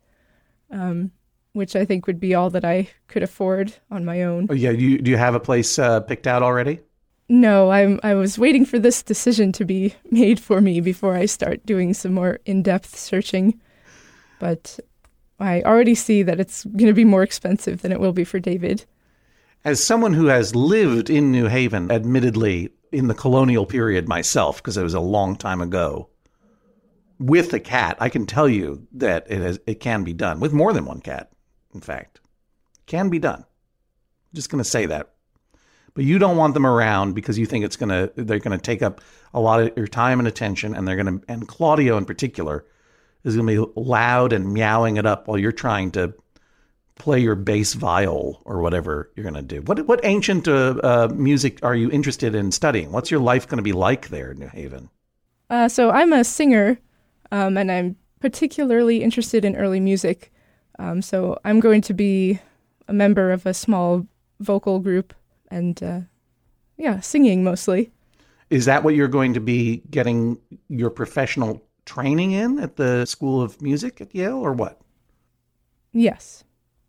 um, 0.70 1.10
which 1.58 1.76
I 1.76 1.84
think 1.84 2.06
would 2.06 2.18
be 2.18 2.34
all 2.34 2.48
that 2.50 2.64
I 2.64 2.88
could 3.08 3.22
afford 3.22 3.74
on 3.90 4.04
my 4.04 4.22
own. 4.22 4.46
Oh, 4.48 4.54
yeah. 4.54 4.70
You, 4.70 4.98
do 4.98 5.10
you 5.10 5.18
have 5.18 5.34
a 5.34 5.40
place 5.40 5.78
uh, 5.78 6.00
picked 6.00 6.26
out 6.26 6.42
already? 6.42 6.80
No, 7.28 7.70
I'm 7.70 8.00
I 8.02 8.14
was 8.14 8.38
waiting 8.38 8.64
for 8.64 8.78
this 8.78 9.02
decision 9.02 9.52
to 9.52 9.66
be 9.66 9.94
made 10.10 10.40
for 10.40 10.62
me 10.62 10.80
before 10.80 11.14
I 11.14 11.26
start 11.26 11.66
doing 11.66 11.92
some 11.92 12.14
more 12.14 12.38
in-depth 12.46 12.96
searching. 12.96 13.60
But 14.38 14.80
I 15.38 15.60
already 15.62 15.94
see 15.94 16.22
that 16.22 16.40
it's 16.40 16.64
going 16.64 16.86
to 16.86 16.94
be 16.94 17.04
more 17.04 17.22
expensive 17.22 17.82
than 17.82 17.92
it 17.92 18.00
will 18.00 18.14
be 18.14 18.24
for 18.24 18.38
David. 18.38 18.86
As 19.64 19.84
someone 19.84 20.14
who 20.14 20.26
has 20.26 20.54
lived 20.54 21.10
in 21.10 21.30
New 21.30 21.48
Haven, 21.48 21.90
admittedly 21.90 22.70
in 22.92 23.08
the 23.08 23.14
colonial 23.14 23.66
period 23.66 24.08
myself, 24.08 24.56
because 24.56 24.78
it 24.78 24.82
was 24.82 24.94
a 24.94 25.00
long 25.00 25.36
time 25.36 25.60
ago, 25.60 26.08
with 27.18 27.52
a 27.52 27.60
cat, 27.60 27.96
I 28.00 28.08
can 28.08 28.24
tell 28.24 28.48
you 28.48 28.86
that 28.92 29.26
it 29.28 29.40
has, 29.40 29.60
it 29.66 29.80
can 29.80 30.04
be 30.04 30.14
done 30.14 30.40
with 30.40 30.52
more 30.52 30.72
than 30.72 30.86
one 30.86 31.00
cat. 31.00 31.30
In 31.74 31.80
fact, 31.80 32.20
can 32.86 33.08
be 33.08 33.18
done. 33.18 33.40
I'm 33.40 34.34
Just 34.34 34.50
going 34.50 34.62
to 34.62 34.68
say 34.68 34.86
that 34.86 35.10
but 35.98 36.04
you 36.04 36.20
don't 36.20 36.36
want 36.36 36.54
them 36.54 36.64
around 36.64 37.16
because 37.16 37.40
you 37.40 37.44
think 37.44 37.64
it's 37.64 37.74
going 37.74 37.88
to 37.88 38.12
they're 38.14 38.38
going 38.38 38.56
to 38.56 38.62
take 38.62 38.82
up 38.82 39.00
a 39.34 39.40
lot 39.40 39.60
of 39.60 39.76
your 39.76 39.88
time 39.88 40.20
and 40.20 40.28
attention 40.28 40.72
and 40.72 40.86
they're 40.86 40.94
going 40.94 41.18
to 41.18 41.24
and 41.26 41.48
Claudio 41.48 41.96
in 41.96 42.04
particular 42.04 42.64
is 43.24 43.34
going 43.34 43.48
to 43.48 43.66
be 43.66 43.72
loud 43.74 44.32
and 44.32 44.54
meowing 44.54 44.96
it 44.96 45.06
up 45.06 45.26
while 45.26 45.36
you're 45.36 45.50
trying 45.50 45.90
to 45.90 46.14
play 46.94 47.18
your 47.18 47.34
bass 47.34 47.74
viol 47.74 48.40
or 48.44 48.60
whatever 48.60 49.10
you're 49.16 49.24
going 49.24 49.34
to 49.34 49.42
do. 49.42 49.60
What 49.62 49.88
what 49.88 49.98
ancient 50.04 50.46
uh, 50.46 50.76
uh, 50.84 51.08
music 51.12 51.58
are 51.64 51.74
you 51.74 51.90
interested 51.90 52.32
in 52.36 52.52
studying? 52.52 52.92
What's 52.92 53.10
your 53.10 53.18
life 53.18 53.48
going 53.48 53.58
to 53.58 53.64
be 53.64 53.72
like 53.72 54.08
there 54.08 54.30
in 54.30 54.38
New 54.38 54.46
Haven? 54.48 54.90
Uh, 55.50 55.68
so 55.68 55.90
I'm 55.90 56.12
a 56.12 56.22
singer, 56.22 56.78
um, 57.32 57.56
and 57.56 57.72
I'm 57.72 57.96
particularly 58.20 59.02
interested 59.02 59.44
in 59.44 59.56
early 59.56 59.80
music. 59.80 60.32
Um, 60.78 61.02
so 61.02 61.38
I'm 61.44 61.60
going 61.60 61.80
to 61.82 61.94
be 61.94 62.38
a 62.86 62.92
member 62.92 63.30
of 63.30 63.46
a 63.46 63.54
small 63.54 64.06
vocal 64.40 64.78
group 64.80 65.14
and 65.50 65.82
uh, 65.82 66.00
yeah, 66.76 67.00
singing 67.00 67.42
mostly. 67.42 67.90
Is 68.50 68.64
that 68.64 68.84
what 68.84 68.94
you're 68.94 69.08
going 69.08 69.34
to 69.34 69.40
be 69.40 69.82
getting 69.90 70.38
your 70.68 70.90
professional 70.90 71.62
training 71.84 72.32
in 72.32 72.58
at 72.58 72.76
the 72.76 73.04
School 73.04 73.42
of 73.42 73.60
Music 73.60 74.00
at 74.00 74.14
Yale, 74.14 74.38
or 74.38 74.52
what? 74.52 74.80
Yes, 75.92 76.44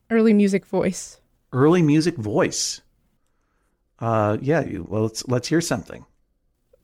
early 0.10 0.34
music 0.34 0.66
voice. 0.66 1.20
Early 1.52 1.82
music 1.82 2.16
voice. 2.16 2.82
Uh, 4.00 4.38
yeah. 4.42 4.64
You, 4.64 4.86
well, 4.88 5.04
let's 5.04 5.28
let's 5.28 5.48
hear 5.48 5.62
something. 5.62 6.06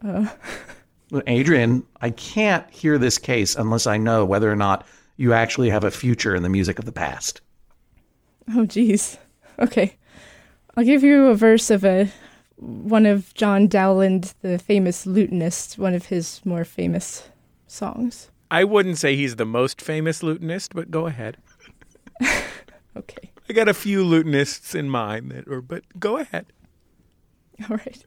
Uh. 0.04 0.28
Adrian, 1.28 1.86
I 2.02 2.10
can't 2.10 2.70
hear 2.72 2.98
this 2.98 3.20
case 3.20 3.56
unless 3.56 3.86
I 3.86 3.98
know 3.98 4.26
whether 4.26 4.52
or 4.52 4.56
not 4.56 4.88
you 5.18 5.34
actually 5.34 5.70
have 5.70 5.84
a 5.84 5.92
future 5.92 6.36
in 6.36 6.44
the 6.44 6.50
music 6.50 6.80
of 6.80 6.86
the 6.86 6.92
past. 6.92 7.42
Oh, 8.54 8.66
geez. 8.66 9.18
Okay. 9.60 9.96
I'll 10.76 10.84
give 10.84 11.04
you 11.04 11.28
a 11.28 11.36
verse 11.36 11.70
of 11.70 11.84
a 11.86 12.10
one 12.58 13.06
of 13.06 13.34
John 13.34 13.68
Dowland, 13.68 14.34
the 14.42 14.58
famous 14.58 15.06
lutenist, 15.06 15.78
one 15.78 15.94
of 15.94 16.06
his 16.06 16.42
more 16.46 16.64
famous 16.64 17.30
songs. 17.68 18.30
I 18.50 18.64
wouldn't 18.64 18.98
say 18.98 19.16
he's 19.16 19.36
the 19.36 19.46
most 19.46 19.82
famous 19.82 20.22
lutenist, 20.22 20.74
but 20.74 20.92
go 20.92 21.08
ahead. 21.08 21.38
okay. 22.98 23.32
I 23.50 23.54
got 23.54 23.68
a 23.68 23.74
few 23.74 24.04
lutenists 24.04 24.76
in 24.76 24.90
mind 24.90 25.32
that 25.32 25.48
or 25.48 25.62
but 25.62 25.84
go 26.00 26.18
ahead. 26.18 26.48
All 27.70 27.78
right. 27.78 28.06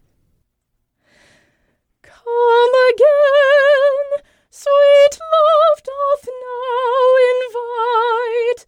Come 2.02 2.72
again, 2.94 4.24
sweet 4.58 5.14
love 5.34 5.78
doth 5.84 6.26
now 6.26 7.06
invite 7.34 8.66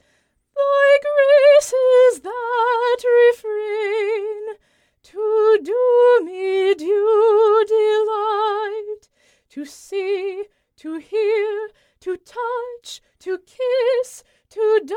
thy 0.55 0.91
graces 1.07 2.21
that 2.23 2.99
refrain 3.23 4.55
to 5.03 5.59
do 5.65 5.85
me 6.25 6.75
due 6.75 7.65
delight, 7.67 9.09
to 9.49 9.65
see, 9.65 10.45
to 10.77 10.99
hear, 10.99 11.71
to 11.99 12.17
touch, 12.17 13.03
to 13.19 13.39
kiss, 13.39 14.23
to 14.51 14.81
die 14.87 14.97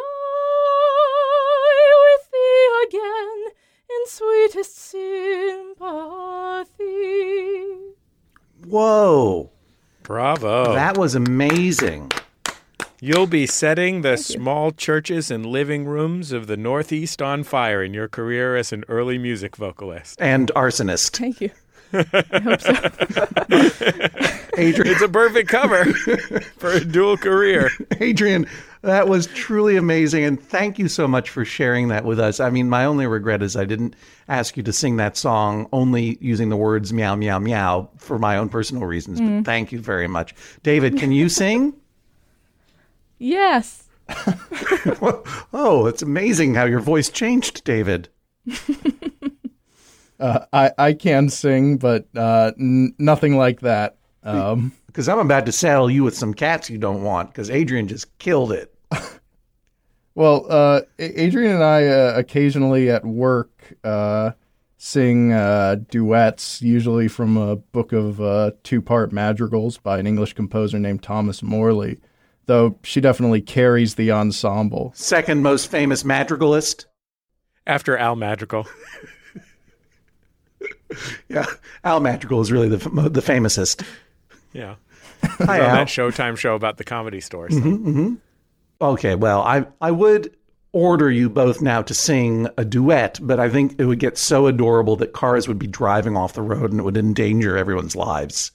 with 2.04 2.30
thee 2.32 2.70
again 2.86 3.40
in 3.90 4.06
sweetest 4.06 4.78
sympathy. 4.78 5.74
Whoa. 8.68 9.53
Bravo. 10.04 10.74
That 10.74 10.98
was 10.98 11.16
amazing. 11.16 12.12
You'll 13.00 13.28
be 13.28 13.48
setting 13.48 14.02
the 14.02 14.16
small 14.16 14.72
churches 14.72 15.30
and 15.30 15.46
living 15.46 15.86
rooms 15.86 16.32
of 16.32 16.48
the 16.48 16.56
Northeast 16.56 17.22
on 17.22 17.44
fire 17.44 17.84
in 17.84 17.94
your 17.94 18.08
career 18.08 18.56
as 18.56 18.72
an 18.72 18.86
early 18.88 19.18
music 19.18 19.58
vocalist. 19.58 20.22
And 20.22 20.52
arsonist. 20.56 21.18
Thank 21.18 21.42
you. 21.42 21.52
I 21.94 22.40
hope 22.40 22.62
so. 22.62 22.72
Adrian. 24.58 24.94
It's 24.94 25.02
a 25.02 25.10
perfect 25.10 25.50
cover 25.50 25.86
for 26.58 26.72
a 26.72 26.84
dual 26.84 27.18
career. 27.18 27.72
Adrian, 28.00 28.48
that 28.84 29.08
was 29.08 29.28
truly 29.28 29.78
amazing. 29.78 30.24
And 30.26 30.42
thank 30.42 30.78
you 30.78 30.88
so 30.88 31.08
much 31.08 31.30
for 31.30 31.44
sharing 31.44 31.88
that 31.88 32.06
with 32.06 32.20
us. 32.20 32.40
I 32.40 32.50
mean, 32.50 32.70
my 32.70 32.86
only 32.86 33.08
regret 33.08 33.42
is 33.42 33.56
I 33.56 33.66
didn't 33.66 33.96
ask 34.28 34.56
you 34.56 34.64
to 34.64 34.74
sing 34.74 34.98
that 34.98 35.18
song 35.18 35.68
only 35.74 36.18
using 36.22 36.50
the 36.50 36.58
words 36.58 36.94
meow, 36.94 37.16
meow, 37.16 37.40
meow 37.40 37.90
for 37.98 38.20
my 38.20 38.38
own 38.38 38.50
personal 38.50 38.86
reasons. 38.86 39.20
Mm. 39.20 39.40
But 39.40 39.46
thank 39.46 39.72
you 39.72 39.80
very 39.80 40.08
much. 40.08 40.36
David, 40.64 40.98
can 40.98 41.12
you 41.12 41.30
sing? 41.30 41.74
Yes. 43.20 43.86
oh, 45.54 45.86
it's 45.88 46.02
amazing 46.02 46.56
how 46.56 46.66
your 46.66 46.82
voice 46.82 47.08
changed, 47.08 47.64
David. 47.64 48.10
Uh, 50.20 50.46
I 50.54 50.72
I 50.78 50.94
can 50.94 51.28
sing, 51.28 51.78
but 51.78 52.08
uh, 52.16 52.52
n- 52.60 52.94
nothing 52.98 53.36
like 53.36 53.62
that. 53.62 53.98
Um, 54.24 54.72
Because 54.88 55.10
I'm 55.10 55.20
about 55.20 55.46
to 55.48 55.52
saddle 55.52 55.90
you 55.90 56.04
with 56.04 56.16
some 56.16 56.34
cats 56.34 56.70
you 56.70 56.78
don't 56.78 57.02
want, 57.04 57.30
because 57.30 57.50
Adrian 57.50 57.88
just 57.88 58.16
killed 58.20 58.52
it. 58.54 58.73
well, 60.16 60.46
uh, 60.50 60.82
Adrian 61.00 61.52
and 61.54 61.64
I 61.64 61.86
uh, 61.88 62.14
occasionally 62.16 62.90
at 62.90 63.06
work 63.06 63.74
uh, 63.84 64.32
sing 64.78 65.32
uh, 65.32 65.78
duets, 65.90 66.62
usually 66.62 67.08
from 67.08 67.38
a 67.38 67.56
book 67.56 67.94
of 67.94 68.20
uh, 68.22 68.52
two-part 68.64 69.12
madrigals 69.12 69.78
by 69.78 69.98
an 70.00 70.08
English 70.08 70.34
composer 70.34 70.80
named 70.80 71.02
Thomas 71.04 71.42
Morley. 71.42 72.00
Though 72.46 72.78
she 72.84 73.00
definitely 73.00 73.42
carries 73.42 73.96
the 73.96 74.12
ensemble. 74.12 74.92
Second 74.96 75.42
most 75.44 75.72
famous 75.72 76.04
madrigalist. 76.04 76.86
After 77.66 77.98
Al 77.98 78.16
Madrigal. 78.18 78.68
Yeah, 81.28 81.46
Al 81.84 82.00
Madrigal 82.00 82.42
is 82.42 82.52
really 82.52 82.70
the 82.70 82.76
f- 82.76 83.12
the 83.12 83.22
famousest. 83.22 83.84
Yeah. 84.54 84.76
Hi, 85.24 85.60
on 85.60 85.66
Al. 85.70 85.76
that 85.78 85.88
Showtime 85.88 86.38
show 86.38 86.54
about 86.56 86.78
the 86.78 86.84
comedy 86.84 87.20
stores. 87.20 87.58
hmm 87.58 88.16
Okay, 88.84 89.16
well, 89.16 89.42
I 89.42 89.66
I 89.80 89.92
would 89.92 90.36
order 90.74 91.10
you 91.10 91.30
both 91.30 91.62
now 91.62 91.82
to 91.84 91.94
sing 91.94 92.50
a 92.58 92.66
duet, 92.66 93.18
but 93.22 93.40
I 93.40 93.48
think 93.48 93.80
it 93.80 93.86
would 93.86 94.00
get 94.00 94.18
so 94.18 94.48
adorable 94.48 94.98
that 94.98 95.14
cars 95.14 95.48
would 95.48 95.58
be 95.58 95.68
driving 95.68 96.18
off 96.18 96.34
the 96.34 96.42
road 96.42 96.72
and 96.72 96.82
it 96.82 96.84
would 96.84 96.98
endanger 96.98 97.58
everyone's 97.58 97.96
lives. 97.96 98.52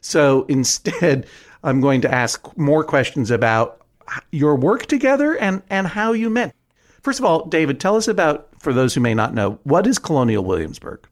So 0.00 0.46
instead, 0.48 1.26
I'm 1.62 1.82
going 1.82 2.00
to 2.00 2.14
ask 2.14 2.56
more 2.56 2.84
questions 2.84 3.30
about 3.30 3.82
your 4.30 4.56
work 4.56 4.86
together 4.86 5.36
and 5.36 5.62
and 5.68 5.86
how 5.86 6.12
you 6.12 6.30
met. 6.30 6.54
First 7.02 7.18
of 7.18 7.26
all, 7.26 7.46
David, 7.46 7.78
tell 7.78 7.96
us 7.96 8.08
about 8.08 8.48
for 8.60 8.72
those 8.72 8.94
who 8.94 9.02
may 9.02 9.12
not 9.12 9.34
know, 9.34 9.58
what 9.64 9.86
is 9.86 9.98
Colonial 9.98 10.42
Williamsburg? 10.42 11.06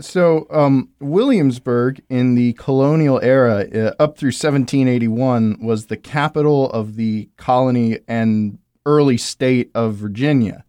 So, 0.00 0.46
um, 0.50 0.90
Williamsburg 1.00 2.02
in 2.08 2.34
the 2.34 2.52
colonial 2.54 3.20
era, 3.22 3.66
uh, 3.72 3.94
up 4.02 4.18
through 4.18 4.28
1781, 4.28 5.58
was 5.60 5.86
the 5.86 5.96
capital 5.96 6.70
of 6.70 6.96
the 6.96 7.28
colony 7.36 7.98
and 8.08 8.58
early 8.86 9.16
state 9.16 9.70
of 9.74 9.94
Virginia. 9.94 10.64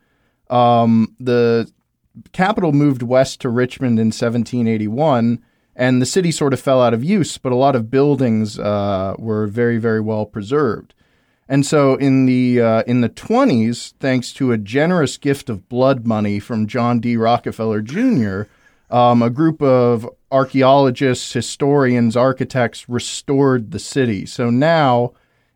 Um, 0.50 1.16
the 1.20 1.72
capital 2.34 2.72
moved 2.72 3.02
west 3.02 3.42
to 3.42 3.50
Richmond 3.50 4.00
in 4.00 4.08
1781, 4.08 5.40
and 5.76 6.02
the 6.02 6.06
city 6.06 6.32
sort 6.32 6.54
of 6.54 6.60
fell 6.60 6.82
out 6.82 6.94
of 6.94 7.04
use, 7.04 7.38
but 7.38 7.52
a 7.52 7.56
lot 7.56 7.76
of 7.76 7.90
buildings 7.90 8.60
uh, 8.60 9.16
were 9.18 9.48
very, 9.48 9.78
very 9.78 10.02
well 10.02 10.26
preserved. 10.26 10.94
And 11.48 11.66
so 11.66 11.96
in 11.96 12.28
the 12.28 12.62
uh, 12.62 12.84
in 12.86 13.02
the 13.02 13.10
20s, 13.10 13.94
thanks 14.00 14.32
to 14.34 14.52
a 14.52 14.58
generous 14.58 15.18
gift 15.18 15.50
of 15.50 15.68
blood 15.68 16.06
money 16.06 16.40
from 16.40 16.68
John 16.68 17.00
D. 17.00 17.18
Rockefeller 17.18 17.82
Jr., 17.82 18.44
um, 18.90 19.22
a 19.22 19.30
group 19.30 19.62
of 19.62 20.10
archaeologists, 20.32 21.34
historians, 21.34 22.16
architects 22.16 22.88
restored 22.90 23.72
the 23.72 23.80
city. 23.80 24.26
So 24.26 24.50
now 24.50 25.14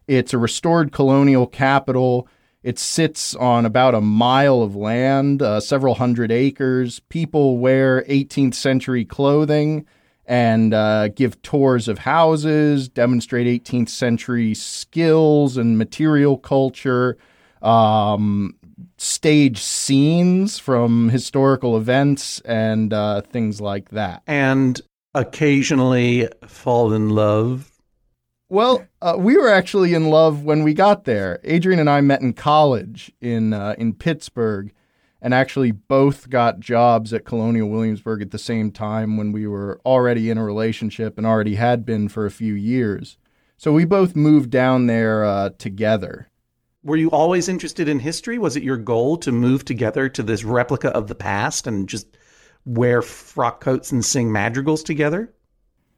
it's 0.08 0.34
a 0.34 0.38
restored 0.38 0.92
colonial 0.92 1.48
capital. 1.48 2.28
It 2.64 2.80
sits 2.80 3.36
on 3.36 3.66
about 3.66 3.96
a 3.96 4.02
mile 4.02 4.62
of 4.62 4.76
land, 4.76 5.42
uh, 5.42 5.60
several 5.60 5.96
hundred 5.96 6.32
acres. 6.32 7.00
People 7.10 7.58
wear 7.58 8.04
18th 8.04 8.56
century 8.56 9.06
clothing 9.06 9.86
and 10.26 10.74
uh, 10.74 11.10
give 11.10 11.42
tours 11.42 11.88
of 11.88 12.00
houses, 12.00 12.88
demonstrate 12.88 13.64
18th 13.64 13.90
century 13.90 14.54
skills 14.54 15.58
and 15.58 15.78
material 15.78 16.38
culture, 16.38 17.18
um, 17.62 18.56
stage 18.98 19.60
scenes 19.60 20.60
from 20.60 21.10
historical 21.10 21.78
events, 21.78 22.40
and 22.42 22.94
uh, 22.94 23.22
things 23.22 23.62
like 23.62 23.90
that. 23.90 24.24
And 24.28 24.82
occasionally 25.14 26.28
fall 26.48 26.94
in 26.94 27.10
love. 27.10 27.72
Well, 28.50 28.86
uh, 29.02 29.16
we 29.18 29.36
were 29.36 29.50
actually 29.50 29.94
in 29.94 30.10
love 30.10 30.44
when 30.44 30.64
we 30.64 30.74
got 30.74 31.06
there. 31.06 31.40
Adrian 31.44 31.80
and 31.80 31.90
I 31.90 32.02
met 32.02 32.22
in 32.22 32.34
college 32.34 33.12
in 33.20 33.54
uh, 33.54 33.76
in 33.78 33.94
Pittsburgh, 33.94 34.72
and 35.22 35.34
actually 35.34 35.72
both 35.72 36.30
got 36.30 36.60
jobs 36.60 37.14
at 37.14 37.26
Colonial 37.26 37.70
Williamsburg 37.70 38.22
at 38.22 38.32
the 38.32 38.38
same 38.38 38.72
time 38.72 39.18
when 39.18 39.32
we 39.32 39.48
were 39.48 39.82
already 39.86 40.30
in 40.30 40.38
a 40.38 40.44
relationship 40.44 41.18
and 41.18 41.26
already 41.26 41.56
had 41.56 41.86
been 41.86 42.10
for 42.10 42.26
a 42.26 42.32
few 42.32 42.54
years. 42.54 43.18
So 43.58 43.72
we 43.72 43.86
both 43.86 44.16
moved 44.16 44.50
down 44.50 44.88
there 44.88 45.24
uh, 45.24 45.52
together. 45.58 46.30
Were 46.84 46.98
you 46.98 47.10
always 47.12 47.48
interested 47.48 47.88
in 47.88 48.00
history? 48.00 48.38
Was 48.38 48.58
it 48.58 48.64
your 48.64 48.78
goal 48.78 49.16
to 49.18 49.32
move 49.32 49.64
together 49.64 50.10
to 50.10 50.22
this 50.22 50.44
replica 50.44 50.90
of 50.90 51.08
the 51.08 51.16
past 51.16 51.66
and 51.66 51.88
just 51.88 52.18
wear 52.66 53.02
frock 53.02 53.62
coats 53.62 53.92
and 53.92 54.04
sing 54.04 54.32
madrigals 54.32 54.84
together? 54.84 55.34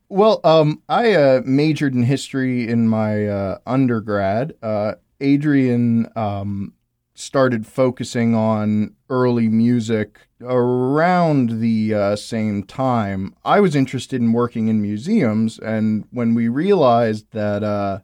Well, 0.09 0.41
um, 0.43 0.83
I 0.87 1.13
uh, 1.13 1.41
majored 1.43 1.95
in 1.95 2.03
history 2.03 2.69
in 2.69 2.87
my 2.87 3.27
uh, 3.27 3.57
undergrad. 3.65 4.53
Uh, 4.61 4.93
Adrian 5.19 6.07
um, 6.15 6.73
started 7.15 7.65
focusing 7.65 8.35
on 8.35 8.93
early 9.09 9.49
music 9.49 10.27
around 10.41 11.61
the 11.61 11.95
uh, 11.95 12.15
same 12.15 12.61
time. 12.61 13.33
I 13.43 13.59
was 13.59 13.75
interested 13.75 14.21
in 14.21 14.33
working 14.33 14.67
in 14.67 14.83
museums, 14.83 15.57
and 15.57 16.05
when 16.11 16.35
we 16.35 16.47
realized 16.47 17.31
that 17.31 17.63
uh, 17.63 18.01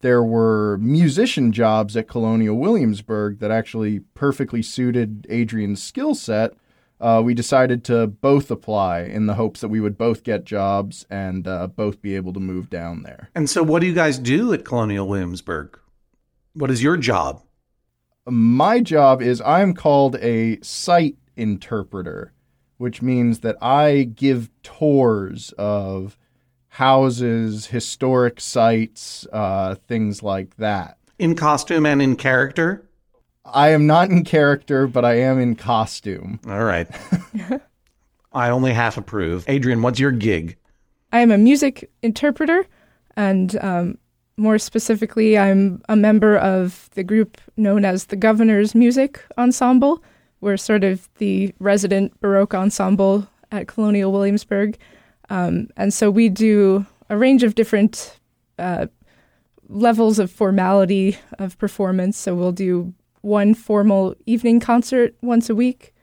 there 0.00 0.22
were 0.22 0.78
musician 0.78 1.52
jobs 1.52 1.96
at 1.96 2.08
Colonial 2.08 2.56
Williamsburg 2.56 3.38
that 3.40 3.50
actually 3.50 4.00
perfectly 4.14 4.62
suited 4.62 5.26
Adrian's 5.28 5.82
skill 5.82 6.14
set, 6.14 6.54
uh, 7.00 7.22
we 7.24 7.34
decided 7.34 7.84
to 7.84 8.06
both 8.06 8.50
apply 8.50 9.02
in 9.02 9.26
the 9.26 9.34
hopes 9.34 9.60
that 9.60 9.68
we 9.68 9.80
would 9.80 9.96
both 9.96 10.24
get 10.24 10.44
jobs 10.44 11.06
and 11.10 11.46
uh, 11.46 11.66
both 11.66 12.02
be 12.02 12.16
able 12.16 12.32
to 12.32 12.40
move 12.40 12.68
down 12.70 13.02
there. 13.02 13.30
And 13.34 13.48
so, 13.48 13.62
what 13.62 13.80
do 13.80 13.86
you 13.86 13.94
guys 13.94 14.18
do 14.18 14.52
at 14.52 14.64
Colonial 14.64 15.06
Williamsburg? 15.06 15.78
What 16.54 16.70
is 16.70 16.82
your 16.82 16.96
job? 16.96 17.42
my 18.30 18.80
job 18.80 19.22
is 19.22 19.40
I'm 19.42 19.74
called 19.74 20.16
a 20.16 20.58
site 20.60 21.16
interpreter, 21.36 22.32
which 22.76 23.02
means 23.02 23.40
that 23.40 23.56
I 23.62 24.04
give 24.14 24.50
tours 24.62 25.52
of 25.58 26.18
houses, 26.68 27.66
historic 27.66 28.40
sites, 28.40 29.26
uh, 29.32 29.74
things 29.74 30.22
like 30.22 30.56
that. 30.56 30.98
In 31.18 31.34
costume 31.34 31.86
and 31.86 32.00
in 32.00 32.16
character? 32.16 32.84
I 33.44 33.70
am 33.70 33.86
not 33.86 34.10
in 34.10 34.24
character, 34.24 34.86
but 34.86 35.04
I 35.04 35.14
am 35.14 35.38
in 35.38 35.56
costume. 35.56 36.38
All 36.46 36.64
right. 36.64 36.88
I 38.32 38.50
only 38.50 38.72
half 38.72 38.96
approve. 38.96 39.44
Adrian, 39.48 39.82
what's 39.82 39.98
your 39.98 40.12
gig? 40.12 40.56
I 41.12 41.20
am 41.20 41.30
a 41.30 41.38
music 41.38 41.90
interpreter, 42.02 42.66
and 43.16 43.58
um, 43.62 43.98
more 44.36 44.58
specifically, 44.58 45.38
I'm 45.38 45.82
a 45.88 45.96
member 45.96 46.36
of 46.36 46.90
the 46.92 47.02
group 47.02 47.40
known 47.56 47.84
as 47.84 48.06
the 48.06 48.16
Governor's 48.16 48.74
Music 48.74 49.24
Ensemble. 49.38 50.02
We're 50.40 50.56
sort 50.58 50.84
of 50.84 51.08
the 51.18 51.54
resident 51.58 52.20
Baroque 52.20 52.54
ensemble 52.54 53.26
at 53.50 53.66
Colonial 53.66 54.12
Williamsburg. 54.12 54.78
Um, 55.30 55.68
and 55.76 55.92
so 55.92 56.10
we 56.10 56.28
do 56.28 56.86
a 57.10 57.16
range 57.16 57.42
of 57.42 57.54
different 57.54 58.18
uh, 58.58 58.86
levels 59.68 60.18
of 60.18 60.30
formality 60.30 61.18
of 61.38 61.58
performance. 61.58 62.16
So 62.16 62.34
we'll 62.34 62.52
do 62.52 62.94
one 63.20 63.54
formal 63.54 64.14
evening 64.26 64.60
concert 64.60 65.14
once 65.22 65.50
a 65.50 65.54
week. 65.54 65.94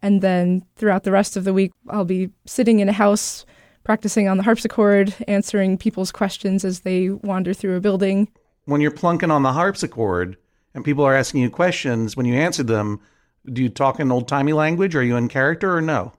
And 0.00 0.20
then 0.20 0.64
throughout 0.76 1.02
the 1.02 1.10
rest 1.10 1.36
of 1.36 1.44
the 1.44 1.52
week, 1.52 1.72
I'll 1.88 2.04
be 2.04 2.30
sitting 2.46 2.78
in 2.80 2.88
a 2.88 2.92
house 2.92 3.44
practicing 3.82 4.28
on 4.28 4.36
the 4.36 4.42
harpsichord, 4.42 5.14
answering 5.26 5.78
people's 5.78 6.12
questions 6.12 6.64
as 6.64 6.80
they 6.80 7.08
wander 7.08 7.54
through 7.54 7.76
a 7.76 7.80
building. 7.80 8.28
When 8.66 8.80
you're 8.80 8.90
plunking 8.90 9.30
on 9.30 9.42
the 9.42 9.52
harpsichord 9.52 10.36
and 10.74 10.84
people 10.84 11.04
are 11.04 11.14
asking 11.14 11.40
you 11.40 11.50
questions, 11.50 12.16
when 12.16 12.26
you 12.26 12.34
answer 12.34 12.62
them, 12.62 13.00
do 13.50 13.62
you 13.62 13.70
talk 13.70 13.98
in 13.98 14.12
old 14.12 14.28
timey 14.28 14.52
language? 14.52 14.94
Are 14.94 15.02
you 15.02 15.16
in 15.16 15.28
character 15.28 15.74
or 15.74 15.80
no? 15.80 16.12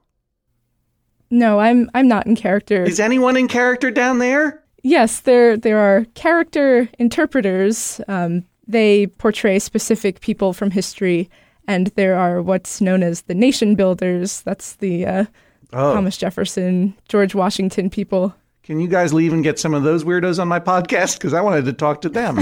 No, 1.30 1.60
I'm 1.60 1.90
I'm 1.94 2.08
not 2.08 2.26
in 2.26 2.36
character. 2.36 2.82
Is 2.82 3.00
anyone 3.00 3.36
in 3.36 3.48
character 3.48 3.90
down 3.90 4.18
there? 4.18 4.62
Yes, 4.82 5.20
there 5.20 5.56
there 5.56 5.78
are 5.78 6.04
character 6.14 6.88
interpreters. 6.98 8.00
Um, 8.08 8.44
they 8.66 9.06
portray 9.06 9.58
specific 9.58 10.20
people 10.20 10.52
from 10.52 10.70
history, 10.70 11.30
and 11.68 11.88
there 11.88 12.16
are 12.16 12.42
what's 12.42 12.80
known 12.80 13.02
as 13.02 13.22
the 13.22 13.34
nation 13.34 13.74
builders. 13.74 14.42
That's 14.42 14.76
the 14.76 15.06
uh, 15.06 15.24
oh. 15.72 15.94
Thomas 15.94 16.16
Jefferson, 16.16 16.94
George 17.08 17.34
Washington 17.34 17.90
people. 17.90 18.34
Can 18.62 18.80
you 18.80 18.88
guys 18.88 19.12
leave 19.12 19.32
and 19.32 19.42
get 19.42 19.58
some 19.58 19.74
of 19.74 19.82
those 19.82 20.04
weirdos 20.04 20.40
on 20.40 20.48
my 20.48 20.60
podcast? 20.60 21.18
Because 21.18 21.34
I 21.34 21.40
wanted 21.40 21.64
to 21.64 21.72
talk 21.72 22.00
to 22.02 22.08
them. 22.08 22.38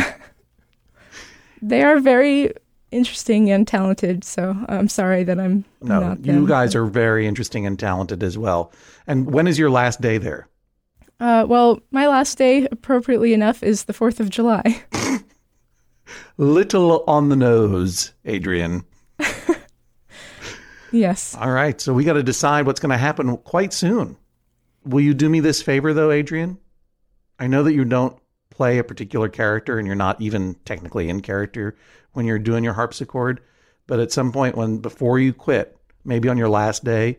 they 1.62 1.83
are 1.83 2.01
very 2.01 2.53
interesting 2.90 3.51
and 3.51 3.66
talented. 3.66 4.24
So 4.24 4.57
I'm 4.68 4.88
sorry 4.88 5.24
that 5.24 5.38
I'm 5.38 5.64
no. 5.83 6.01
Not 6.01 6.24
you 6.24 6.33
them, 6.33 6.46
guys 6.46 6.74
are 6.74 6.87
very 6.87 7.27
interesting 7.27 7.66
and 7.66 7.79
talented 7.79 8.22
as 8.22 8.37
well. 8.38 8.72
And 9.07 9.33
when 9.33 9.46
is 9.46 9.59
your 9.59 9.70
last 9.70 10.01
day 10.01 10.18
there? 10.18 10.48
Uh, 11.20 11.44
well, 11.48 11.81
my 11.90 12.07
last 12.07 12.38
day, 12.38 12.68
appropriately 12.70 13.33
enough, 13.35 13.62
is 13.62 13.85
the 13.85 13.92
Fourth 13.92 14.20
of 14.20 14.31
July. 14.31 14.85
Little 16.37 17.03
on 17.09 17.29
the 17.29 17.37
nose, 17.37 18.12
Adrian. 18.24 18.85
Yes. 20.90 21.35
All 21.35 21.51
right. 21.51 21.81
So 21.81 21.92
we 21.92 22.05
got 22.05 22.14
to 22.14 22.22
decide 22.22 22.66
what's 22.66 22.81
going 22.81 22.90
to 22.90 22.98
happen 22.98 23.37
quite 23.38 23.72
soon. 23.72 24.16
Will 24.85 25.01
you 25.01 25.14
do 25.14 25.29
me 25.29 25.40
this 25.40 25.62
favor, 25.62 25.92
though, 25.92 26.11
Adrian? 26.11 26.59
I 27.38 27.46
know 27.46 27.62
that 27.62 27.74
you 27.74 27.85
don't 27.85 28.16
play 28.59 28.79
a 28.79 28.85
particular 28.85 29.29
character 29.29 29.79
and 29.79 29.87
you're 29.87 29.94
not 29.94 30.21
even 30.21 30.55
technically 30.64 31.09
in 31.09 31.21
character 31.21 31.77
when 32.12 32.27
you're 32.27 32.40
doing 32.40 32.64
your 32.64 32.73
harpsichord. 32.73 33.40
But 33.87 34.01
at 34.01 34.11
some 34.11 34.33
point, 34.33 34.57
when 34.57 34.79
before 34.79 35.21
you 35.21 35.33
quit, 35.33 35.79
maybe 36.05 36.29
on 36.29 36.37
your 36.37 36.49
last 36.49 36.83
day, 36.83 37.18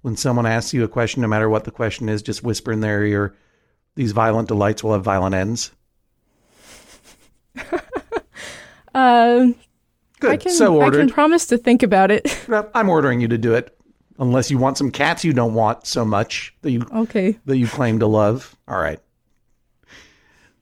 when 0.00 0.16
someone 0.16 0.46
asks 0.46 0.72
you 0.72 0.82
a 0.82 0.88
question, 0.88 1.20
no 1.20 1.28
matter 1.28 1.50
what 1.50 1.64
the 1.64 1.70
question 1.70 2.08
is, 2.08 2.22
just 2.22 2.42
whisper 2.42 2.72
in 2.72 2.80
their 2.80 3.04
ear, 3.04 3.36
these 3.94 4.12
violent 4.12 4.48
delights 4.48 4.82
will 4.82 4.94
have 4.94 5.04
violent 5.04 5.34
ends. 5.34 5.70
um, 8.94 9.54
Good. 10.18 10.30
I 10.30 10.36
can, 10.38 10.52
so 10.52 10.76
ordered. 10.76 10.98
I 10.98 11.02
can 11.02 11.12
promise 11.12 11.46
to 11.48 11.58
think 11.58 11.82
about 11.82 12.10
it. 12.10 12.26
I'm 12.74 12.88
ordering 12.88 13.20
you 13.20 13.28
to 13.28 13.36
do 13.36 13.54
it, 13.54 13.78
unless 14.18 14.50
you 14.50 14.56
want 14.56 14.78
some 14.78 14.90
cats 14.90 15.26
you 15.26 15.34
don't 15.34 15.52
want 15.52 15.86
so 15.86 16.06
much 16.06 16.54
that 16.62 16.70
you 16.70 16.86
okay 16.90 17.38
that 17.44 17.58
you 17.58 17.66
claim 17.66 17.98
to 17.98 18.06
love. 18.06 18.56
All 18.66 18.80
right. 18.80 18.98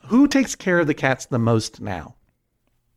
Who 0.09 0.27
takes 0.27 0.55
care 0.55 0.79
of 0.79 0.87
the 0.87 0.95
cats 0.95 1.27
the 1.27 1.39
most 1.39 1.81
now? 1.81 2.15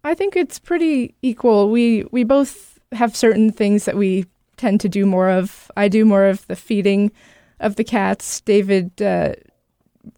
I 0.04 0.14
think 0.14 0.36
it's 0.36 0.60
pretty 0.60 1.14
equal. 1.22 1.70
We 1.70 2.06
we 2.12 2.24
both 2.24 2.80
have 2.94 3.16
certain 3.16 3.52
things 3.52 3.86
that 3.86 3.98
we 3.98 4.26
tend 4.58 4.80
to 4.82 4.90
do 4.90 5.06
more 5.06 5.30
of. 5.30 5.70
I 5.76 5.90
do 5.90 6.06
more 6.06 6.26
of 6.26 6.48
the 6.48 6.56
feeding 6.56 7.12
of 7.60 7.76
the 7.76 7.84
cats. 7.84 8.42
David 8.42 9.02
uh, 9.02 9.34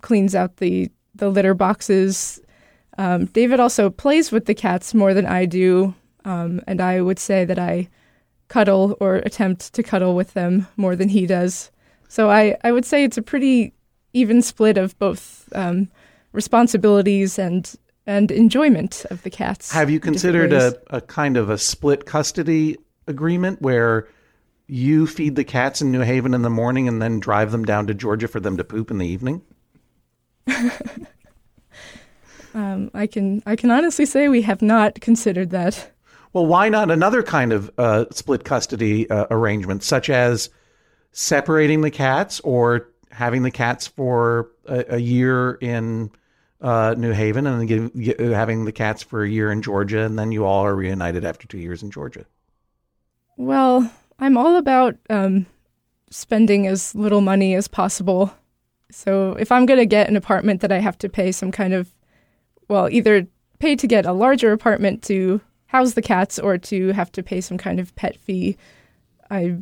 cleans 0.01 0.35
out 0.35 0.57
the 0.57 0.91
the 1.15 1.29
litter 1.29 1.55
boxes. 1.55 2.39
Um, 2.97 3.25
David 3.25 3.59
also 3.59 3.89
plays 3.89 4.31
with 4.31 4.45
the 4.45 4.53
cats 4.53 4.93
more 4.93 5.13
than 5.13 5.25
I 5.25 5.45
do. 5.45 5.95
Um, 6.25 6.61
and 6.67 6.79
I 6.79 7.01
would 7.01 7.19
say 7.19 7.43
that 7.43 7.57
I 7.57 7.89
cuddle 8.49 8.95
or 8.99 9.15
attempt 9.15 9.73
to 9.73 9.83
cuddle 9.83 10.15
with 10.15 10.33
them 10.33 10.67
more 10.77 10.95
than 10.95 11.09
he 11.09 11.25
does. 11.25 11.71
So 12.07 12.29
I, 12.29 12.55
I 12.63 12.71
would 12.71 12.85
say 12.85 13.03
it's 13.03 13.17
a 13.17 13.23
pretty 13.23 13.73
even 14.13 14.43
split 14.43 14.77
of 14.77 14.97
both 14.99 15.49
um, 15.55 15.89
responsibilities 16.33 17.39
and 17.39 17.73
and 18.05 18.31
enjoyment 18.31 19.05
of 19.09 19.23
the 19.23 19.29
cats. 19.29 19.71
Have 19.71 19.89
you 19.89 20.01
considered 20.01 20.51
a, 20.51 20.77
a 20.89 20.99
kind 20.99 21.37
of 21.37 21.49
a 21.49 21.57
split 21.57 22.05
custody 22.05 22.77
agreement 23.07 23.61
where 23.61 24.09
you 24.67 25.07
feed 25.07 25.37
the 25.37 25.45
cats 25.45 25.81
in 25.81 25.89
New 25.89 26.01
Haven 26.01 26.33
in 26.33 26.41
the 26.41 26.49
morning 26.49 26.89
and 26.89 27.01
then 27.01 27.21
drive 27.21 27.51
them 27.51 27.63
down 27.63 27.87
to 27.87 27.93
Georgia 27.93 28.27
for 28.27 28.41
them 28.41 28.57
to 28.57 28.63
poop 28.65 28.91
in 28.91 28.97
the 28.97 29.07
evening? 29.07 29.41
Um, 32.53 32.91
I 32.93 33.07
can 33.07 33.41
I 33.45 33.55
can 33.55 33.71
honestly 33.71 34.05
say 34.05 34.27
we 34.27 34.43
have 34.43 34.61
not 34.61 35.01
considered 35.01 35.49
that. 35.51 35.91
Well, 36.33 36.45
why 36.45 36.69
not 36.69 36.89
another 36.91 37.23
kind 37.23 37.53
of 37.53 37.71
uh, 37.77 38.05
split 38.11 38.43
custody 38.43 39.09
uh, 39.09 39.27
arrangement, 39.29 39.83
such 39.83 40.09
as 40.09 40.49
separating 41.11 41.81
the 41.81 41.91
cats 41.91 42.39
or 42.41 42.89
having 43.11 43.43
the 43.43 43.51
cats 43.51 43.87
for 43.87 44.49
a, 44.65 44.95
a 44.95 44.97
year 44.97 45.53
in 45.61 46.11
uh, 46.63 46.95
New 46.97 47.11
Haven 47.11 47.45
and 47.45 47.59
then 47.59 47.67
give, 47.67 47.93
get, 47.93 48.19
having 48.19 48.65
the 48.65 48.71
cats 48.71 49.03
for 49.03 49.23
a 49.23 49.29
year 49.29 49.51
in 49.51 49.61
Georgia, 49.61 49.99
and 49.99 50.17
then 50.17 50.31
you 50.31 50.45
all 50.45 50.65
are 50.65 50.75
reunited 50.75 51.25
after 51.25 51.47
two 51.47 51.59
years 51.59 51.83
in 51.83 51.91
Georgia? 51.91 52.25
Well, 53.37 53.91
I'm 54.17 54.37
all 54.37 54.55
about 54.55 54.95
um, 55.09 55.45
spending 56.09 56.65
as 56.65 56.95
little 56.95 57.21
money 57.21 57.53
as 57.53 57.67
possible. 57.67 58.33
So 58.89 59.33
if 59.33 59.51
I'm 59.51 59.65
going 59.65 59.79
to 59.79 59.85
get 59.85 60.07
an 60.07 60.15
apartment 60.15 60.61
that 60.61 60.71
I 60.71 60.79
have 60.79 60.97
to 60.99 61.09
pay 61.09 61.31
some 61.31 61.51
kind 61.51 61.73
of, 61.73 61.89
well, 62.69 62.89
either 62.89 63.27
pay 63.59 63.75
to 63.75 63.87
get 63.87 64.05
a 64.05 64.13
larger 64.13 64.51
apartment 64.51 65.03
to 65.03 65.41
house 65.65 65.93
the 65.93 66.01
cats 66.01 66.39
or 66.39 66.57
to 66.59 66.91
have 66.93 67.11
to 67.13 67.23
pay 67.23 67.41
some 67.41 67.57
kind 67.57 67.79
of 67.79 67.95
pet 67.95 68.15
fee, 68.15 68.55
I, 69.29 69.57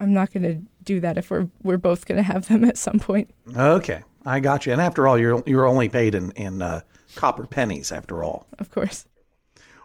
I'm 0.00 0.14
not 0.14 0.32
going 0.32 0.42
to 0.42 0.62
do 0.82 1.00
that 1.00 1.16
if 1.18 1.30
we're 1.30 1.48
we're 1.62 1.78
both 1.78 2.06
going 2.06 2.16
to 2.16 2.22
have 2.22 2.48
them 2.48 2.64
at 2.64 2.76
some 2.76 2.98
point. 2.98 3.30
Okay, 3.56 4.02
I 4.24 4.40
got 4.40 4.66
you. 4.66 4.72
And 4.72 4.80
after 4.80 5.06
all, 5.06 5.18
you're 5.18 5.42
you're 5.46 5.66
only 5.66 5.88
paid 5.88 6.14
in 6.14 6.30
in 6.32 6.62
uh, 6.62 6.80
copper 7.14 7.46
pennies. 7.46 7.92
After 7.92 8.22
all, 8.24 8.46
Of 8.58 8.70
course. 8.70 9.06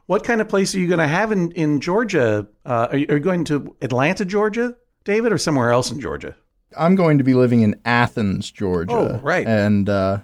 what 0.06 0.24
kind 0.24 0.42
of 0.42 0.48
place 0.50 0.74
are 0.76 0.80
you 0.80 0.88
going 0.88 1.00
to 1.00 1.08
have 1.08 1.32
in 1.32 1.52
in 1.52 1.80
Georgia? 1.82 2.48
Uh, 2.66 2.88
are, 2.92 2.98
you, 2.98 3.06
are 3.10 3.18
you 3.18 3.24
going 3.24 3.44
to 3.46 3.76
Atlanta, 3.82 4.26
Georgia, 4.26 4.76
David, 5.04 5.32
or 5.32 5.38
somewhere 5.38 5.72
else 5.72 5.92
in 5.92 6.00
Georgia? 6.00 6.36
I'm 6.78 6.96
going 6.96 7.18
to 7.18 7.24
be 7.24 7.34
living 7.34 7.62
in 7.62 7.80
Athens, 7.84 8.52
Georgia. 8.52 8.94
Oh, 8.94 9.20
right. 9.24 9.48
And 9.48 9.90
uh, 9.90 10.20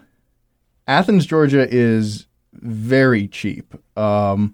Athens, 0.87 1.25
Georgia 1.25 1.67
is 1.69 2.27
very 2.53 3.27
cheap. 3.27 3.73
Um, 3.97 4.53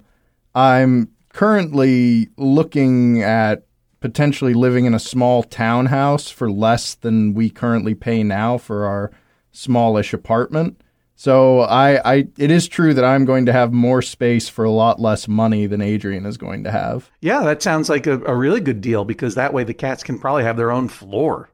I'm 0.56 1.10
currently 1.34 2.30
looking 2.38 3.22
at 3.22 3.66
potentially 4.00 4.54
living 4.54 4.86
in 4.86 4.94
a 4.94 5.00
small 5.00 5.44
townhouse 5.44 6.30
for 6.30 6.50
less 6.50 6.96
than 6.96 7.34
we 7.34 7.50
currently 7.50 7.94
pay 7.94 8.24
now 8.24 8.58
for 8.58 8.86
our 8.86 9.12
smallish 9.52 10.14
apartment. 10.14 10.82
So 11.16 11.60
I, 11.62 12.14
I 12.14 12.28
it 12.38 12.50
is 12.50 12.68
true 12.68 12.96
that 12.96 13.06
I'm 13.06 13.26
going 13.26 13.46
to 13.46 13.54
have 13.54 13.72
more 13.72 14.02
space 14.02 14.50
for 14.50 14.66
a 14.66 14.72
lot 14.72 15.00
less 15.00 15.28
money 15.28 15.68
than 15.68 15.82
Adrian 15.82 16.26
is 16.26 16.38
going 16.38 16.64
to 16.64 16.72
have. 16.72 17.12
Yeah, 17.22 17.42
that 17.42 17.62
sounds 17.62 17.90
like 17.90 18.08
a, 18.08 18.20
a 18.24 18.36
really 18.36 18.60
good 18.60 18.82
deal 18.82 19.06
because 19.06 19.36
that 19.36 19.54
way 19.54 19.64
the 19.64 19.74
cats 19.74 20.04
can 20.04 20.18
probably 20.18 20.44
have 20.44 20.58
their 20.58 20.72
own 20.72 20.88
floor. 20.88 21.52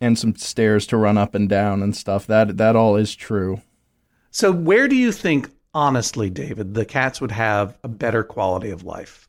And 0.00 0.18
some 0.18 0.34
stairs 0.36 0.86
to 0.88 0.96
run 0.96 1.18
up 1.18 1.34
and 1.34 1.48
down 1.48 1.82
and 1.82 1.94
stuff. 1.94 2.26
That 2.26 2.56
that 2.56 2.76
all 2.76 2.96
is 2.96 3.14
true. 3.14 3.60
So, 4.30 4.50
where 4.50 4.88
do 4.88 4.96
you 4.96 5.12
think, 5.12 5.50
honestly, 5.72 6.28
David, 6.28 6.74
the 6.74 6.84
cats 6.84 7.20
would 7.20 7.30
have 7.30 7.78
a 7.84 7.88
better 7.88 8.24
quality 8.24 8.70
of 8.70 8.84
life? 8.84 9.28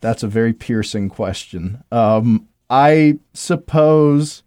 That's 0.00 0.22
a 0.22 0.28
very 0.28 0.52
piercing 0.52 1.08
question. 1.08 1.82
Um, 1.90 2.48
I 2.68 3.20
suppose 3.32 4.42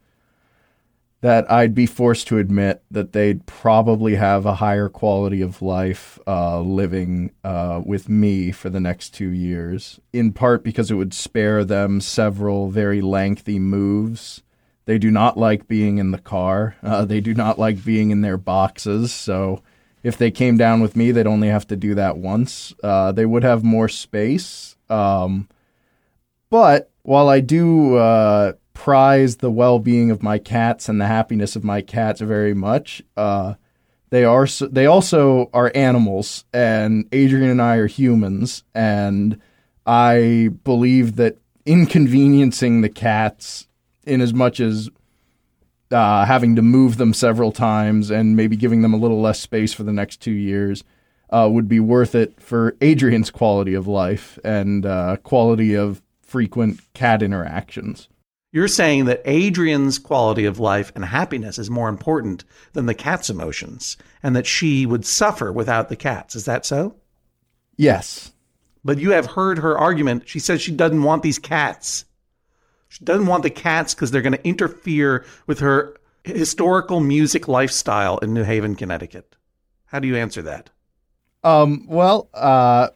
that 1.21 1.49
I'd 1.51 1.73
be 1.73 1.87
forced 1.87 2.27
to 2.27 2.37
admit 2.37 2.83
that 2.91 3.13
they'd 3.13 3.45
probably 3.47 4.15
have 4.15 4.45
a 4.45 4.55
higher 4.55 4.87
quality 4.87 5.41
of 5.41 5.61
life 5.61 6.19
uh, 6.27 6.61
living 6.61 7.31
uh, 7.43 7.81
with 7.83 8.07
me 8.07 8.51
for 8.51 8.69
the 8.69 8.79
next 8.79 9.15
two 9.15 9.29
years, 9.29 9.99
in 10.13 10.31
part 10.31 10.63
because 10.63 10.91
it 10.91 10.95
would 10.95 11.13
spare 11.13 11.65
them 11.65 12.01
several 12.01 12.69
very 12.69 13.01
lengthy 13.01 13.57
moves. 13.57 14.43
They 14.85 14.99
do 14.99 15.09
not 15.09 15.37
like 15.37 15.67
being 15.67 15.97
in 15.97 16.11
the 16.11 16.19
car, 16.19 16.75
uh, 16.83 17.05
they 17.05 17.19
do 17.19 17.33
not 17.33 17.57
like 17.57 17.83
being 17.83 18.11
in 18.11 18.21
their 18.21 18.37
boxes. 18.37 19.11
So 19.11 19.63
if 20.03 20.17
they 20.17 20.29
came 20.29 20.55
down 20.55 20.81
with 20.81 20.95
me, 20.95 21.11
they'd 21.11 21.27
only 21.27 21.49
have 21.49 21.67
to 21.67 21.75
do 21.75 21.95
that 21.95 22.17
once. 22.17 22.73
Uh, 22.83 23.11
they 23.11 23.25
would 23.25 23.43
have 23.43 23.63
more 23.63 23.89
space. 23.89 24.77
Um, 24.87 25.49
but 26.49 26.91
while 27.01 27.27
I 27.27 27.39
do 27.39 27.95
uh, 27.95 28.53
prize 28.77 29.37
the 29.37 29.49
well-being 29.49 30.11
of 30.11 30.21
my 30.21 30.37
cats 30.37 30.87
and 30.87 31.01
the 31.01 31.07
happiness 31.07 31.55
of 31.55 31.63
my 31.63 31.81
cats 31.81 32.21
very 32.21 32.53
much, 32.53 33.01
uh, 33.17 33.55
they 34.11 34.23
are 34.23 34.45
they 34.69 34.85
also 34.85 35.49
are 35.51 35.71
animals, 35.73 36.45
and 36.53 37.09
Adrian 37.11 37.49
and 37.49 37.59
I 37.59 37.77
are 37.77 37.87
humans, 37.87 38.63
and 38.75 39.41
I 39.87 40.51
believe 40.63 41.15
that 41.15 41.39
inconveniencing 41.65 42.81
the 42.81 42.89
cats 42.89 43.67
in 44.05 44.21
as 44.21 44.31
much 44.31 44.59
as 44.59 44.91
uh, 45.89 46.25
having 46.25 46.55
to 46.55 46.61
move 46.61 46.97
them 46.97 47.15
several 47.15 47.51
times 47.51 48.11
and 48.11 48.35
maybe 48.35 48.55
giving 48.55 48.83
them 48.83 48.93
a 48.93 48.97
little 48.97 49.19
less 49.19 49.39
space 49.39 49.73
for 49.73 49.83
the 49.83 49.91
next 49.91 50.17
two 50.17 50.31
years 50.31 50.83
uh, 51.31 51.49
would 51.51 51.67
be 51.67 51.79
worth 51.79 52.13
it 52.13 52.39
for 52.39 52.75
Adrian's 52.79 53.31
quality 53.31 53.73
of 53.73 53.87
life 53.87 54.37
and 54.45 54.85
uh, 54.85 55.17
quality 55.23 55.73
of 55.73 56.03
frequent 56.21 56.79
cat 56.93 57.23
interactions. 57.23 58.07
You're 58.57 58.67
saying 58.67 59.05
that 59.05 59.21
Adrian's 59.23 59.99
quality 59.99 60.45
of 60.45 60.57
life 60.57 60.91
and 60.95 61.05
happiness 61.05 61.59
is 61.59 61.69
more 61.69 61.89
important 61.89 62.43
than 62.73 62.87
the 62.87 62.95
cat's 62.95 63.29
emotions, 63.29 63.97
and 64.23 64.35
that 64.35 64.47
she 64.47 64.87
would 64.87 65.05
suffer 65.05 65.51
without 65.51 65.89
the 65.89 65.95
cats. 65.95 66.35
Is 66.35 66.45
that 66.45 66.65
so? 66.65 66.95
Yes. 67.75 68.31
But 68.83 68.97
you 68.97 69.11
have 69.11 69.27
heard 69.27 69.59
her 69.59 69.77
argument. 69.77 70.27
She 70.27 70.39
says 70.39 70.59
she 70.59 70.71
doesn't 70.71 71.03
want 71.03 71.21
these 71.21 71.37
cats. 71.37 72.05
She 72.87 73.05
doesn't 73.05 73.27
want 73.27 73.43
the 73.43 73.51
cats 73.51 73.93
because 73.93 74.09
they're 74.09 74.23
going 74.23 74.33
to 74.33 74.47
interfere 74.47 75.23
with 75.45 75.59
her 75.59 75.95
historical 76.23 76.99
music 76.99 77.47
lifestyle 77.47 78.17
in 78.17 78.33
New 78.33 78.43
Haven, 78.43 78.73
Connecticut. 78.73 79.35
How 79.85 79.99
do 79.99 80.07
you 80.07 80.15
answer 80.15 80.41
that? 80.41 80.71
Um, 81.43 81.85
well, 81.87 82.27
uh, 82.33 82.89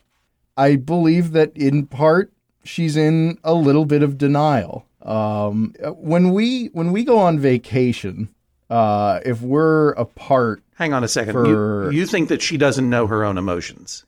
I 0.58 0.78
believe 0.78 1.34
that 1.34 1.56
in 1.56 1.86
part 1.86 2.34
she's 2.63 2.97
in 2.97 3.38
a 3.43 3.54
little 3.54 3.86
bit 3.86 4.02
of 4.02 4.17
denial. 4.17 4.88
Um, 5.04 5.74
when 5.96 6.32
we 6.32 6.68
when 6.68 6.92
we 6.92 7.04
go 7.04 7.18
on 7.18 7.40
vacation, 7.40 8.30
uh, 8.70 9.20
if 9.26 9.42
we're 9.42 9.92
apart, 9.92 10.64
Hang 10.76 10.94
on 10.94 11.04
a 11.04 11.08
second. 11.08 11.34
For- 11.34 11.92
You, 11.92 12.00
you 12.00 12.06
think 12.06 12.30
that 12.30 12.42
she 12.42 12.58
doesn't 12.58 12.90
know 12.90 13.08
her 13.08 13.24
own 13.24 13.38
emotions? 13.38 14.06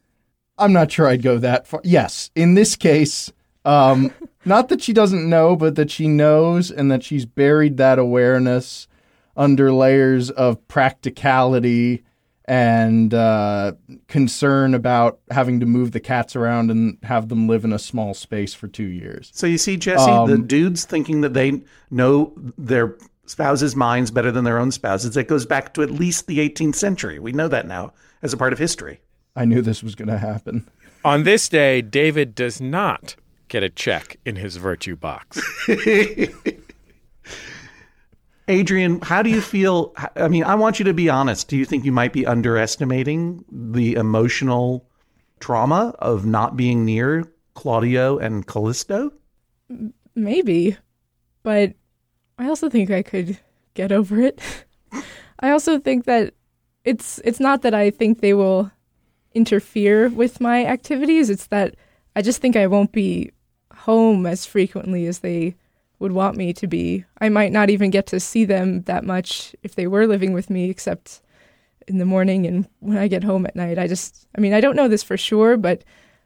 I'm 0.58 0.73
not 0.73 0.91
sure 0.91 1.08
I'd 1.08 1.21
go 1.23 1.38
that 1.39 1.65
far. 1.67 1.82
Yes, 1.84 2.29
in 2.36 2.53
this 2.53 2.75
case, 2.75 3.32
um, 3.65 4.12
not 4.45 4.69
that 4.69 4.82
she 4.82 4.93
doesn't 4.93 5.27
know, 5.27 5.56
but 5.56 5.75
that 5.75 5.89
she 5.91 6.08
knows 6.08 6.69
and 6.71 6.91
that 6.91 7.03
she's 7.03 7.25
buried 7.25 7.77
that 7.77 7.97
awareness 7.99 8.88
under 9.36 9.73
layers 9.73 10.29
of 10.29 10.67
practicality 10.67 12.03
and 12.45 13.13
uh, 13.13 13.73
concern 14.08 14.73
about 14.73 15.19
having 15.32 15.60
to 15.62 15.65
move 15.65 15.91
the 15.91 15.99
cats 15.99 16.36
around 16.36 16.69
and 16.71 16.97
have 17.03 17.29
them 17.29 17.47
live 17.47 17.63
in 17.63 17.71
a 17.71 17.79
small 17.79 18.13
space 18.13 18.53
for 18.53 18.67
two 18.67 18.84
years. 18.88 19.32
So 19.34 19.47
you 19.47 19.58
see, 19.58 19.77
Jesse, 19.77 20.06
the 20.06 20.34
Um, 20.34 20.47
dudes 20.47 20.84
thinking 20.86 21.21
that 21.21 21.34
they 21.34 21.62
know 21.89 22.34
their 22.58 22.97
spouses' 23.25 23.75
minds 23.75 24.12
better 24.12 24.32
than 24.32 24.43
their 24.43 24.60
own 24.60 24.71
spouses. 24.71 25.15
It 25.15 25.27
goes 25.29 25.45
back 25.45 25.73
to 25.75 25.84
at 25.84 25.89
least 25.91 26.27
the 26.27 26.39
18th 26.39 26.75
century. 26.75 27.19
We 27.19 27.32
know 27.32 27.47
that 27.47 27.65
now 27.67 27.93
as 28.21 28.34
a 28.34 28.38
part 28.38 28.51
of 28.51 28.60
history. 28.60 28.99
I 29.36 29.45
knew 29.45 29.62
this 29.62 29.82
was 29.82 29.95
going 29.95 30.10
to 30.10 30.17
happen. 30.17 30.69
On 31.06 31.23
this 31.23 31.47
day, 31.49 31.82
David 31.82 32.36
does 32.36 32.60
not 32.62 33.15
get 33.47 33.63
a 33.63 33.69
check 33.69 34.17
in 34.25 34.36
his 34.36 34.58
virtue 34.58 34.95
box. 34.95 35.41
Adrian, 38.47 38.99
how 39.01 39.21
do 39.21 39.29
you 39.29 39.41
feel? 39.41 39.93
I 40.15 40.27
mean, 40.27 40.43
I 40.43 40.55
want 40.55 40.79
you 40.79 40.85
to 40.85 40.93
be 40.93 41.09
honest. 41.09 41.47
Do 41.47 41.57
you 41.57 41.65
think 41.65 41.85
you 41.85 41.91
might 41.91 42.13
be 42.13 42.25
underestimating 42.25 43.45
the 43.51 43.93
emotional 43.93 44.89
trauma 45.39 45.95
of 45.99 46.25
not 46.25 46.57
being 46.57 46.85
near 46.85 47.25
Claudio 47.53 48.17
and 48.17 48.45
Callisto? 48.45 49.13
Maybe, 50.15 50.77
but 51.41 51.73
I 52.37 52.47
also 52.47 52.69
think 52.69 52.91
I 52.91 53.01
could 53.01 53.39
get 53.73 53.91
over 53.91 54.19
it. 54.19 54.41
I 55.39 55.51
also 55.51 55.79
think 55.79 56.05
that 56.05 56.33
it's 56.83 57.19
it's 57.23 57.39
not 57.39 57.61
that 57.61 57.73
I 57.73 57.89
think 57.89 58.19
they 58.19 58.33
will 58.33 58.71
interfere 59.33 60.09
with 60.09 60.41
my 60.41 60.65
activities. 60.65 61.29
It's 61.29 61.47
that 61.47 61.75
I 62.15 62.21
just 62.21 62.41
think 62.41 62.55
I 62.55 62.67
won't 62.67 62.91
be 62.91 63.31
home 63.73 64.25
as 64.25 64.45
frequently 64.45 65.07
as 65.07 65.19
they 65.19 65.55
would 66.04 66.12
want 66.12 66.36
me 66.36 66.51
to 66.51 66.68
be. 66.68 67.06
I 67.20 67.30
might 67.30 67.54
not 67.54 67.70
even 67.70 67.89
get 67.89 68.08
to 68.08 68.20
see 68.20 68.43
them 68.43 68.82
that 68.84 69.06
much 69.06 69.56
if 69.64 69.76
they 69.76 69.88
were 69.88 70.06
living 70.06 70.34
with 70.34 70.49
me, 70.49 70.70
except 70.70 71.22
in 71.88 71.97
the 71.97 72.06
morning 72.06 72.45
and 72.45 72.68
when 72.82 72.97
I 72.97 73.08
get 73.08 73.24
home 73.24 73.45
at 73.45 73.56
night. 73.56 73.80
I 73.80 73.88
just, 73.88 74.28
I 74.38 74.41
mean, 74.41 74.54
I 74.54 74.60
don't 74.60 74.76
know 74.76 74.89
this 74.89 75.01
for 75.01 75.16
sure, 75.16 75.56
but 75.56 75.86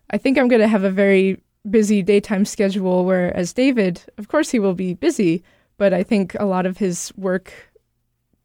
I 0.10 0.18
think 0.18 0.38
I'm 0.38 0.48
going 0.48 0.64
to 0.64 0.68
have 0.68 0.84
a 0.84 0.90
very 0.90 1.40
busy 1.70 2.02
daytime 2.02 2.44
schedule. 2.44 3.06
Whereas 3.06 3.54
David, 3.54 4.02
of 4.18 4.30
course, 4.30 4.50
he 4.50 4.58
will 4.58 4.74
be 4.74 4.96
busy, 4.96 5.44
but 5.78 5.94
I 5.94 6.02
think 6.02 6.36
a 6.40 6.46
lot 6.46 6.66
of 6.66 6.80
his 6.80 7.14
work 7.16 7.54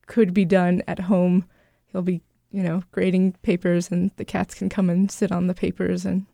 could 0.06 0.34
be 0.34 0.44
done 0.44 0.82
at 0.86 0.98
home. 0.98 1.46
He'll 1.86 2.02
be, 2.02 2.20
you 2.50 2.62
know, 2.62 2.82
grading 2.92 3.32
papers, 3.42 3.90
and 3.90 4.10
the 4.16 4.26
cats 4.26 4.54
can 4.54 4.68
come 4.68 4.90
and 4.90 5.10
sit 5.10 5.32
on 5.32 5.46
the 5.46 5.54
papers 5.54 6.04
and 6.04 6.26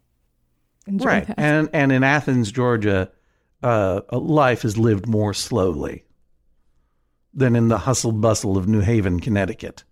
enjoy 0.88 1.06
right. 1.06 1.26
that. 1.28 1.38
And 1.38 1.70
and 1.72 1.92
in 1.92 2.02
Athens, 2.02 2.50
Georgia, 2.50 3.12
uh, 3.62 4.00
life 4.12 4.64
is 4.64 4.78
lived 4.78 5.06
more 5.06 5.34
slowly 5.34 6.04
than 7.34 7.56
in 7.56 7.68
the 7.68 7.78
hustle 7.78 8.12
bustle 8.12 8.56
of 8.56 8.68
New 8.68 8.80
Haven, 8.80 9.20
Connecticut, 9.20 9.84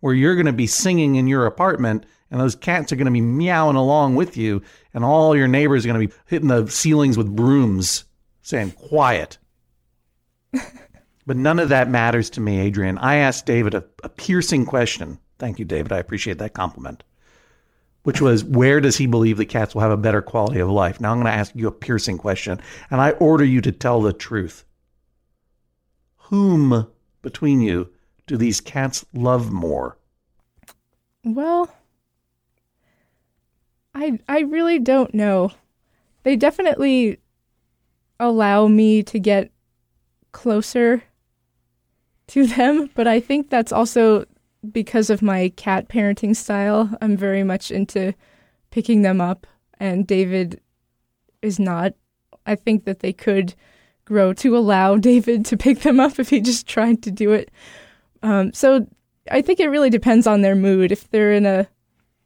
where 0.00 0.14
you're 0.14 0.34
going 0.34 0.46
to 0.46 0.52
be 0.52 0.66
singing 0.66 1.16
in 1.16 1.26
your 1.26 1.46
apartment 1.46 2.06
and 2.30 2.40
those 2.40 2.56
cats 2.56 2.90
are 2.90 2.96
going 2.96 3.04
to 3.06 3.12
be 3.12 3.20
meowing 3.20 3.76
along 3.76 4.16
with 4.16 4.36
you, 4.36 4.60
and 4.92 5.04
all 5.04 5.36
your 5.36 5.46
neighbors 5.46 5.84
are 5.84 5.88
going 5.88 6.00
to 6.00 6.08
be 6.08 6.20
hitting 6.26 6.48
the 6.48 6.66
ceilings 6.66 7.16
with 7.16 7.34
brooms 7.36 8.04
saying, 8.42 8.72
Quiet. 8.72 9.38
but 11.26 11.36
none 11.36 11.60
of 11.60 11.68
that 11.68 11.88
matters 11.88 12.30
to 12.30 12.40
me, 12.40 12.58
Adrian. 12.58 12.98
I 12.98 13.16
asked 13.16 13.46
David 13.46 13.74
a, 13.74 13.84
a 14.02 14.08
piercing 14.08 14.66
question. 14.66 15.18
Thank 15.38 15.60
you, 15.60 15.64
David. 15.64 15.92
I 15.92 15.98
appreciate 15.98 16.38
that 16.38 16.54
compliment 16.54 17.04
which 18.04 18.20
was 18.20 18.44
where 18.44 18.80
does 18.80 18.96
he 18.96 19.06
believe 19.06 19.38
the 19.38 19.46
cats 19.46 19.74
will 19.74 19.82
have 19.82 19.90
a 19.90 19.96
better 19.96 20.22
quality 20.22 20.60
of 20.60 20.70
life? 20.70 21.00
Now 21.00 21.10
I'm 21.10 21.18
going 21.18 21.26
to 21.26 21.38
ask 21.38 21.52
you 21.54 21.66
a 21.66 21.72
piercing 21.72 22.18
question, 22.18 22.60
and 22.90 23.00
I 23.00 23.10
order 23.12 23.44
you 23.44 23.60
to 23.62 23.72
tell 23.72 24.00
the 24.00 24.12
truth. 24.12 24.64
Whom 26.28 26.86
between 27.22 27.60
you 27.60 27.90
do 28.26 28.36
these 28.36 28.60
cats 28.60 29.04
love 29.12 29.50
more? 29.50 29.98
Well, 31.24 31.74
I 33.94 34.18
I 34.28 34.40
really 34.40 34.78
don't 34.78 35.14
know. 35.14 35.52
They 36.22 36.36
definitely 36.36 37.18
allow 38.20 38.68
me 38.68 39.02
to 39.02 39.18
get 39.18 39.50
closer 40.32 41.04
to 42.26 42.46
them, 42.46 42.90
but 42.94 43.06
I 43.06 43.20
think 43.20 43.48
that's 43.48 43.72
also 43.72 44.26
because 44.72 45.10
of 45.10 45.22
my 45.22 45.50
cat 45.56 45.88
parenting 45.88 46.34
style. 46.34 46.96
I'm 47.00 47.16
very 47.16 47.42
much 47.42 47.70
into 47.70 48.14
picking 48.70 49.02
them 49.02 49.20
up, 49.20 49.46
and 49.78 50.06
David 50.06 50.60
is 51.42 51.58
not. 51.58 51.94
I 52.46 52.54
think 52.54 52.84
that 52.84 53.00
they 53.00 53.12
could 53.12 53.54
grow 54.04 54.32
to 54.34 54.56
allow 54.56 54.96
David 55.10 55.44
to 55.46 55.56
pick 55.56 55.80
them 55.80 56.00
up 56.00 56.18
if 56.18 56.30
he 56.30 56.40
just 56.40 56.66
tried 56.66 57.02
to 57.02 57.10
do 57.10 57.32
it. 57.32 57.50
Um, 58.22 58.52
so 58.52 58.86
I 59.30 59.42
think 59.42 59.60
it 59.60 59.68
really 59.68 59.90
depends 59.90 60.26
on 60.26 60.42
their 60.42 60.56
mood. 60.56 60.92
If 60.92 61.10
they're 61.10 61.32
in 61.32 61.46
a 61.46 61.68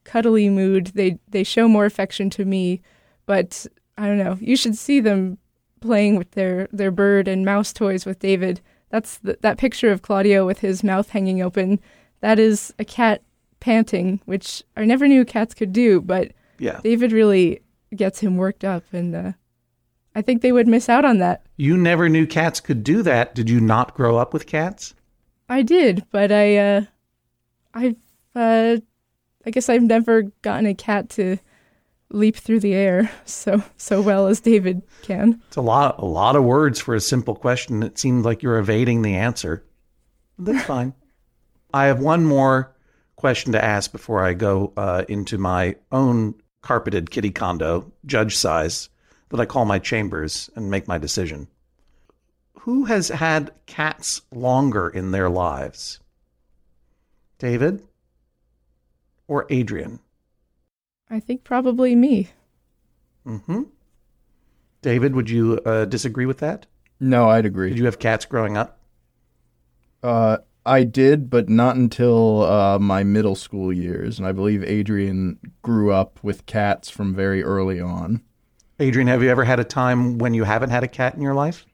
cuddly 0.05 0.49
mood, 0.49 0.89
they 0.89 1.19
they 1.29 1.45
show 1.45 1.69
more 1.69 1.85
affection 1.85 2.31
to 2.31 2.45
me. 2.45 2.81
But 3.27 3.67
I 3.97 4.07
don't 4.07 4.19
know. 4.19 4.39
You 4.41 4.57
should 4.57 4.77
see 4.77 5.01
them 5.01 5.39
playing 5.81 6.17
with 6.17 6.33
their 6.33 6.69
their 6.73 6.91
bird 6.91 7.29
and 7.29 7.45
mouse 7.45 7.73
toys 7.73 8.07
with 8.07 8.19
David. 8.19 8.61
That's 8.91 9.19
the, 9.19 9.39
that 9.43 9.59
picture 9.59 9.93
of 9.93 10.03
Claudio 10.03 10.47
with 10.47 10.61
his 10.61 10.83
mouth 10.83 11.11
hanging 11.11 11.43
open. 11.43 11.81
That 12.21 12.39
is 12.39 12.75
a 12.79 12.85
cat 12.85 13.23
panting, 13.61 14.21
which 14.25 14.63
I 14.77 14.85
never 14.85 15.07
knew 15.09 15.25
cats 15.25 15.55
could 15.55 15.73
do. 15.73 16.01
But 16.01 16.33
Yeah. 16.59 16.81
David 16.83 17.13
really 17.13 17.61
gets 17.95 18.21
him 18.21 18.37
worked 18.37 18.65
up, 18.65 18.85
and 18.93 19.15
uh, 19.15 19.33
I 20.15 20.23
think 20.23 20.43
they 20.43 20.53
would 20.53 20.69
miss 20.69 20.89
out 20.89 21.05
on 21.05 21.19
that. 21.19 21.47
You 21.57 21.77
never 21.77 22.09
knew 22.09 22.27
cats 22.27 22.61
could 22.61 22.83
do 22.83 23.03
that. 23.03 23.35
Did 23.35 23.49
you 23.49 23.61
not 23.61 23.95
grow 23.95 24.17
up 24.17 24.33
with 24.33 24.47
cats? 24.47 24.95
I 25.49 25.63
did, 25.63 26.05
but 26.11 26.31
I, 26.31 26.57
uh, 26.57 26.81
I've, 27.73 27.97
uh, 28.35 28.77
I 29.47 29.51
guess 29.51 29.69
I've 29.69 29.83
never 29.83 30.25
gotten 30.43 30.67
a 30.67 30.75
cat 30.75 31.09
to 31.11 31.39
leap 32.11 32.37
through 32.37 32.61
the 32.61 32.75
air 32.75 33.11
so 33.25 33.63
so 33.77 34.01
well 34.01 34.27
as 34.29 34.41
David 34.41 34.83
can. 35.03 35.41
It's 35.49 35.57
a 35.57 35.63
lot 35.63 35.99
a 35.99 36.05
lot 36.05 36.37
of 36.37 36.45
words 36.45 36.81
for 36.81 36.95
a 36.95 37.01
simple 37.01 37.35
question. 37.35 37.83
It 37.83 37.99
seems 37.99 38.25
like 38.25 38.43
you're 38.43 38.59
evading 38.59 39.03
the 39.03 39.15
answer. 39.15 39.65
That's 40.39 40.65
fine. 40.65 40.95
I 41.73 41.87
have 41.87 42.01
one 42.01 42.25
more 42.25 42.75
question 43.17 43.53
to 43.53 43.65
ask 43.65 43.93
before 43.93 44.25
I 44.25 44.33
go 44.33 44.73
uh, 44.77 45.05
into 45.09 45.39
my 45.39 45.77
own 45.93 46.35
carpeted 46.63 47.11
kitty 47.11 47.31
condo, 47.31 47.93
judge 48.07 48.37
size, 48.37 48.89
that 49.29 49.41
I 49.41 49.47
call 49.47 49.65
my 49.65 49.79
chambers 49.79 50.49
and 50.57 50.71
make 50.71 50.89
my 50.89 50.99
decision. 50.99 51.49
Who 52.61 52.85
has 52.85 53.09
had 53.09 53.53
cats 53.67 54.23
longer 54.33 54.89
in 54.89 55.11
their 55.11 55.29
lives? 55.29 56.01
David 57.39 57.83
or 59.27 59.47
Adrian? 59.51 60.01
I 61.11 61.21
think 61.21 61.45
probably 61.45 61.95
me. 61.95 62.31
Mm-hmm. 63.27 63.63
David, 64.83 65.15
would 65.15 65.31
you 65.31 65.61
uh, 65.65 65.85
disagree 65.85 66.27
with 66.27 66.39
that? 66.39 66.67
No, 67.01 67.29
I'd 67.29 67.47
agree. 67.47 67.71
Did 67.71 67.79
you 67.79 67.85
have 67.85 67.99
cats 67.99 68.25
growing 68.25 68.57
up? 68.57 68.79
Uh, 70.03 70.39
I 70.69 70.85
did, 70.85 71.31
but 71.31 71.49
not 71.49 71.77
until 71.77 72.43
uh, 72.43 72.79
my 72.79 73.03
middle 73.03 73.35
school 73.35 73.73
years. 73.73 74.19
And 74.19 74.29
I 74.29 74.33
believe 74.33 74.63
Adrian 74.63 75.39
grew 75.63 75.93
up 75.93 76.23
with 76.23 76.47
cats 76.47 76.91
from 76.91 77.15
very 77.15 77.43
early 77.43 77.81
on. 77.81 78.23
Adrian, 78.79 79.09
have 79.09 79.23
you 79.23 79.31
ever 79.31 79.45
had 79.45 79.59
a 79.59 79.65
time 79.65 80.19
when 80.19 80.35
you 80.35 80.45
haven't 80.45 80.71
had 80.71 80.85
a 80.85 80.89
cat 80.89 81.15
in 81.15 81.23
your 81.23 81.35
life? 81.35 81.67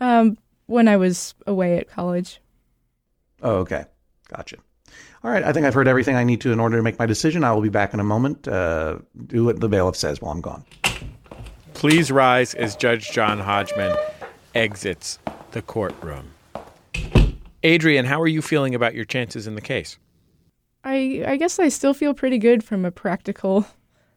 Um, 0.00 0.36
when 0.66 0.88
I 0.88 0.96
was 0.96 1.34
away 1.46 1.78
at 1.78 1.88
college. 1.88 2.40
Oh, 3.42 3.56
okay. 3.58 3.84
Gotcha. 4.28 4.56
All 5.24 5.30
right. 5.30 5.42
I 5.42 5.52
think 5.52 5.64
I've 5.64 5.74
heard 5.74 5.88
everything 5.88 6.16
I 6.16 6.24
need 6.24 6.40
to 6.42 6.52
in 6.52 6.60
order 6.60 6.76
to 6.76 6.82
make 6.82 6.98
my 6.98 7.06
decision. 7.06 7.44
I 7.44 7.52
will 7.52 7.62
be 7.62 7.68
back 7.68 7.94
in 7.94 8.00
a 8.00 8.04
moment. 8.04 8.46
Uh, 8.46 8.98
do 9.26 9.44
what 9.44 9.60
the 9.60 9.68
bailiff 9.68 9.96
says 9.96 10.20
while 10.20 10.32
I'm 10.32 10.40
gone. 10.40 10.64
Please 11.74 12.10
rise 12.10 12.54
as 12.54 12.76
Judge 12.76 13.10
John 13.12 13.38
Hodgman 13.38 13.96
exits 14.54 15.18
the 15.52 15.62
courtroom. 15.62 16.32
Adrian, 17.62 18.04
how 18.04 18.20
are 18.20 18.28
you 18.28 18.40
feeling 18.40 18.74
about 18.74 18.94
your 18.94 19.04
chances 19.04 19.46
in 19.46 19.54
the 19.54 19.60
case? 19.60 19.98
I 20.84 21.24
I 21.26 21.36
guess 21.36 21.58
I 21.58 21.68
still 21.68 21.94
feel 21.94 22.14
pretty 22.14 22.38
good 22.38 22.62
from 22.62 22.84
a 22.84 22.90
practical 22.90 23.66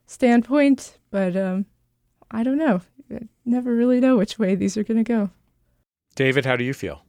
standpoint, 0.06 0.98
but 1.10 1.36
um, 1.36 1.66
I 2.30 2.44
don't 2.44 2.58
know. 2.58 2.82
I 3.12 3.22
never 3.46 3.76
really 3.76 4.00
know 4.00 4.18
which 4.18 4.38
way 4.38 4.56
these 4.56 4.78
are 4.78 4.84
going 4.84 5.04
to 5.04 5.04
go. 5.04 5.32
David, 6.16 6.46
how 6.46 6.56
do 6.56 6.64
you 6.64 6.74
feel? 6.74 7.04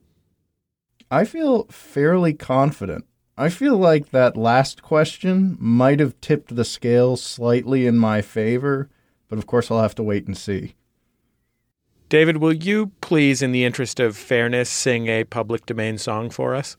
I 1.11 1.24
feel 1.24 1.64
fairly 1.64 2.33
confident. 2.33 3.05
I 3.37 3.49
feel 3.49 3.76
like 3.76 4.11
that 4.11 4.37
last 4.37 4.83
question 4.83 5.57
might 5.61 6.01
have 6.01 6.20
tipped 6.20 6.55
the 6.55 6.64
scales 6.64 7.22
slightly 7.22 7.87
in 7.87 7.99
my 7.99 8.22
favor, 8.22 8.89
but 9.28 9.39
of 9.39 9.47
course 9.47 9.70
I'll 9.70 9.83
have 9.83 9.95
to 9.97 10.03
wait 10.03 10.26
and 10.26 10.37
see. 10.37 10.74
David, 12.12 12.36
will 12.36 12.52
you 12.52 12.88
please, 13.00 13.40
in 13.40 13.52
the 13.52 13.64
interest 13.64 13.98
of 13.98 14.18
fairness, 14.18 14.68
sing 14.68 15.08
a 15.08 15.24
public 15.24 15.64
domain 15.64 15.96
song 15.96 16.28
for 16.28 16.54
us? 16.54 16.76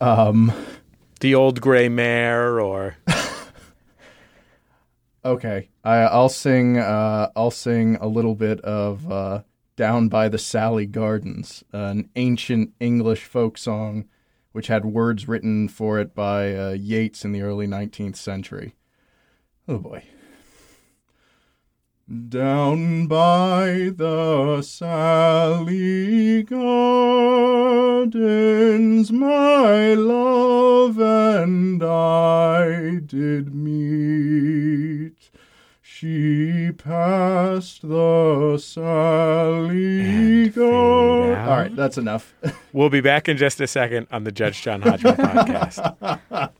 Um, 0.00 0.52
The 1.18 1.34
Old 1.34 1.60
Gray 1.60 1.88
Mare 1.88 2.60
or 2.60 2.98
okay, 5.24 5.70
I, 5.82 5.96
I'll 6.02 6.28
sing. 6.28 6.78
Uh, 6.78 7.30
I'll 7.34 7.50
sing 7.50 7.96
a 7.96 8.06
little 8.06 8.36
bit 8.36 8.60
of 8.60 9.10
uh, 9.10 9.42
"Down 9.74 10.08
by 10.08 10.28
the 10.28 10.38
Sally 10.38 10.86
Gardens," 10.86 11.64
an 11.72 12.10
ancient 12.14 12.70
English 12.78 13.24
folk 13.24 13.58
song, 13.58 14.04
which 14.52 14.68
had 14.68 14.84
words 14.84 15.26
written 15.26 15.66
for 15.66 15.98
it 15.98 16.14
by 16.14 16.54
uh, 16.54 16.70
Yeats 16.74 17.24
in 17.24 17.32
the 17.32 17.42
early 17.42 17.66
19th 17.66 18.14
century. 18.14 18.76
Oh 19.66 19.78
boy. 19.78 20.04
Down 22.10 23.06
by 23.06 23.92
the 23.94 24.62
Sally 24.62 26.42
Gardens, 26.42 26.72
my 29.12 29.94
love 29.94 30.98
and 30.98 31.80
I 31.84 32.98
did 33.06 33.54
meet. 33.54 35.30
She 35.80 36.72
passed 36.76 37.82
the 37.88 38.58
Sally 38.58 40.48
Gardens. 40.48 41.48
All 41.48 41.56
right, 41.58 41.76
that's 41.76 41.96
enough. 41.96 42.34
We'll 42.72 42.90
be 42.90 43.00
back 43.00 43.28
in 43.28 43.36
just 43.36 43.60
a 43.60 43.68
second 43.68 44.08
on 44.10 44.24
the 44.24 44.32
Judge 44.32 44.62
John 44.62 44.82
Hodgman 44.82 45.14
podcast. 45.16 46.50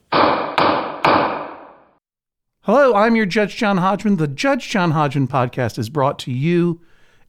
Hello, 2.65 2.95
I'm 2.95 3.17
your 3.17 3.25
Judge 3.25 3.57
John 3.57 3.79
Hodgman. 3.79 4.17
The 4.17 4.29
Judge 4.29 4.69
John 4.69 4.91
Hodgman 4.91 5.29
podcast 5.29 5.79
is 5.79 5.89
brought 5.89 6.19
to 6.19 6.31
you 6.31 6.83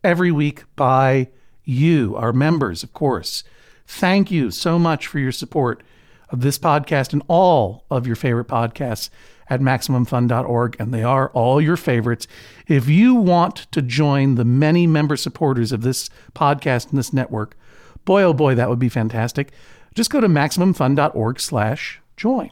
every 0.04 0.30
week 0.30 0.66
by 0.76 1.30
you, 1.64 2.18
our 2.18 2.34
members, 2.34 2.84
of 2.84 2.92
course. 2.92 3.46
Thank 3.88 4.30
you 4.30 4.52
so 4.52 4.78
much 4.78 5.08
for 5.08 5.20
your 5.20 5.32
support 5.32 5.84
of 6.32 6.42
this 6.42 6.60
podcast 6.60 7.14
and 7.14 7.24
all 7.30 7.86
of 7.90 8.06
your 8.06 8.18
favorite 8.18 8.50
podcasts 8.50 9.10
at 9.50 9.62
MaximumFun.org, 9.62 10.76
and 10.78 10.94
they 10.94 11.02
are 11.04 11.30
all 11.30 11.62
your 11.62 11.78
favorites. 11.78 12.28
If 12.68 12.90
you 12.90 13.16
want 13.16 13.68
to 13.72 13.82
join 13.82 14.36
the 14.36 14.44
many 14.44 14.86
member 14.86 15.16
supporters 15.16 15.72
of 15.72 15.82
this 15.82 16.10
podcast 16.36 16.90
and 16.90 17.00
this 17.00 17.14
network, 17.14 17.56
boy, 18.04 18.22
oh 18.24 18.34
boy, 18.34 18.56
that 18.56 18.68
would 18.68 18.80
be 18.80 18.90
fantastic. 18.90 19.54
Just 19.96 20.10
go 20.10 20.20
to 20.20 20.28
MaximumFun.org 20.28 21.40
slash 21.40 22.02
join. 22.18 22.52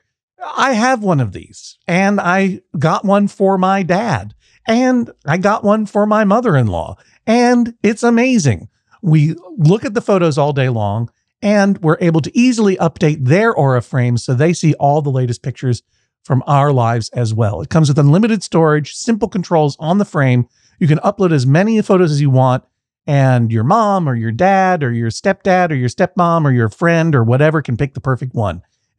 I 0.43 0.73
have 0.73 1.03
one 1.03 1.19
of 1.19 1.33
these, 1.33 1.77
and 1.87 2.19
I 2.19 2.61
got 2.77 3.05
one 3.05 3.27
for 3.27 3.57
my 3.57 3.83
dad, 3.83 4.33
and 4.67 5.11
I 5.25 5.37
got 5.37 5.63
one 5.63 5.85
for 5.85 6.05
my 6.05 6.23
mother 6.23 6.55
in 6.55 6.67
law, 6.67 6.97
and 7.27 7.75
it's 7.83 8.03
amazing. 8.03 8.69
We 9.01 9.35
look 9.57 9.85
at 9.85 9.93
the 9.93 10.01
photos 10.01 10.37
all 10.37 10.53
day 10.53 10.69
long, 10.69 11.09
and 11.41 11.77
we're 11.79 11.97
able 12.01 12.21
to 12.21 12.37
easily 12.37 12.75
update 12.77 13.25
their 13.25 13.53
Aura 13.53 13.81
frames 13.81 14.23
so 14.23 14.33
they 14.33 14.53
see 14.53 14.73
all 14.75 15.01
the 15.01 15.11
latest 15.11 15.43
pictures 15.43 15.83
from 16.23 16.43
our 16.45 16.71
lives 16.71 17.09
as 17.09 17.33
well. 17.33 17.61
It 17.61 17.69
comes 17.69 17.89
with 17.89 17.97
unlimited 17.97 18.43
storage, 18.43 18.93
simple 18.93 19.27
controls 19.27 19.75
on 19.79 19.97
the 19.97 20.05
frame. 20.05 20.47
You 20.79 20.87
can 20.87 20.99
upload 20.99 21.31
as 21.31 21.47
many 21.47 21.81
photos 21.81 22.11
as 22.11 22.21
you 22.21 22.29
want, 22.29 22.63
and 23.07 23.51
your 23.51 23.63
mom 23.63 24.07
or 24.07 24.15
your 24.15 24.31
dad 24.31 24.83
or 24.83 24.91
your 24.91 25.09
stepdad 25.09 25.71
or 25.71 25.75
your 25.75 25.89
stepmom 25.89 26.45
or 26.45 26.51
your 26.51 26.69
friend 26.69 27.15
or 27.15 27.23
whatever 27.23 27.61
can 27.61 27.77
pick 27.77 27.95
the 27.95 28.01
perfect 28.01 28.35
one. 28.35 28.61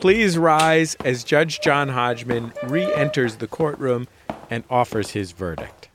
Please 0.00 0.38
rise 0.38 0.94
as 1.04 1.24
Judge 1.24 1.60
John 1.60 1.88
Hodgman 1.88 2.52
re 2.62 2.92
enters 2.94 3.36
the 3.36 3.48
courtroom 3.48 4.06
and 4.48 4.62
offers 4.70 5.10
his 5.10 5.32
verdict. 5.32 5.88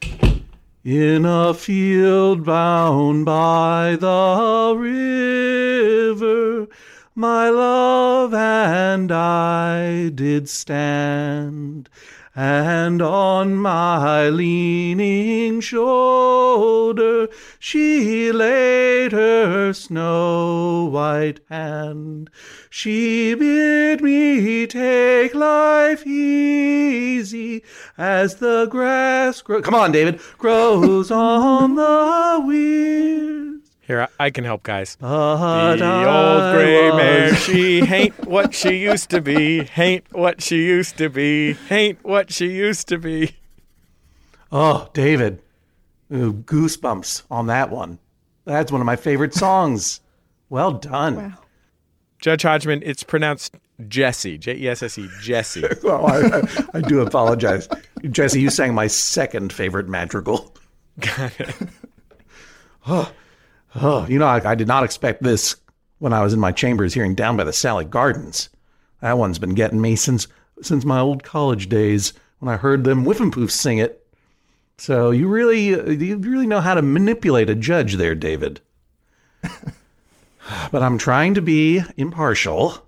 In 0.84 1.24
a 1.26 1.54
field 1.54 2.44
bound 2.46 3.24
by 3.24 3.96
the 3.98 4.76
river, 4.78 6.68
my 7.16 7.50
love 7.50 8.34
and 8.34 9.10
I 9.10 10.10
did 10.10 10.50
stand, 10.50 11.88
and 12.36 13.02
on 13.02 13.56
my 13.56 14.28
leaning 14.28 15.62
shoulder 15.62 17.28
she 17.60 18.32
laid 18.32 19.12
her 19.12 19.72
snow 19.74 20.86
white 20.92 21.40
hand. 21.50 22.30
She 22.70 23.36
bid 23.36 24.02
me 24.02 24.66
take 24.68 25.36
life 25.36 26.08
easy 26.08 27.64
as 27.98 28.36
the 28.36 28.66
grass 28.66 29.42
grows. 29.42 29.64
Come 29.64 29.76
on, 29.76 29.92
David. 29.92 30.20
Grows 30.38 31.12
on 31.12 31.76
the 31.76 32.44
weirs. 32.46 33.53
Here, 33.86 34.02
I, 34.02 34.26
I 34.26 34.30
can 34.30 34.46
help, 34.46 34.64
guys. 34.64 34.96
But 35.00 35.76
the 35.76 36.10
old 36.10 36.54
gray 36.54 36.92
mare, 36.92 37.36
she 37.38 37.82
ain't 37.82 38.26
what 38.26 38.54
she 38.54 38.78
used 38.78 39.10
to 39.10 39.22
be. 39.22 39.68
Ain't 39.78 40.06
what 40.14 40.42
she 40.42 40.64
used 40.66 40.98
to 40.98 41.10
be. 41.10 41.58
Ain't 41.70 42.04
what 42.04 42.32
she 42.32 42.52
used 42.52 42.88
to 42.88 42.98
be. 42.98 43.36
Oh, 44.52 44.90
David. 44.94 45.42
Ooh, 46.14 46.32
goosebumps 46.34 47.24
on 47.30 47.48
that 47.48 47.72
one. 47.72 48.00
That's 48.46 48.72
one 48.72 48.80
of 48.80 48.86
my 48.86 48.96
favorite 48.96 49.34
songs. 49.34 50.00
Well 50.50 50.72
done. 50.74 51.16
Wow. 51.16 51.34
Judge 52.20 52.44
Hodgman, 52.44 52.84
it's 52.86 53.04
pronounced 53.04 53.58
Jesse. 53.88 54.38
J 54.38 54.56
E 54.56 54.70
S 54.70 54.84
S 54.84 54.98
E, 54.98 55.10
Jesse. 55.22 55.64
Well, 55.84 56.06
I, 56.06 56.20
I, 56.20 56.44
I 56.76 56.82
do 56.82 57.02
apologize. 57.02 57.68
Jesse, 58.12 58.40
you 58.40 58.50
sang 58.50 58.74
my 58.74 58.88
second 58.88 59.52
favorite 59.52 59.90
madrigal. 59.90 60.56
Got 61.00 61.38
it. 61.40 61.56
oh, 62.88 63.12
oh, 63.76 64.06
you 64.08 64.20
know, 64.20 64.28
I, 64.28 64.52
I 64.52 64.56
did 64.56 64.68
not 64.68 64.84
expect 64.84 65.24
this 65.24 65.56
when 66.00 66.14
I 66.14 66.24
was 66.24 66.34
in 66.34 66.40
my 66.40 66.52
chambers 66.52 66.94
hearing 66.94 67.16
Down 67.16 67.38
by 67.38 67.44
the 67.44 67.54
Sally 67.54 67.86
Gardens. 67.86 68.50
That 69.02 69.18
one's 69.18 69.40
been 69.40 69.56
getting 69.56 69.82
me 69.82 69.96
since 69.96 70.28
since 70.62 70.86
my 70.86 71.00
old 71.00 71.24
college 71.24 71.68
days 71.68 72.14
when 72.40 72.54
I 72.54 72.58
heard 72.58 72.84
them 72.84 73.06
Whiffenpoofs 73.06 73.52
sing 73.52 73.80
it. 73.80 74.06
So 74.78 75.12
you 75.12 75.28
really 75.28 75.76
uh, 75.76 75.90
you 75.90 76.18
really 76.18 76.48
know 76.48 76.62
how 76.62 76.74
to 76.74 76.82
manipulate 76.82 77.50
a 77.50 77.56
judge 77.56 77.96
there, 77.96 78.16
David. 78.16 78.62
but 80.72 80.82
I'm 80.82 80.98
trying 80.98 81.34
to 81.36 81.42
be 81.42 81.82
impartial. 81.98 82.86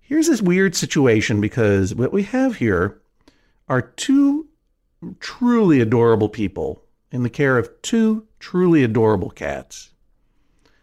Here's 0.00 0.28
this 0.28 0.42
weird 0.42 0.74
situation 0.76 1.40
because 1.40 1.94
what 1.94 2.12
we 2.12 2.24
have 2.24 2.56
here 2.56 3.00
are 3.68 3.82
two 3.82 4.48
truly 5.20 5.80
adorable 5.80 6.28
people 6.28 6.82
in 7.10 7.22
the 7.22 7.30
care 7.30 7.58
of 7.58 7.70
two 7.82 8.26
truly 8.44 8.84
adorable 8.84 9.30
cats. 9.30 9.90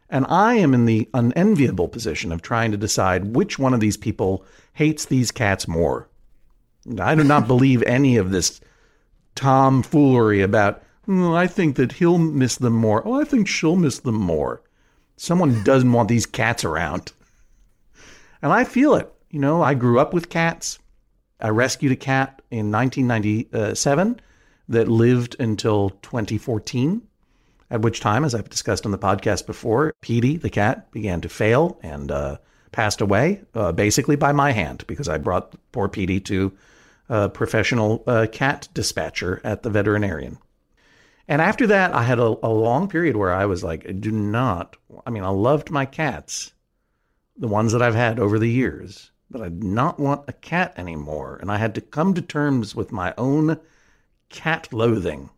And 0.09 0.26
I 0.28 0.55
am 0.55 0.74
in 0.74 0.88
the 0.88 1.07
unenviable 1.14 1.89
position 1.89 2.32
of 2.32 2.41
trying 2.41 2.72
to 2.72 2.78
decide 2.78 3.36
which 3.36 3.59
one 3.59 3.72
of 3.76 3.80
these 3.80 3.97
people 3.97 4.43
hates 4.74 5.05
these 5.05 5.30
cats 5.30 5.68
more. 5.68 6.09
I 6.99 7.14
do 7.14 7.24
not 7.24 7.47
believe 7.47 7.84
any 7.84 8.18
of 8.18 8.32
this 8.32 8.62
tomfoolery 9.36 10.41
about, 10.41 10.82
"Oh, 11.07 11.36
I 11.36 11.45
think 11.45 11.76
that 11.76 11.91
he'll 11.93 12.18
miss 12.18 12.55
them 12.55 12.74
more. 12.74 13.07
Oh, 13.07 13.22
I 13.22 13.26
think 13.26 13.47
she'll 13.47 13.76
miss 13.76 13.99
them 13.99 14.16
more. 14.16 14.64
Someone 15.16 15.64
doesn't 15.64 15.93
want 15.93 16.09
these 16.09 16.26
cats 16.26 16.66
around. 16.66 17.12
And 18.41 18.51
I 18.51 18.64
feel 18.64 18.95
it. 18.95 19.14
You 19.30 19.39
know, 19.39 19.62
I 19.62 19.76
grew 19.76 19.99
up 19.99 20.16
with 20.16 20.30
cats. 20.30 20.80
I 21.39 21.49
rescued 21.49 21.91
a 21.91 21.95
cat 21.95 22.41
in 22.49 22.72
1997 22.72 24.20
that 24.68 24.88
lived 24.88 25.36
until 25.39 25.91
2014. 26.01 27.03
At 27.72 27.82
which 27.82 28.02
time, 28.02 28.26
as 28.26 28.36
I've 28.36 28.50
discussed 28.50 28.86
on 28.86 28.92
the 28.92 28.98
podcast 28.98 29.48
before, 29.48 29.94
Petey, 30.02 30.36
the 30.36 30.50
cat, 30.50 30.92
began 30.92 31.22
to 31.22 31.30
fail 31.30 31.80
and 31.82 32.12
uh, 32.12 32.38
passed 32.74 33.00
away, 33.00 33.44
uh, 33.56 33.72
basically 33.72 34.18
by 34.18 34.34
my 34.34 34.52
hand, 34.52 34.84
because 34.88 35.08
I 35.08 35.18
brought 35.18 35.56
poor 35.72 35.88
Petey 35.88 36.20
to 36.20 36.52
a 37.08 37.30
professional 37.30 38.04
uh, 38.08 38.28
cat 38.30 38.68
dispatcher 38.74 39.40
at 39.46 39.64
the 39.64 39.70
veterinarian. 39.70 40.38
And 41.30 41.42
after 41.42 41.66
that, 41.68 41.94
I 41.94 42.04
had 42.04 42.20
a, 42.20 42.36
a 42.44 42.50
long 42.50 42.90
period 42.90 43.16
where 43.16 43.32
I 43.32 43.46
was 43.46 43.64
like, 43.64 44.02
do 44.02 44.12
not, 44.12 44.76
I 45.06 45.10
mean, 45.10 45.24
I 45.24 45.30
loved 45.30 45.72
my 45.72 45.86
cats, 45.86 46.52
the 47.38 47.48
ones 47.48 47.72
that 47.72 47.82
I've 47.82 47.96
had 47.96 48.20
over 48.20 48.38
the 48.38 48.50
years, 48.50 49.12
but 49.30 49.42
I 49.42 49.46
did 49.46 49.64
not 49.64 49.98
want 49.98 50.28
a 50.28 50.34
cat 50.34 50.74
anymore. 50.76 51.38
And 51.40 51.50
I 51.50 51.56
had 51.56 51.74
to 51.76 51.82
come 51.82 52.16
to 52.16 52.22
terms 52.22 52.76
with 52.76 52.92
my 52.92 53.14
own 53.18 53.58
cat 54.28 54.68
loathing. 54.74 55.30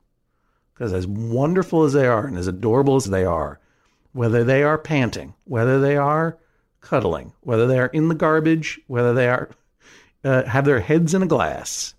Because 0.84 0.92
as 0.92 1.08
wonderful 1.08 1.86
as 1.86 1.94
they 1.94 2.08
are 2.08 2.28
and 2.28 2.38
as 2.38 2.48
adorable 2.48 2.98
as 2.98 3.06
they 3.06 3.24
are, 3.24 3.58
whether 4.12 4.44
they 4.44 4.64
are 4.64 4.78
panting, 4.78 5.34
whether 5.46 5.80
they 5.80 5.96
are 5.96 6.38
cuddling, 6.82 7.32
whether 7.40 7.66
they 7.68 7.80
are 7.80 7.88
in 7.88 8.10
the 8.10 8.16
garbage, 8.16 8.82
whether 8.88 9.14
they 9.14 9.30
are 9.30 9.50
uh, 10.26 10.44
have 10.44 10.66
their 10.66 10.82
heads 10.82 11.14
in 11.14 11.24
a 11.24 11.26
glass, 11.26 11.94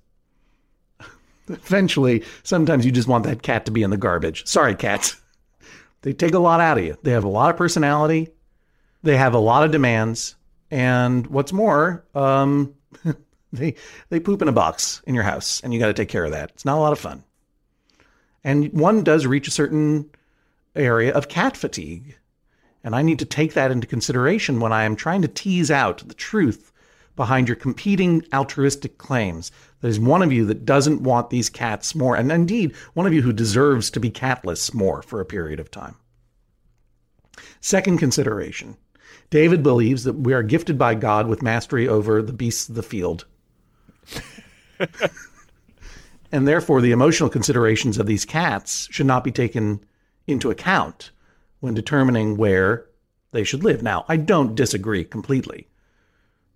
eventually, 1.49 2.25
sometimes 2.43 2.85
you 2.85 2.93
just 2.93 3.09
want 3.09 3.25
that 3.25 3.41
cat 3.41 3.65
to 3.65 3.71
be 3.71 3.83
in 3.83 3.89
the 3.89 3.97
garbage. 3.97 4.47
Sorry, 4.47 4.75
cats. 4.75 5.19
They 6.03 6.13
take 6.13 6.35
a 6.35 6.39
lot 6.39 6.61
out 6.61 6.77
of 6.77 6.85
you. 6.85 6.99
They 7.05 7.13
have 7.13 7.25
a 7.25 7.29
lot 7.29 7.49
of 7.49 7.57
personality. 7.57 8.29
They 9.03 9.17
have 9.17 9.33
a 9.33 9.39
lot 9.39 9.65
of 9.65 9.71
demands. 9.71 10.37
And 10.71 11.27
what's 11.29 11.55
more, 11.55 12.05
um, 12.15 12.75
they 13.55 13.77
they 14.11 14.21
poop 14.21 14.43
in 14.43 14.49
a 14.49 14.53
box 14.53 15.01
in 15.07 15.15
your 15.15 15.25
house, 15.25 15.63
and 15.65 15.73
you 15.73 15.81
got 15.81 15.87
to 15.87 15.95
take 15.95 16.11
care 16.11 16.27
of 16.27 16.33
that. 16.33 16.51
It's 16.51 16.67
not 16.67 16.77
a 16.77 16.83
lot 16.83 16.93
of 16.93 16.99
fun. 16.99 17.25
And 18.45 18.73
one 18.73 19.03
does 19.03 19.27
reach 19.27 19.49
a 19.49 19.53
certain 19.53 20.11
area 20.77 21.13
of 21.13 21.29
cat 21.29 21.57
fatigue. 21.57 22.17
And 22.85 22.95
I 22.95 23.03
need 23.03 23.19
to 23.21 23.25
take 23.25 23.55
that 23.55 23.71
into 23.71 23.87
consideration 23.87 24.61
when 24.61 24.73
I 24.73 24.85
am 24.85 24.95
trying 24.95 25.23
to 25.23 25.29
tease 25.29 25.71
out 25.71 26.07
the 26.07 26.15
truth 26.15 26.71
behind 27.17 27.49
your 27.49 27.57
competing 27.57 28.23
altruistic 28.33 28.99
claims. 28.99 29.51
There's 29.81 30.01
one 30.01 30.23
of 30.23 30.33
you 30.33 30.45
that 30.47 30.65
doesn't 30.65 31.03
want 31.03 31.31
these 31.31 31.49
cats 31.49 31.95
more, 31.95 32.17
and 32.17 32.31
indeed, 32.31 32.75
one 32.93 33.07
of 33.07 33.15
you 33.15 33.23
who 33.23 33.33
deserves 33.33 33.91
to 33.91 34.01
be 34.01 34.11
catless 34.11 34.75
more 34.75 35.01
for 35.03 35.21
a 35.21 35.25
period 35.25 35.61
of 35.61 35.71
time. 35.71 35.97
Second 37.61 37.99
consideration 37.99 38.77
David 39.31 39.63
believes 39.63 40.05
that 40.05 40.15
we 40.15 40.33
are 40.33 40.43
gifted 40.43 40.79
by 40.79 40.95
God 40.95 41.29
with 41.29 41.43
mastery 41.43 41.89
over 41.89 42.21
the 42.23 42.33
beasts 42.33 42.69
of 42.69 42.75
the 42.75 42.83
field. 42.83 43.27
and 46.35 46.49
therefore, 46.49 46.81
the 46.81 46.91
emotional 46.91 47.31
considerations 47.31 47.97
of 47.97 48.07
these 48.07 48.25
cats 48.25 48.89
should 48.91 49.07
not 49.07 49.23
be 49.23 49.31
taken 49.31 49.85
into 50.27 50.51
account 50.51 51.13
when 51.61 51.75
determining 51.75 52.37
where 52.37 52.87
they 53.31 53.45
should 53.45 53.63
live. 53.63 53.85
Now, 53.85 54.05
I 54.09 54.17
don't 54.17 54.57
disagree 54.57 55.05
completely. 55.05 55.69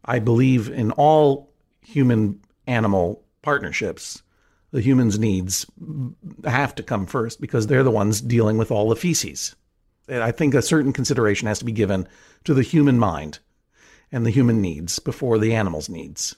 I 0.05 0.19
believe 0.19 0.69
in 0.69 0.91
all 0.91 1.53
human 1.81 2.41
animal 2.67 3.23
partnerships. 3.43 4.21
The 4.73 4.81
humans' 4.81 5.17
needs 5.17 5.65
have 6.43 6.75
to 6.75 6.83
come 6.83 7.07
first 7.07 7.41
because 7.41 7.69
they're 7.69 7.85
the 7.85 7.93
ones 7.93 8.21
dealing 8.21 8.59
with 8.59 8.73
all 8.73 8.89
the 8.89 8.97
feces. 8.97 9.55
And 10.09 10.25
I 10.25 10.33
think 10.33 10.55
a 10.55 10.61
certain 10.61 10.93
consideration 10.93 11.47
has 11.47 11.61
to 11.61 11.65
be 11.65 11.71
given 11.71 12.09
to 12.43 12.53
the 12.53 12.63
human 12.63 12.99
mind 12.99 13.39
and 14.11 14.27
the 14.27 14.31
human 14.31 14.61
needs 14.61 14.99
before 14.99 15.39
the 15.39 15.55
animal's 15.55 15.89
needs. 15.89 16.35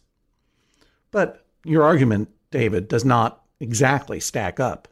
But 1.10 1.46
your 1.64 1.84
argument, 1.84 2.28
David, 2.50 2.88
does 2.88 3.04
not 3.04 3.42
exactly 3.60 4.20
stack 4.20 4.58
up 4.58 4.88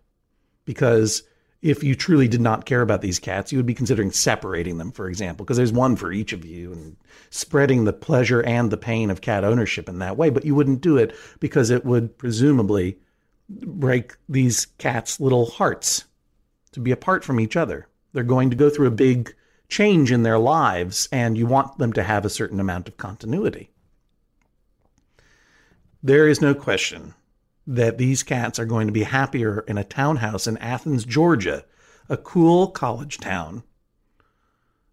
because 0.64 1.22
if 1.60 1.82
you 1.82 1.94
truly 1.96 2.28
did 2.28 2.40
not 2.40 2.66
care 2.66 2.82
about 2.82 3.00
these 3.00 3.18
cats, 3.18 3.50
you 3.50 3.58
would 3.58 3.66
be 3.66 3.74
considering 3.74 4.12
separating 4.12 4.78
them, 4.78 4.92
for 4.92 5.08
example, 5.08 5.44
because 5.44 5.56
there's 5.56 5.72
one 5.72 5.96
for 5.96 6.12
each 6.12 6.32
of 6.32 6.44
you 6.44 6.72
and 6.72 6.96
spreading 7.30 7.84
the 7.84 7.92
pleasure 7.92 8.42
and 8.42 8.70
the 8.70 8.76
pain 8.76 9.10
of 9.10 9.20
cat 9.20 9.42
ownership 9.42 9.88
in 9.88 9.98
that 9.98 10.16
way. 10.16 10.30
But 10.30 10.44
you 10.44 10.54
wouldn't 10.54 10.80
do 10.80 10.96
it 10.96 11.16
because 11.40 11.70
it 11.70 11.84
would 11.84 12.16
presumably 12.16 12.98
break 13.48 14.14
these 14.28 14.66
cats' 14.78 15.18
little 15.18 15.46
hearts 15.46 16.04
to 16.72 16.80
be 16.80 16.92
apart 16.92 17.24
from 17.24 17.40
each 17.40 17.56
other. 17.56 17.88
They're 18.12 18.22
going 18.22 18.50
to 18.50 18.56
go 18.56 18.70
through 18.70 18.88
a 18.88 18.92
big 18.92 19.34
change 19.68 20.12
in 20.12 20.22
their 20.22 20.38
lives, 20.38 21.08
and 21.10 21.36
you 21.36 21.46
want 21.46 21.78
them 21.78 21.92
to 21.94 22.02
have 22.02 22.24
a 22.24 22.30
certain 22.30 22.60
amount 22.60 22.88
of 22.88 22.96
continuity. 22.96 23.70
There 26.02 26.28
is 26.28 26.40
no 26.40 26.54
question 26.54 27.14
that 27.70 27.98
these 27.98 28.22
cats 28.22 28.58
are 28.58 28.64
going 28.64 28.86
to 28.86 28.92
be 28.94 29.02
happier 29.02 29.60
in 29.68 29.76
a 29.76 29.84
townhouse 29.84 30.46
in 30.46 30.56
Athens, 30.56 31.04
Georgia, 31.04 31.66
a 32.08 32.16
cool 32.16 32.68
college 32.68 33.18
town, 33.18 33.62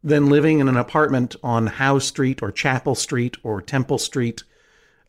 than 0.04 0.30
living 0.30 0.60
in 0.60 0.68
an 0.68 0.76
apartment 0.76 1.38
on 1.42 1.68
Howe 1.68 2.00
Street 2.00 2.44
or 2.44 2.52
Chapel 2.52 2.94
Street 2.94 3.38
or 3.44 3.62
Temple 3.62 3.98
Street 3.98 4.44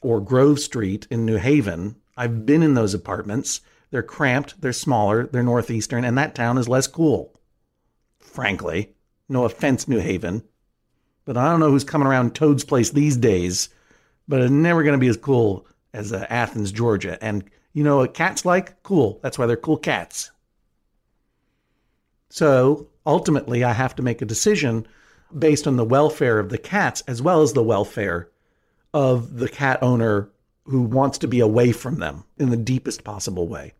or 0.00 0.20
Grove 0.20 0.60
Street 0.60 1.08
in 1.10 1.26
New 1.26 1.38
Haven. 1.38 1.96
I've 2.16 2.46
been 2.46 2.62
in 2.62 2.74
those 2.74 2.94
apartments. 2.94 3.60
They're 3.90 4.04
cramped, 4.04 4.60
they're 4.60 4.72
smaller, 4.72 5.26
they're 5.26 5.42
northeastern, 5.42 6.04
and 6.04 6.16
that 6.16 6.36
town 6.36 6.58
is 6.58 6.68
less 6.68 6.86
cool. 6.86 7.36
Frankly, 8.20 8.94
no 9.28 9.44
offense, 9.44 9.88
New 9.88 9.98
Haven, 9.98 10.44
but 11.24 11.36
I 11.36 11.50
don't 11.50 11.58
know 11.58 11.70
who's 11.70 11.84
coming 11.84 12.06
around 12.06 12.34
Toad's 12.34 12.64
Place 12.64 12.90
these 12.90 13.16
days, 13.16 13.70
but 14.28 14.40
it's 14.40 14.52
never 14.52 14.84
going 14.84 14.94
to 14.94 15.04
be 15.04 15.08
as 15.08 15.16
cool 15.16 15.66
as 15.92 16.12
uh, 16.12 16.26
Athens, 16.30 16.70
Georgia. 16.70 17.18
And 17.22 17.42
you 17.76 17.84
know 17.84 17.98
what 17.98 18.14
cats 18.14 18.46
like? 18.46 18.82
Cool. 18.82 19.20
That's 19.22 19.38
why 19.38 19.44
they're 19.44 19.54
cool 19.54 19.76
cats. 19.76 20.30
So 22.30 22.88
ultimately, 23.04 23.64
I 23.64 23.74
have 23.74 23.94
to 23.96 24.02
make 24.02 24.22
a 24.22 24.24
decision 24.24 24.86
based 25.38 25.66
on 25.66 25.76
the 25.76 25.84
welfare 25.84 26.38
of 26.38 26.48
the 26.48 26.56
cats 26.56 27.02
as 27.06 27.20
well 27.20 27.42
as 27.42 27.52
the 27.52 27.62
welfare 27.62 28.30
of 28.94 29.36
the 29.36 29.50
cat 29.50 29.82
owner 29.82 30.30
who 30.64 30.80
wants 30.80 31.18
to 31.18 31.28
be 31.28 31.40
away 31.40 31.70
from 31.70 31.98
them 31.98 32.24
in 32.38 32.48
the 32.48 32.56
deepest 32.56 33.04
possible 33.04 33.46
way. 33.46 33.74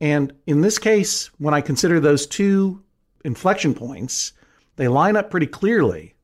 And 0.00 0.32
in 0.48 0.62
this 0.62 0.80
case, 0.80 1.30
when 1.38 1.54
I 1.54 1.60
consider 1.60 2.00
those 2.00 2.26
two 2.26 2.82
inflection 3.24 3.74
points, 3.74 4.32
they 4.74 4.88
line 4.88 5.14
up 5.14 5.30
pretty 5.30 5.46
clearly 5.46 6.16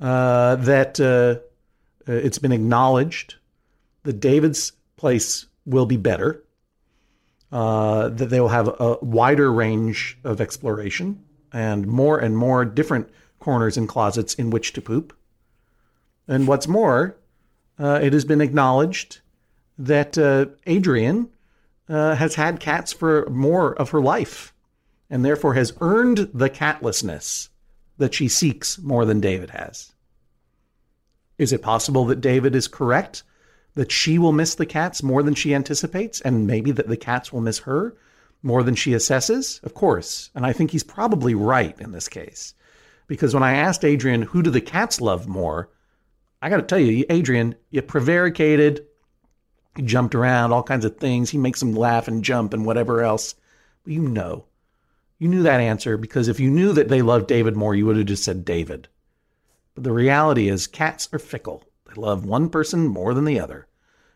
uh, 0.00 0.56
that 0.56 0.98
uh, 0.98 1.44
it's 2.10 2.38
been 2.38 2.52
acknowledged 2.52 3.34
that 4.06 4.20
David's 4.20 4.72
place 4.96 5.46
will 5.66 5.84
be 5.84 5.96
better, 5.96 6.42
uh, 7.52 8.08
that 8.08 8.30
they 8.30 8.40
will 8.40 8.48
have 8.48 8.68
a 8.80 8.98
wider 9.02 9.52
range 9.52 10.16
of 10.24 10.40
exploration 10.40 11.22
and 11.52 11.86
more 11.86 12.18
and 12.18 12.36
more 12.36 12.64
different 12.64 13.10
corners 13.40 13.76
and 13.76 13.88
closets 13.88 14.34
in 14.34 14.50
which 14.50 14.72
to 14.72 14.80
poop. 14.80 15.12
And 16.28 16.46
what's 16.46 16.68
more, 16.68 17.16
uh, 17.78 18.00
it 18.02 18.12
has 18.12 18.24
been 18.24 18.40
acknowledged 18.40 19.20
that 19.78 20.16
uh, 20.16 20.46
Adrian 20.66 21.28
uh, 21.88 22.14
has 22.14 22.36
had 22.36 22.60
cats 22.60 22.92
for 22.92 23.28
more 23.28 23.74
of 23.74 23.90
her 23.90 24.00
life 24.00 24.54
and 25.10 25.24
therefore 25.24 25.54
has 25.54 25.72
earned 25.80 26.30
the 26.32 26.48
catlessness 26.48 27.48
that 27.98 28.14
she 28.14 28.28
seeks 28.28 28.78
more 28.78 29.04
than 29.04 29.20
David 29.20 29.50
has. 29.50 29.92
Is 31.38 31.52
it 31.52 31.62
possible 31.62 32.04
that 32.06 32.20
David 32.20 32.54
is 32.54 32.68
correct 32.68 33.22
that 33.76 33.92
she 33.92 34.18
will 34.18 34.32
miss 34.32 34.54
the 34.54 34.66
cats 34.66 35.02
more 35.02 35.22
than 35.22 35.34
she 35.34 35.54
anticipates, 35.54 36.20
and 36.22 36.46
maybe 36.46 36.72
that 36.72 36.88
the 36.88 36.96
cats 36.96 37.32
will 37.32 37.42
miss 37.42 37.60
her 37.60 37.94
more 38.42 38.62
than 38.62 38.74
she 38.74 38.92
assesses? 38.92 39.62
Of 39.62 39.74
course. 39.74 40.30
And 40.34 40.44
I 40.44 40.52
think 40.52 40.70
he's 40.70 40.82
probably 40.82 41.34
right 41.34 41.78
in 41.78 41.92
this 41.92 42.08
case. 42.08 42.54
Because 43.06 43.34
when 43.34 43.42
I 43.42 43.54
asked 43.54 43.84
Adrian, 43.84 44.22
who 44.22 44.42
do 44.42 44.50
the 44.50 44.60
cats 44.60 45.00
love 45.00 45.28
more? 45.28 45.68
I 46.40 46.48
got 46.48 46.56
to 46.56 46.62
tell 46.62 46.78
you, 46.78 47.04
Adrian, 47.10 47.54
you 47.70 47.82
prevaricated, 47.82 48.86
you 49.76 49.84
jumped 49.84 50.14
around, 50.14 50.52
all 50.52 50.62
kinds 50.62 50.86
of 50.86 50.96
things. 50.96 51.30
He 51.30 51.38
makes 51.38 51.60
them 51.60 51.74
laugh 51.74 52.08
and 52.08 52.24
jump 52.24 52.54
and 52.54 52.64
whatever 52.64 53.02
else. 53.02 53.34
But 53.84 53.92
you 53.92 54.00
know, 54.00 54.46
you 55.18 55.28
knew 55.28 55.42
that 55.42 55.60
answer 55.60 55.98
because 55.98 56.28
if 56.28 56.40
you 56.40 56.50
knew 56.50 56.72
that 56.72 56.88
they 56.88 57.02
loved 57.02 57.26
David 57.26 57.56
more, 57.56 57.74
you 57.74 57.84
would 57.84 57.98
have 57.98 58.06
just 58.06 58.24
said 58.24 58.44
David. 58.44 58.88
But 59.74 59.84
the 59.84 59.92
reality 59.92 60.48
is, 60.48 60.66
cats 60.66 61.08
are 61.12 61.18
fickle. 61.18 61.62
Love 61.96 62.24
one 62.24 62.48
person 62.48 62.86
more 62.86 63.14
than 63.14 63.24
the 63.24 63.40
other. 63.40 63.66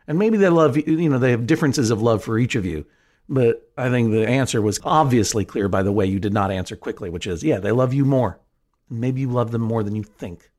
And 0.07 0.19
maybe 0.19 0.37
they 0.37 0.49
love, 0.49 0.77
you 0.77 0.83
you 0.87 1.09
know, 1.09 1.19
they 1.19 1.31
have 1.31 1.47
differences 1.47 1.91
of 1.91 2.03
love 2.03 2.23
for 2.23 2.39
each 2.39 2.55
of 2.55 2.67
you. 2.67 2.87
But 3.29 3.71
I 3.77 3.91
think 3.91 4.11
the 4.11 4.27
answer 4.27 4.61
was 4.61 4.81
obviously 4.83 5.45
clear 5.45 5.69
by 5.69 5.83
the 5.83 5.93
way 5.93 6.07
you 6.07 6.19
did 6.19 6.33
not 6.33 6.51
answer 6.51 6.75
quickly, 6.75 7.11
which 7.11 7.27
is, 7.27 7.45
yeah, 7.45 7.61
they 7.61 7.71
love 7.71 7.95
you 7.95 8.05
more. 8.05 8.41
Maybe 8.89 9.21
you 9.21 9.31
love 9.31 9.53
them 9.53 9.63
more 9.63 9.85
than 9.85 9.95
you 9.95 10.03
think. 10.03 10.51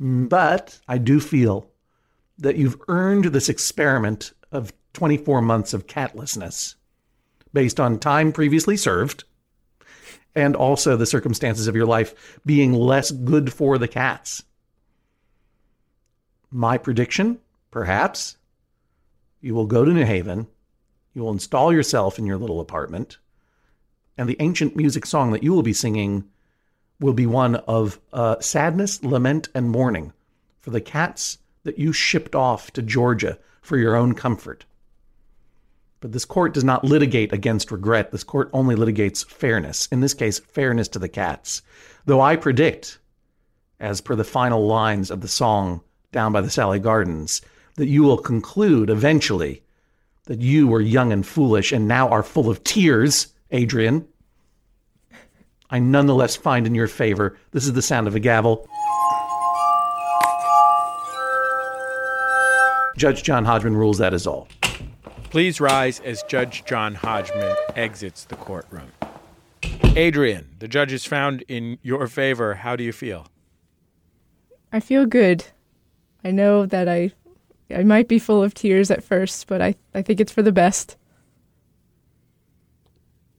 But 0.00 0.80
I 0.88 0.98
do 0.98 1.20
feel 1.20 1.70
that 2.38 2.56
you've 2.56 2.80
earned 2.88 3.26
this 3.26 3.48
experiment 3.48 4.32
of 4.52 4.72
24 4.94 5.42
months 5.42 5.74
of 5.74 5.86
catlessness 5.86 6.76
based 7.52 7.78
on 7.78 7.98
time 7.98 8.32
previously 8.32 8.76
served 8.76 9.24
and 10.34 10.54
also 10.54 10.96
the 10.96 11.06
circumstances 11.06 11.66
of 11.66 11.76
your 11.76 11.86
life 11.86 12.40
being 12.44 12.72
less 12.72 13.10
good 13.10 13.52
for 13.52 13.78
the 13.78 13.88
cats. 13.88 14.42
My 16.50 16.78
prediction, 16.78 17.38
perhaps, 17.70 18.36
you 19.40 19.54
will 19.54 19.66
go 19.66 19.84
to 19.84 19.92
New 19.92 20.04
Haven, 20.04 20.46
you 21.14 21.22
will 21.22 21.32
install 21.32 21.72
yourself 21.72 22.18
in 22.18 22.26
your 22.26 22.36
little 22.36 22.60
apartment, 22.60 23.18
And 24.18 24.28
the 24.28 24.36
ancient 24.40 24.76
music 24.76 25.04
song 25.04 25.32
that 25.32 25.42
you 25.42 25.52
will 25.52 25.62
be 25.62 25.72
singing 25.72 26.24
will 26.98 27.12
be 27.12 27.26
one 27.26 27.56
of 27.56 28.00
uh, 28.12 28.40
sadness, 28.40 29.02
lament, 29.02 29.48
and 29.54 29.70
mourning 29.70 30.12
for 30.60 30.70
the 30.70 30.80
cats 30.80 31.38
that 31.64 31.78
you 31.78 31.92
shipped 31.92 32.34
off 32.34 32.70
to 32.72 32.82
Georgia 32.82 33.38
for 33.60 33.76
your 33.76 33.94
own 33.94 34.14
comfort. 34.14 34.64
But 36.00 36.12
this 36.12 36.24
court 36.24 36.54
does 36.54 36.64
not 36.64 36.84
litigate 36.84 37.32
against 37.32 37.70
regret. 37.70 38.12
This 38.12 38.24
court 38.24 38.48
only 38.52 38.74
litigates 38.74 39.26
fairness. 39.26 39.86
In 39.90 40.00
this 40.00 40.14
case, 40.14 40.38
fairness 40.38 40.88
to 40.88 40.98
the 40.98 41.08
cats. 41.08 41.62
Though 42.04 42.20
I 42.20 42.36
predict, 42.36 42.98
as 43.80 44.00
per 44.00 44.14
the 44.14 44.24
final 44.24 44.66
lines 44.66 45.10
of 45.10 45.20
the 45.20 45.28
song 45.28 45.82
Down 46.16 46.32
by 46.32 46.40
the 46.40 46.48
Sally 46.48 46.78
Gardens, 46.78 47.42
that 47.74 47.88
you 47.88 48.02
will 48.02 48.16
conclude 48.16 48.88
eventually 48.88 49.62
that 50.24 50.40
you 50.40 50.66
were 50.66 50.80
young 50.80 51.12
and 51.12 51.26
foolish 51.26 51.72
and 51.72 51.86
now 51.86 52.08
are 52.08 52.22
full 52.22 52.48
of 52.48 52.64
tears, 52.64 53.34
Adrian. 53.50 54.08
I 55.68 55.78
nonetheless 55.78 56.34
find 56.34 56.66
in 56.66 56.74
your 56.74 56.88
favor. 56.88 57.36
This 57.50 57.66
is 57.66 57.74
the 57.74 57.82
sound 57.82 58.08
of 58.08 58.14
a 58.14 58.18
gavel. 58.18 58.66
Judge 62.96 63.22
John 63.22 63.44
Hodgman 63.44 63.76
rules 63.76 63.98
that 63.98 64.14
is 64.14 64.26
all. 64.26 64.48
Please 65.28 65.60
rise 65.60 66.00
as 66.00 66.22
Judge 66.22 66.64
John 66.64 66.94
Hodgman 66.94 67.54
exits 67.74 68.24
the 68.24 68.36
courtroom. 68.36 68.90
Adrian, 69.94 70.48
the 70.60 70.66
judge 70.66 70.94
is 70.94 71.04
found 71.04 71.42
in 71.42 71.76
your 71.82 72.06
favor. 72.06 72.54
How 72.54 72.74
do 72.74 72.82
you 72.82 72.92
feel? 72.92 73.26
I 74.72 74.80
feel 74.80 75.04
good. 75.04 75.44
I 76.24 76.30
know 76.30 76.66
that 76.66 76.88
I 76.88 77.12
I 77.70 77.82
might 77.82 78.08
be 78.08 78.18
full 78.18 78.42
of 78.42 78.54
tears 78.54 78.90
at 78.90 79.02
first, 79.02 79.46
but 79.46 79.60
I, 79.60 79.74
I 79.94 80.02
think 80.02 80.20
it's 80.20 80.32
for 80.32 80.42
the 80.42 80.52
best. 80.52 80.96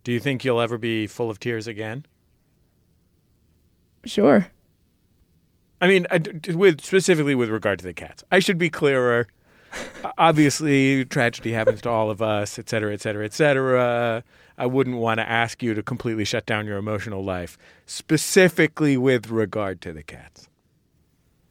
Do 0.04 0.12
you 0.12 0.20
think 0.20 0.44
you'll 0.44 0.62
ever 0.62 0.78
be 0.78 1.08
full 1.08 1.30
of 1.30 1.40
tears 1.40 1.68
again? 1.68 2.06
Sure. 4.06 4.48
I 5.80 5.88
mean, 5.88 6.08
with 6.50 6.82
specifically 6.82 7.36
with 7.36 7.50
regard 7.50 7.80
to 7.80 7.86
the 7.86 7.94
cats, 7.94 8.24
I 8.32 8.40
should 8.40 8.58
be 8.58 8.70
clearer. 8.70 9.28
Obviously, 10.18 11.06
tragedy 11.06 11.52
happens 11.52 11.82
to 11.82 11.90
all 11.90 12.10
of 12.10 12.22
us, 12.22 12.58
et 12.58 12.70
cetera, 12.70 12.94
et 12.94 13.02
cetera, 13.02 13.26
et 13.26 13.34
cetera. 13.34 14.24
I 14.58 14.66
wouldn't 14.66 14.98
want 14.98 15.20
to 15.20 15.30
ask 15.30 15.62
you 15.62 15.74
to 15.74 15.84
completely 15.84 16.26
shut 16.26 16.46
down 16.46 16.66
your 16.66 16.78
emotional 16.78 17.24
life, 17.24 17.58
specifically 17.86 18.98
with 18.98 19.30
regard 19.30 19.82
to 19.82 19.94
the 19.94 20.04
cats. 20.04 20.48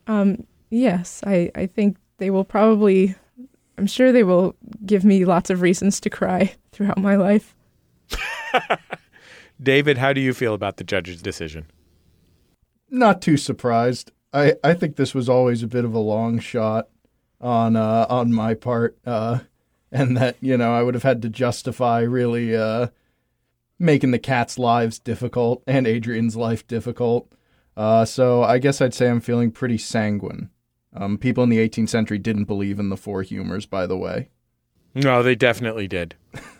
Um, 0.07 0.47
yes, 0.77 1.23
I, 1.27 1.51
I 1.55 1.67
think 1.67 1.97
they 2.19 2.31
will 2.31 2.45
probably, 2.45 3.15
I'm 3.79 3.87
sure 3.87 4.13
they 4.13 4.25
will 4.25 4.55
give 4.85 5.05
me 5.05 5.25
lots 5.25 5.51
of 5.51 5.61
reasons 5.61 6.01
to 6.01 6.11
cry 6.11 6.55
throughout 6.73 6.99
my 6.99 7.17
life. 7.17 7.55
David, 9.63 9.99
how 9.99 10.13
do 10.13 10.21
you 10.21 10.35
feel 10.35 10.55
about 10.55 10.77
the 10.77 10.85
judge's 10.85 11.23
decision? 11.23 11.67
Not 12.91 13.23
too 13.23 13.37
surprised. 13.37 14.13
I, 14.33 14.55
I 14.63 14.75
think 14.75 14.97
this 14.97 15.15
was 15.15 15.29
always 15.29 15.63
a 15.63 15.69
bit 15.69 15.85
of 15.85 15.95
a 15.95 15.99
long 15.99 16.39
shot 16.39 16.89
on 17.41 17.77
uh, 17.77 18.07
on 18.09 18.33
my 18.33 18.55
part, 18.55 18.97
uh, 19.07 19.41
and 19.91 20.17
that 20.17 20.37
you 20.41 20.57
know 20.57 20.75
I 20.75 20.83
would 20.83 20.95
have 20.95 21.03
had 21.03 21.23
to 21.23 21.29
justify 21.29 22.01
really 22.01 22.55
uh, 22.55 22.89
making 23.79 24.11
the 24.11 24.19
cats' 24.19 24.59
lives 24.59 24.99
difficult 24.99 25.63
and 25.67 25.87
Adrian's 25.87 26.37
life 26.37 26.67
difficult. 26.67 27.33
Uh, 27.77 28.05
so 28.05 28.43
I 28.43 28.59
guess 28.59 28.81
I'd 28.81 28.95
say 28.95 29.09
I'm 29.09 29.21
feeling 29.21 29.51
pretty 29.51 29.79
sanguine. 29.79 30.51
Um, 30.97 31.19
people 31.19 31.45
in 31.45 31.51
the 31.51 31.59
18th 31.59 31.91
century 31.91 32.19
didn't 32.19 32.45
believe 32.45 32.79
in 32.79 32.89
the 32.89 32.97
four 32.97 33.23
humors, 33.23 33.67
by 33.67 33.87
the 33.87 33.97
way. 33.97 34.31
No, 34.95 35.23
they 35.23 35.35
definitely 35.35 35.87
did. 35.87 36.15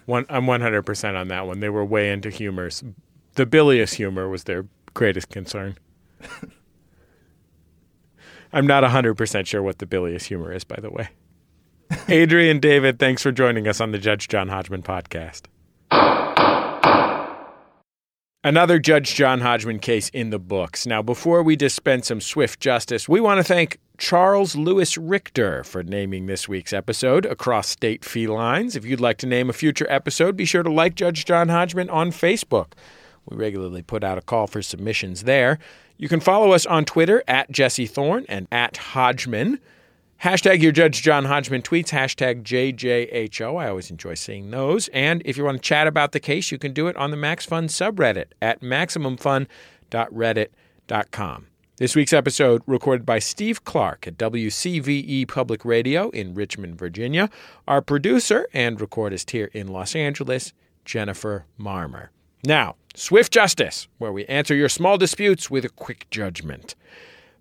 One, 0.05 0.27
I'm 0.29 0.45
100% 0.45 1.17
on 1.17 1.29
that 1.29 1.47
one. 1.47 1.61
They 1.61 1.71
were 1.71 1.85
way 1.85 2.13
into 2.13 2.29
humors. 2.29 2.85
The 3.35 3.47
bilious 3.47 3.95
humor 3.95 4.29
was 4.29 4.45
their 4.45 4.67
greatest 4.93 5.31
concern. 5.31 5.79
I'm 8.53 8.67
not 8.67 8.85
100% 8.85 9.47
sure 9.47 9.63
what 9.63 9.79
the 9.79 9.87
bilious 9.87 10.25
humor 10.25 10.53
is, 10.53 10.65
by 10.65 10.77
the 10.81 10.91
way. 10.91 11.09
Adrian 12.09 12.61
David, 12.61 12.99
thanks 12.99 13.23
for 13.23 13.33
joining 13.33 13.67
us 13.67 13.81
on 13.81 13.93
the 13.93 13.99
Judge 13.99 14.29
John 14.29 14.49
Hodgman 14.49 14.83
podcast. 14.83 15.47
Another 18.47 18.79
Judge 18.79 19.17
John 19.17 19.41
Hodgman 19.41 19.81
case 19.81 20.09
in 20.11 20.31
the 20.31 20.39
books. 20.39 20.87
Now, 20.87 21.03
before 21.03 21.43
we 21.43 21.57
dispense 21.57 22.07
some 22.07 22.21
swift 22.21 22.61
justice, 22.61 23.09
we 23.09 23.19
want 23.19 23.39
to 23.39 23.43
thank 23.43 23.81
Charles 23.99 24.55
Lewis 24.55 24.97
Richter 24.97 25.65
for 25.65 25.83
naming 25.83 26.27
this 26.27 26.49
week's 26.49 26.73
episode 26.73 27.27
Across 27.27 27.71
State 27.71 28.05
Felines. 28.05 28.77
If 28.77 28.85
you'd 28.85 29.01
like 29.01 29.19
to 29.19 29.27
name 29.27 29.51
a 29.51 29.53
future 29.53 29.89
episode, 29.91 30.37
be 30.37 30.45
sure 30.45 30.63
to 30.63 30.71
like 30.71 30.95
Judge 30.95 31.25
John 31.25 31.49
Hodgman 31.49 31.91
on 31.91 32.13
Facebook. 32.13 32.75
We 33.29 33.37
regularly 33.37 33.83
put 33.83 34.05
out 34.05 34.17
a 34.17 34.23
call 34.23 34.47
for 34.47 34.63
submissions 34.63 35.25
there. 35.25 35.59
You 35.97 36.09
can 36.09 36.21
follow 36.21 36.53
us 36.53 36.67
on 36.67 36.85
Twitter 36.85 37.25
at 37.27 37.51
Jesse 37.51 37.87
Thorn 37.87 38.27
and 38.29 38.47
at 38.53 38.77
Hodgman. 38.77 39.59
Hashtag 40.25 40.63
your 40.63 40.73
Judge 40.73 41.03
John 41.03 41.27
Hodgman 41.27 41.61
tweets, 41.61 41.91
hashtag 41.91 42.43
JJHO. 42.43 43.61
I 43.61 43.69
always 43.69 43.91
enjoy 43.91 44.15
seeing 44.15 44.51
those. 44.51 44.89
And 44.89 45.21
if 45.27 45.37
you 45.37 45.45
want 45.45 45.59
to 45.59 45.63
chat 45.63 45.87
about 45.87 46.13
the 46.13 46.21
case, 46.21 46.51
you 46.51 46.57
can 46.59 46.73
do 46.73 46.87
it 46.87 46.97
on 46.97 47.11
the 47.11 47.19
Max 47.19 47.45
Fun 47.45 47.69
subreddit 47.69 48.29
at 48.41 48.63
MaximumFun.reddit.com. 48.63 51.47
This 51.77 51.95
week's 51.95 52.15
episode 52.15 52.63
recorded 52.67 53.05
by 53.05 53.19
Steve 53.19 53.65
Clark 53.65 54.07
at 54.07 54.17
WCVE 54.17 55.29
Public 55.29 55.67
Radio 55.67 56.09
in 56.09 56.33
Richmond, 56.33 56.79
Virginia. 56.79 57.29
Our 57.69 57.83
producer 57.83 58.49
and 58.55 58.79
recordist 58.79 59.33
here 59.33 59.51
in 59.53 59.69
Los 59.69 59.95
Angeles, 59.95 60.55
Jennifer 60.87 61.45
Marmer. 61.61 62.09
Now, 62.43 62.77
Swift 62.95 63.31
Justice, 63.31 63.87
where 63.99 64.13
we 64.13 64.25
answer 64.25 64.55
your 64.55 64.71
small 64.71 64.97
disputes 64.97 65.51
with 65.51 65.67
a 65.67 65.69
quick 65.69 66.07
judgment. 66.11 66.75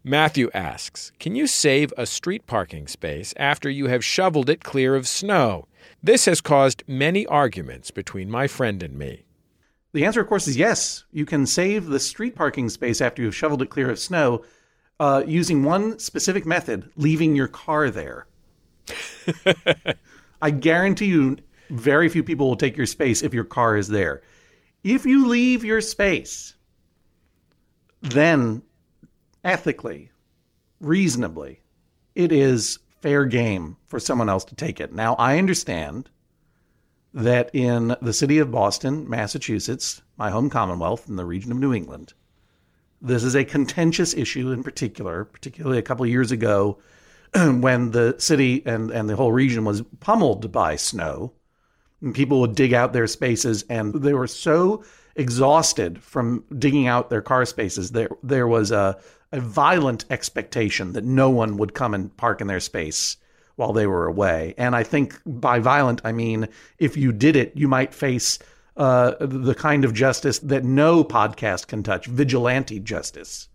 Matthew 0.07 0.51
asks 0.53 1.11
Can 1.19 1.33
you 1.33 1.47
save 1.47 1.91
a 1.97 2.05
street 2.05 2.45
parking 2.45 2.87
space 2.87 3.33
after 3.37 3.71
you 3.71 3.87
have 3.87 4.05
shoveled 4.05 4.51
it 4.51 4.63
clear 4.63 4.95
of 4.95 5.07
snow? 5.07 5.67
This 6.03 6.25
has 6.25 6.41
caused 6.41 6.83
many 6.87 7.25
arguments 7.25 7.89
between 7.89 8.29
my 8.29 8.45
friend 8.45 8.83
and 8.83 8.99
me. 8.99 9.25
The 9.93 10.05
answer, 10.05 10.21
of 10.21 10.27
course, 10.27 10.47
is 10.47 10.57
yes. 10.57 11.05
You 11.11 11.25
can 11.25 11.47
save 11.47 11.87
the 11.87 11.99
street 11.99 12.35
parking 12.35 12.69
space 12.69 13.01
after 13.01 13.23
you've 13.23 13.35
shoveled 13.35 13.63
it 13.63 13.71
clear 13.71 13.89
of 13.89 13.97
snow 13.97 14.45
uh, 14.99 15.23
using 15.25 15.63
one 15.63 15.97
specific 15.97 16.45
method 16.45 16.87
leaving 16.95 17.35
your 17.35 17.47
car 17.47 17.89
there. 17.89 18.27
I 20.43 20.51
guarantee 20.51 21.07
you, 21.07 21.37
very 21.71 22.09
few 22.09 22.21
people 22.21 22.47
will 22.47 22.55
take 22.55 22.77
your 22.77 22.85
space 22.85 23.23
if 23.23 23.33
your 23.33 23.43
car 23.43 23.75
is 23.75 23.87
there. 23.87 24.21
If 24.83 25.03
you 25.03 25.27
leave 25.27 25.65
your 25.65 25.81
space, 25.81 26.53
then 28.03 28.61
ethically, 29.45 30.11
reasonably, 30.81 31.61
it 32.15 32.31
is 32.31 32.79
fair 33.01 33.25
game 33.25 33.77
for 33.85 33.99
someone 33.99 34.27
else 34.27 34.43
to 34.45 34.55
take 34.55 34.81
it. 34.81 34.91
Now, 34.91 35.13
I 35.15 35.37
understand 35.37 36.09
that 37.13 37.49
in 37.53 37.95
the 38.01 38.11
city 38.11 38.39
of 38.39 38.51
Boston, 38.51 39.07
Massachusetts, 39.07 40.01
my 40.17 40.31
home 40.31 40.49
commonwealth 40.49 41.07
in 41.07 41.15
the 41.15 41.23
region 41.23 41.51
of 41.51 41.59
New 41.59 41.73
England, 41.73 42.13
this 43.01 43.23
is 43.23 43.35
a 43.35 43.45
contentious 43.45 44.13
issue 44.13 44.51
in 44.51 44.63
particular, 44.63 45.25
particularly 45.25 45.77
a 45.77 45.83
couple 45.83 46.05
years 46.07 46.31
ago 46.31 46.79
when 47.33 47.91
the 47.91 48.15
city 48.17 48.63
and, 48.65 48.89
and 48.89 49.07
the 49.07 49.15
whole 49.15 49.31
region 49.31 49.63
was 49.63 49.83
pummeled 49.99 50.51
by 50.51 50.75
snow. 50.75 51.31
And 52.01 52.15
people 52.15 52.41
would 52.41 52.55
dig 52.55 52.73
out 52.73 52.93
their 52.93 53.07
spaces, 53.07 53.63
and 53.69 53.93
they 53.93 54.13
were 54.13 54.27
so 54.27 54.83
exhausted 55.15 56.01
from 56.01 56.43
digging 56.57 56.87
out 56.87 57.09
their 57.09 57.21
car 57.21 57.45
spaces. 57.45 57.91
There, 57.91 58.09
there 58.21 58.47
was 58.47 58.71
a, 58.71 58.97
a 59.31 59.39
violent 59.39 60.05
expectation 60.09 60.93
that 60.93 61.03
no 61.03 61.29
one 61.29 61.57
would 61.57 61.73
come 61.73 61.93
and 61.93 62.15
park 62.17 62.41
in 62.41 62.47
their 62.47 62.59
space 62.59 63.17
while 63.55 63.73
they 63.73 63.87
were 63.87 64.05
away. 64.05 64.53
And 64.57 64.75
I 64.75 64.83
think 64.83 65.19
by 65.25 65.59
violent, 65.59 66.01
I 66.03 66.11
mean 66.11 66.47
if 66.77 66.97
you 66.97 67.11
did 67.11 67.35
it, 67.35 67.53
you 67.55 67.67
might 67.67 67.93
face 67.93 68.39
uh, 68.77 69.13
the 69.19 69.55
kind 69.55 69.85
of 69.85 69.93
justice 69.93 70.39
that 70.39 70.63
no 70.63 71.03
podcast 71.03 71.67
can 71.67 71.83
touch 71.83 72.07
vigilante 72.07 72.79
justice. 72.79 73.47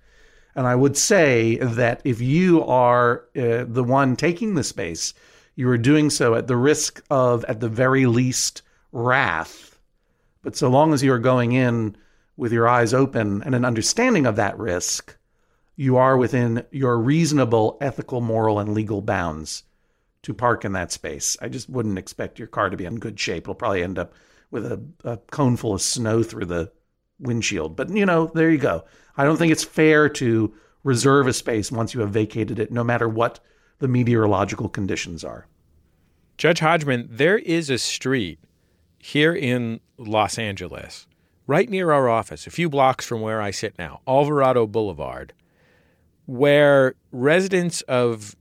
And 0.55 0.67
I 0.67 0.75
would 0.75 0.97
say 0.97 1.57
that 1.57 2.01
if 2.05 2.21
you 2.21 2.65
are 2.65 3.25
uh, 3.37 3.65
the 3.69 3.85
one 3.85 4.17
taking 4.17 4.55
the 4.55 4.65
space, 4.65 5.15
you 5.55 5.69
are 5.69 5.79
doing 5.79 6.11
so 6.11 6.35
at 6.35 6.47
the 6.47 6.57
risk 6.57 7.03
of, 7.11 7.45
at 7.45 7.61
the 7.61 7.69
very 7.69 8.07
least, 8.07 8.63
wrath 8.93 9.71
but 10.43 10.57
so 10.57 10.69
long 10.69 10.93
as 10.93 11.03
you 11.03 11.13
are 11.13 11.19
going 11.19 11.53
in 11.53 11.97
with 12.37 12.53
your 12.53 12.69
eyes 12.69 12.95
open 12.95 13.43
and 13.43 13.55
an 13.55 13.65
understanding 13.65 14.27
of 14.27 14.37
that 14.37 14.59
risk, 14.59 15.17
you 15.81 15.97
are 15.97 16.19
within 16.19 16.63
your 16.71 16.99
reasonable 16.99 17.79
ethical, 17.81 18.21
moral, 18.21 18.59
and 18.59 18.75
legal 18.75 19.01
bounds 19.01 19.63
to 20.21 20.35
park 20.35 20.63
in 20.63 20.73
that 20.73 20.93
space. 20.93 21.39
I 21.41 21.49
just 21.49 21.71
wouldn't 21.71 21.99
expect 21.99 22.39
your 22.39 22.49
car 22.49 22.69
to 22.69 22.77
be 22.77 22.85
in 22.85 22.97
good 22.97 23.19
shape. 23.19 23.45
It'll 23.45 23.55
probably 23.55 23.83
end 23.83 23.99
up 23.99 24.13
with 24.51 24.67
a, 24.67 24.79
a 25.05 25.17
cone 25.31 25.57
full 25.57 25.73
of 25.73 25.81
snow 25.81 26.23
through 26.23 26.45
the 26.45 26.71
windshield. 27.19 27.77
But, 27.77 27.89
you 27.89 28.05
know, 28.05 28.31
there 28.35 28.51
you 28.51 28.59
go. 28.59 28.85
I 29.17 29.25
don't 29.25 29.39
think 29.39 29.53
it's 29.53 29.65
fair 29.65 30.11
to 30.11 30.53
reserve 30.85 31.27
a 31.27 31.33
space 31.33 31.73
once 31.73 31.95
you 31.95 32.03
have 32.03 32.11
vacated 32.11 32.59
it, 32.59 32.71
no 32.71 32.85
matter 32.85 33.09
what 33.09 33.41
the 33.79 33.89
meteorological 33.89 34.69
conditions 34.69 35.25
are. 35.25 35.47
Judge 36.37 36.61
Hodgman, 36.61 37.09
there 37.11 37.39
is 37.39 37.71
a 37.71 37.79
street 37.79 38.39
here 38.99 39.35
in 39.35 39.81
Los 39.97 40.39
Angeles, 40.39 41.07
right 41.47 41.71
near 41.71 41.91
our 41.91 42.07
office, 42.07 42.47
a 42.47 42.51
few 42.51 42.69
blocks 42.69 43.07
from 43.07 43.23
where 43.23 43.41
I 43.41 43.51
sit 43.51 43.79
now, 43.79 44.03
Alvarado 44.07 44.67
Boulevard, 44.67 45.33
where 46.31 46.95
residents 47.11 47.81
of 47.83 48.37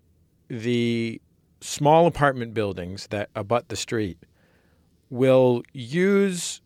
the 0.48 1.20
small 1.60 2.06
apartment 2.06 2.54
buildings 2.54 3.08
that 3.08 3.30
abut 3.36 3.68
the 3.70 3.76
street 3.76 4.20
will 5.10 5.64
use 5.74 6.62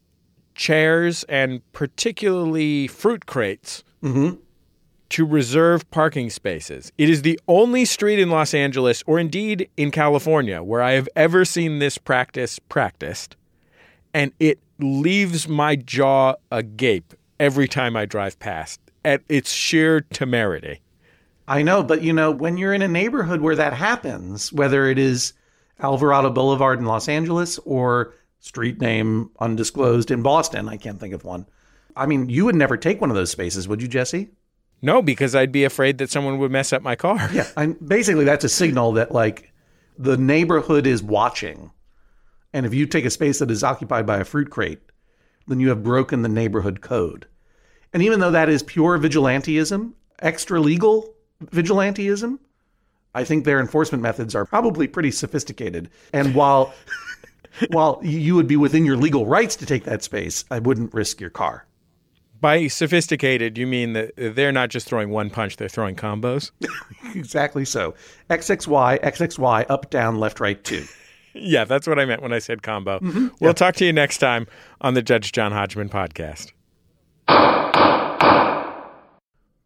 chairs 0.54 1.24
and 1.30 1.62
particularly 1.72 2.88
fruit 2.88 3.26
crates 3.26 3.86
mm-hmm. 4.04 4.36
to 5.08 5.26
reserve 5.26 5.90
parking 5.92 6.30
spaces. 6.30 6.92
It 6.98 7.10
is 7.10 7.22
the 7.22 7.40
only 7.48 7.86
street 7.86 8.20
in 8.20 8.30
Los 8.30 8.54
Angeles, 8.54 9.02
or 9.08 9.18
indeed 9.18 9.70
in 9.78 9.92
California, 9.92 10.62
where 10.62 10.82
I 10.82 10.92
have 10.92 11.08
ever 11.16 11.46
seen 11.46 11.80
this 11.80 11.98
practice 11.98 12.60
practiced. 12.60 13.38
And 14.14 14.34
it 14.42 14.60
leaves 14.78 15.48
my 15.48 15.78
jaw 15.78 16.36
agape 16.52 17.14
every 17.40 17.70
time 17.70 17.96
I 17.96 18.06
drive 18.06 18.38
past 18.40 18.82
at 19.06 19.22
its 19.30 19.54
sheer 19.54 20.02
temerity. 20.02 20.82
I 21.48 21.62
know, 21.62 21.84
but 21.84 22.02
you 22.02 22.14
know, 22.14 22.32
when 22.32 22.58
you're 22.58 22.74
in 22.74 22.82
a 22.82 22.88
neighborhood 22.88 23.42
where 23.42 23.56
that 23.56 23.74
happens, 23.74 24.54
whether 24.54 24.88
it 24.90 24.98
is 24.98 25.34
Alvarado 25.80 26.30
Boulevard 26.30 26.80
in 26.80 26.86
Los 26.86 27.10
Angeles 27.10 27.60
or 27.60 28.14
street 28.40 28.80
name 28.80 29.30
undisclosed 29.40 30.12
in 30.12 30.22
Boston, 30.22 30.70
I 30.70 30.78
can't 30.78 31.00
think 31.00 31.14
of 31.14 31.26
one. 31.26 31.46
I 31.96 32.06
mean, 32.06 32.30
you 32.30 32.46
would 32.46 32.56
never 32.56 32.78
take 32.78 33.02
one 33.02 33.10
of 33.10 33.16
those 33.16 33.32
spaces, 33.32 33.68
would 33.68 33.82
you, 33.82 33.88
Jesse? 33.88 34.30
No, 34.82 35.02
because 35.02 35.36
I'd 35.36 35.52
be 35.52 35.64
afraid 35.64 35.98
that 36.00 36.10
someone 36.10 36.40
would 36.40 36.52
mess 36.52 36.74
up 36.74 36.82
my 36.82 36.96
car. 36.96 37.30
Yeah, 37.34 37.48
and 37.56 37.78
basically 37.86 38.26
that's 38.26 38.44
a 38.44 38.50
signal 38.50 38.94
that 38.94 39.12
like 39.12 39.54
the 39.98 40.18
neighborhood 40.18 40.88
is 40.88 41.04
watching. 41.04 41.72
And 42.52 42.66
if 42.66 42.74
you 42.74 42.86
take 42.86 43.06
a 43.06 43.10
space 43.10 43.40
that 43.40 43.52
is 43.52 43.64
occupied 43.64 44.06
by 44.06 44.18
a 44.20 44.26
fruit 44.26 44.50
crate, 44.50 44.80
then 45.48 45.60
you 45.60 45.70
have 45.70 45.84
broken 45.84 46.22
the 46.22 46.30
neighborhood 46.30 46.82
code. 46.82 47.28
And 47.94 48.04
even 48.04 48.20
though 48.20 48.32
that 48.32 48.50
is 48.50 48.64
pure 48.64 48.98
vigilantism, 48.98 49.94
extra 50.20 50.60
legal 50.60 51.14
vigilantism, 51.52 52.40
I 53.16 53.24
think 53.24 53.46
their 53.46 53.60
enforcement 53.60 54.02
methods 54.02 54.36
are 54.36 54.46
probably 54.46 54.88
pretty 54.88 55.12
sophisticated. 55.12 55.90
And 56.12 56.36
while 56.36 56.74
while 57.70 58.00
you 58.04 58.36
would 58.36 58.48
be 58.48 58.56
within 58.56 58.86
your 58.86 58.98
legal 58.98 59.26
rights 59.26 59.56
to 59.58 59.66
take 59.66 59.84
that 59.84 60.04
space, 60.04 60.46
I 60.50 60.60
wouldn't 60.60 60.94
risk 60.94 61.22
your 61.22 61.30
car. 61.30 61.66
By 62.42 62.68
sophisticated, 62.68 63.58
you 63.58 63.66
mean 63.66 63.94
that 63.94 64.12
they're 64.18 64.52
not 64.52 64.70
just 64.70 64.88
throwing 64.88 65.10
one 65.12 65.30
punch, 65.30 65.56
they're 65.56 65.70
throwing 65.70 65.96
combos? 65.96 66.52
Exactly 67.16 67.64
so. 67.64 67.94
XXY, 68.32 69.00
XXY, 69.04 69.66
up, 69.70 69.92
down, 69.92 70.20
left, 70.20 70.40
right, 70.40 70.64
two. 70.64 70.84
yeah, 71.34 71.64
that's 71.64 71.86
what 71.86 72.00
I 72.00 72.06
meant 72.06 72.24
when 72.24 72.34
I 72.34 72.40
said 72.40 72.64
combo. 72.64 72.98
Mm-hmm. 73.00 73.28
We'll 73.40 73.54
talk 73.54 73.76
to 73.76 73.86
you 73.86 73.94
next 73.94 74.18
time 74.18 74.48
on 74.82 74.96
the 74.96 75.04
Judge 75.04 75.32
John 75.32 75.52
Hodgman 75.52 75.90
podcast. 75.90 76.54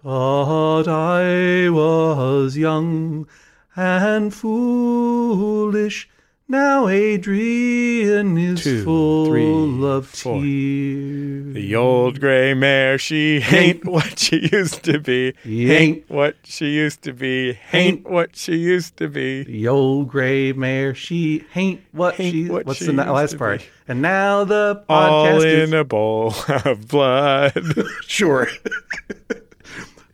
But 0.03 0.87
I 0.87 1.69
was 1.69 2.55
young 2.55 3.27
and 3.75 4.33
foolish. 4.33 6.09
Now 6.49 6.87
Adrian 6.87 8.37
is 8.37 8.63
Two, 8.63 8.83
full 8.85 9.25
three, 9.25 9.83
of 9.85 10.07
four. 10.07 10.41
tears. 10.41 11.53
The 11.55 11.75
old 11.75 12.21
gray 12.21 12.53
mare, 12.53 12.97
she 12.97 13.41
ain't 13.51 13.83
what 13.83 14.17
she 14.17 14.47
used 14.49 14.83
to 14.83 14.97
be. 14.99 15.33
Ain't 15.45 16.09
what 16.09 16.37
she 16.45 16.67
used 16.67 17.01
to 17.01 17.11
be. 17.11 17.59
Ain't 17.73 18.09
what 18.09 18.37
she 18.37 18.55
used 18.55 18.95
to 18.97 19.09
be. 19.09 19.43
The 19.43 19.67
old 19.67 20.07
gray 20.07 20.53
mare, 20.53 20.95
she 20.95 21.43
ain't 21.53 21.81
what 21.91 22.17
Ain't 22.17 22.33
she. 22.33 22.49
what 22.49 22.65
what's 22.65 22.79
she 22.79 22.85
the 22.85 22.93
last 22.93 23.37
part? 23.37 23.59
be. 23.59 23.65
And 23.89 24.01
now 24.01 24.45
the 24.45 24.85
All 24.87 25.41
in 25.41 25.47
is 25.49 25.73
a 25.73 25.83
bowl 25.83 26.33
of 26.65 26.87
blood. 26.87 27.61
sure. 28.07 28.47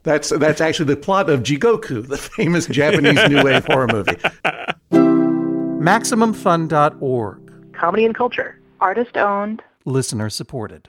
that's 0.04 0.30
that's 0.30 0.62
actually 0.62 0.86
the 0.86 0.98
plot 0.98 1.30
of 1.30 1.44
Jigoku, 1.44 2.08
the 2.08 2.18
famous 2.18 2.68
Japanese 2.68 3.28
new 3.30 3.44
wave 3.44 3.66
horror 3.66 3.88
movie. 3.88 4.18
MaximumFun.org, 5.84 7.74
Comedy 7.74 8.06
and 8.06 8.16
culture. 8.16 8.58
Artist 8.80 9.18
owned. 9.18 9.62
listener 9.86 10.30
supported. 10.30 10.88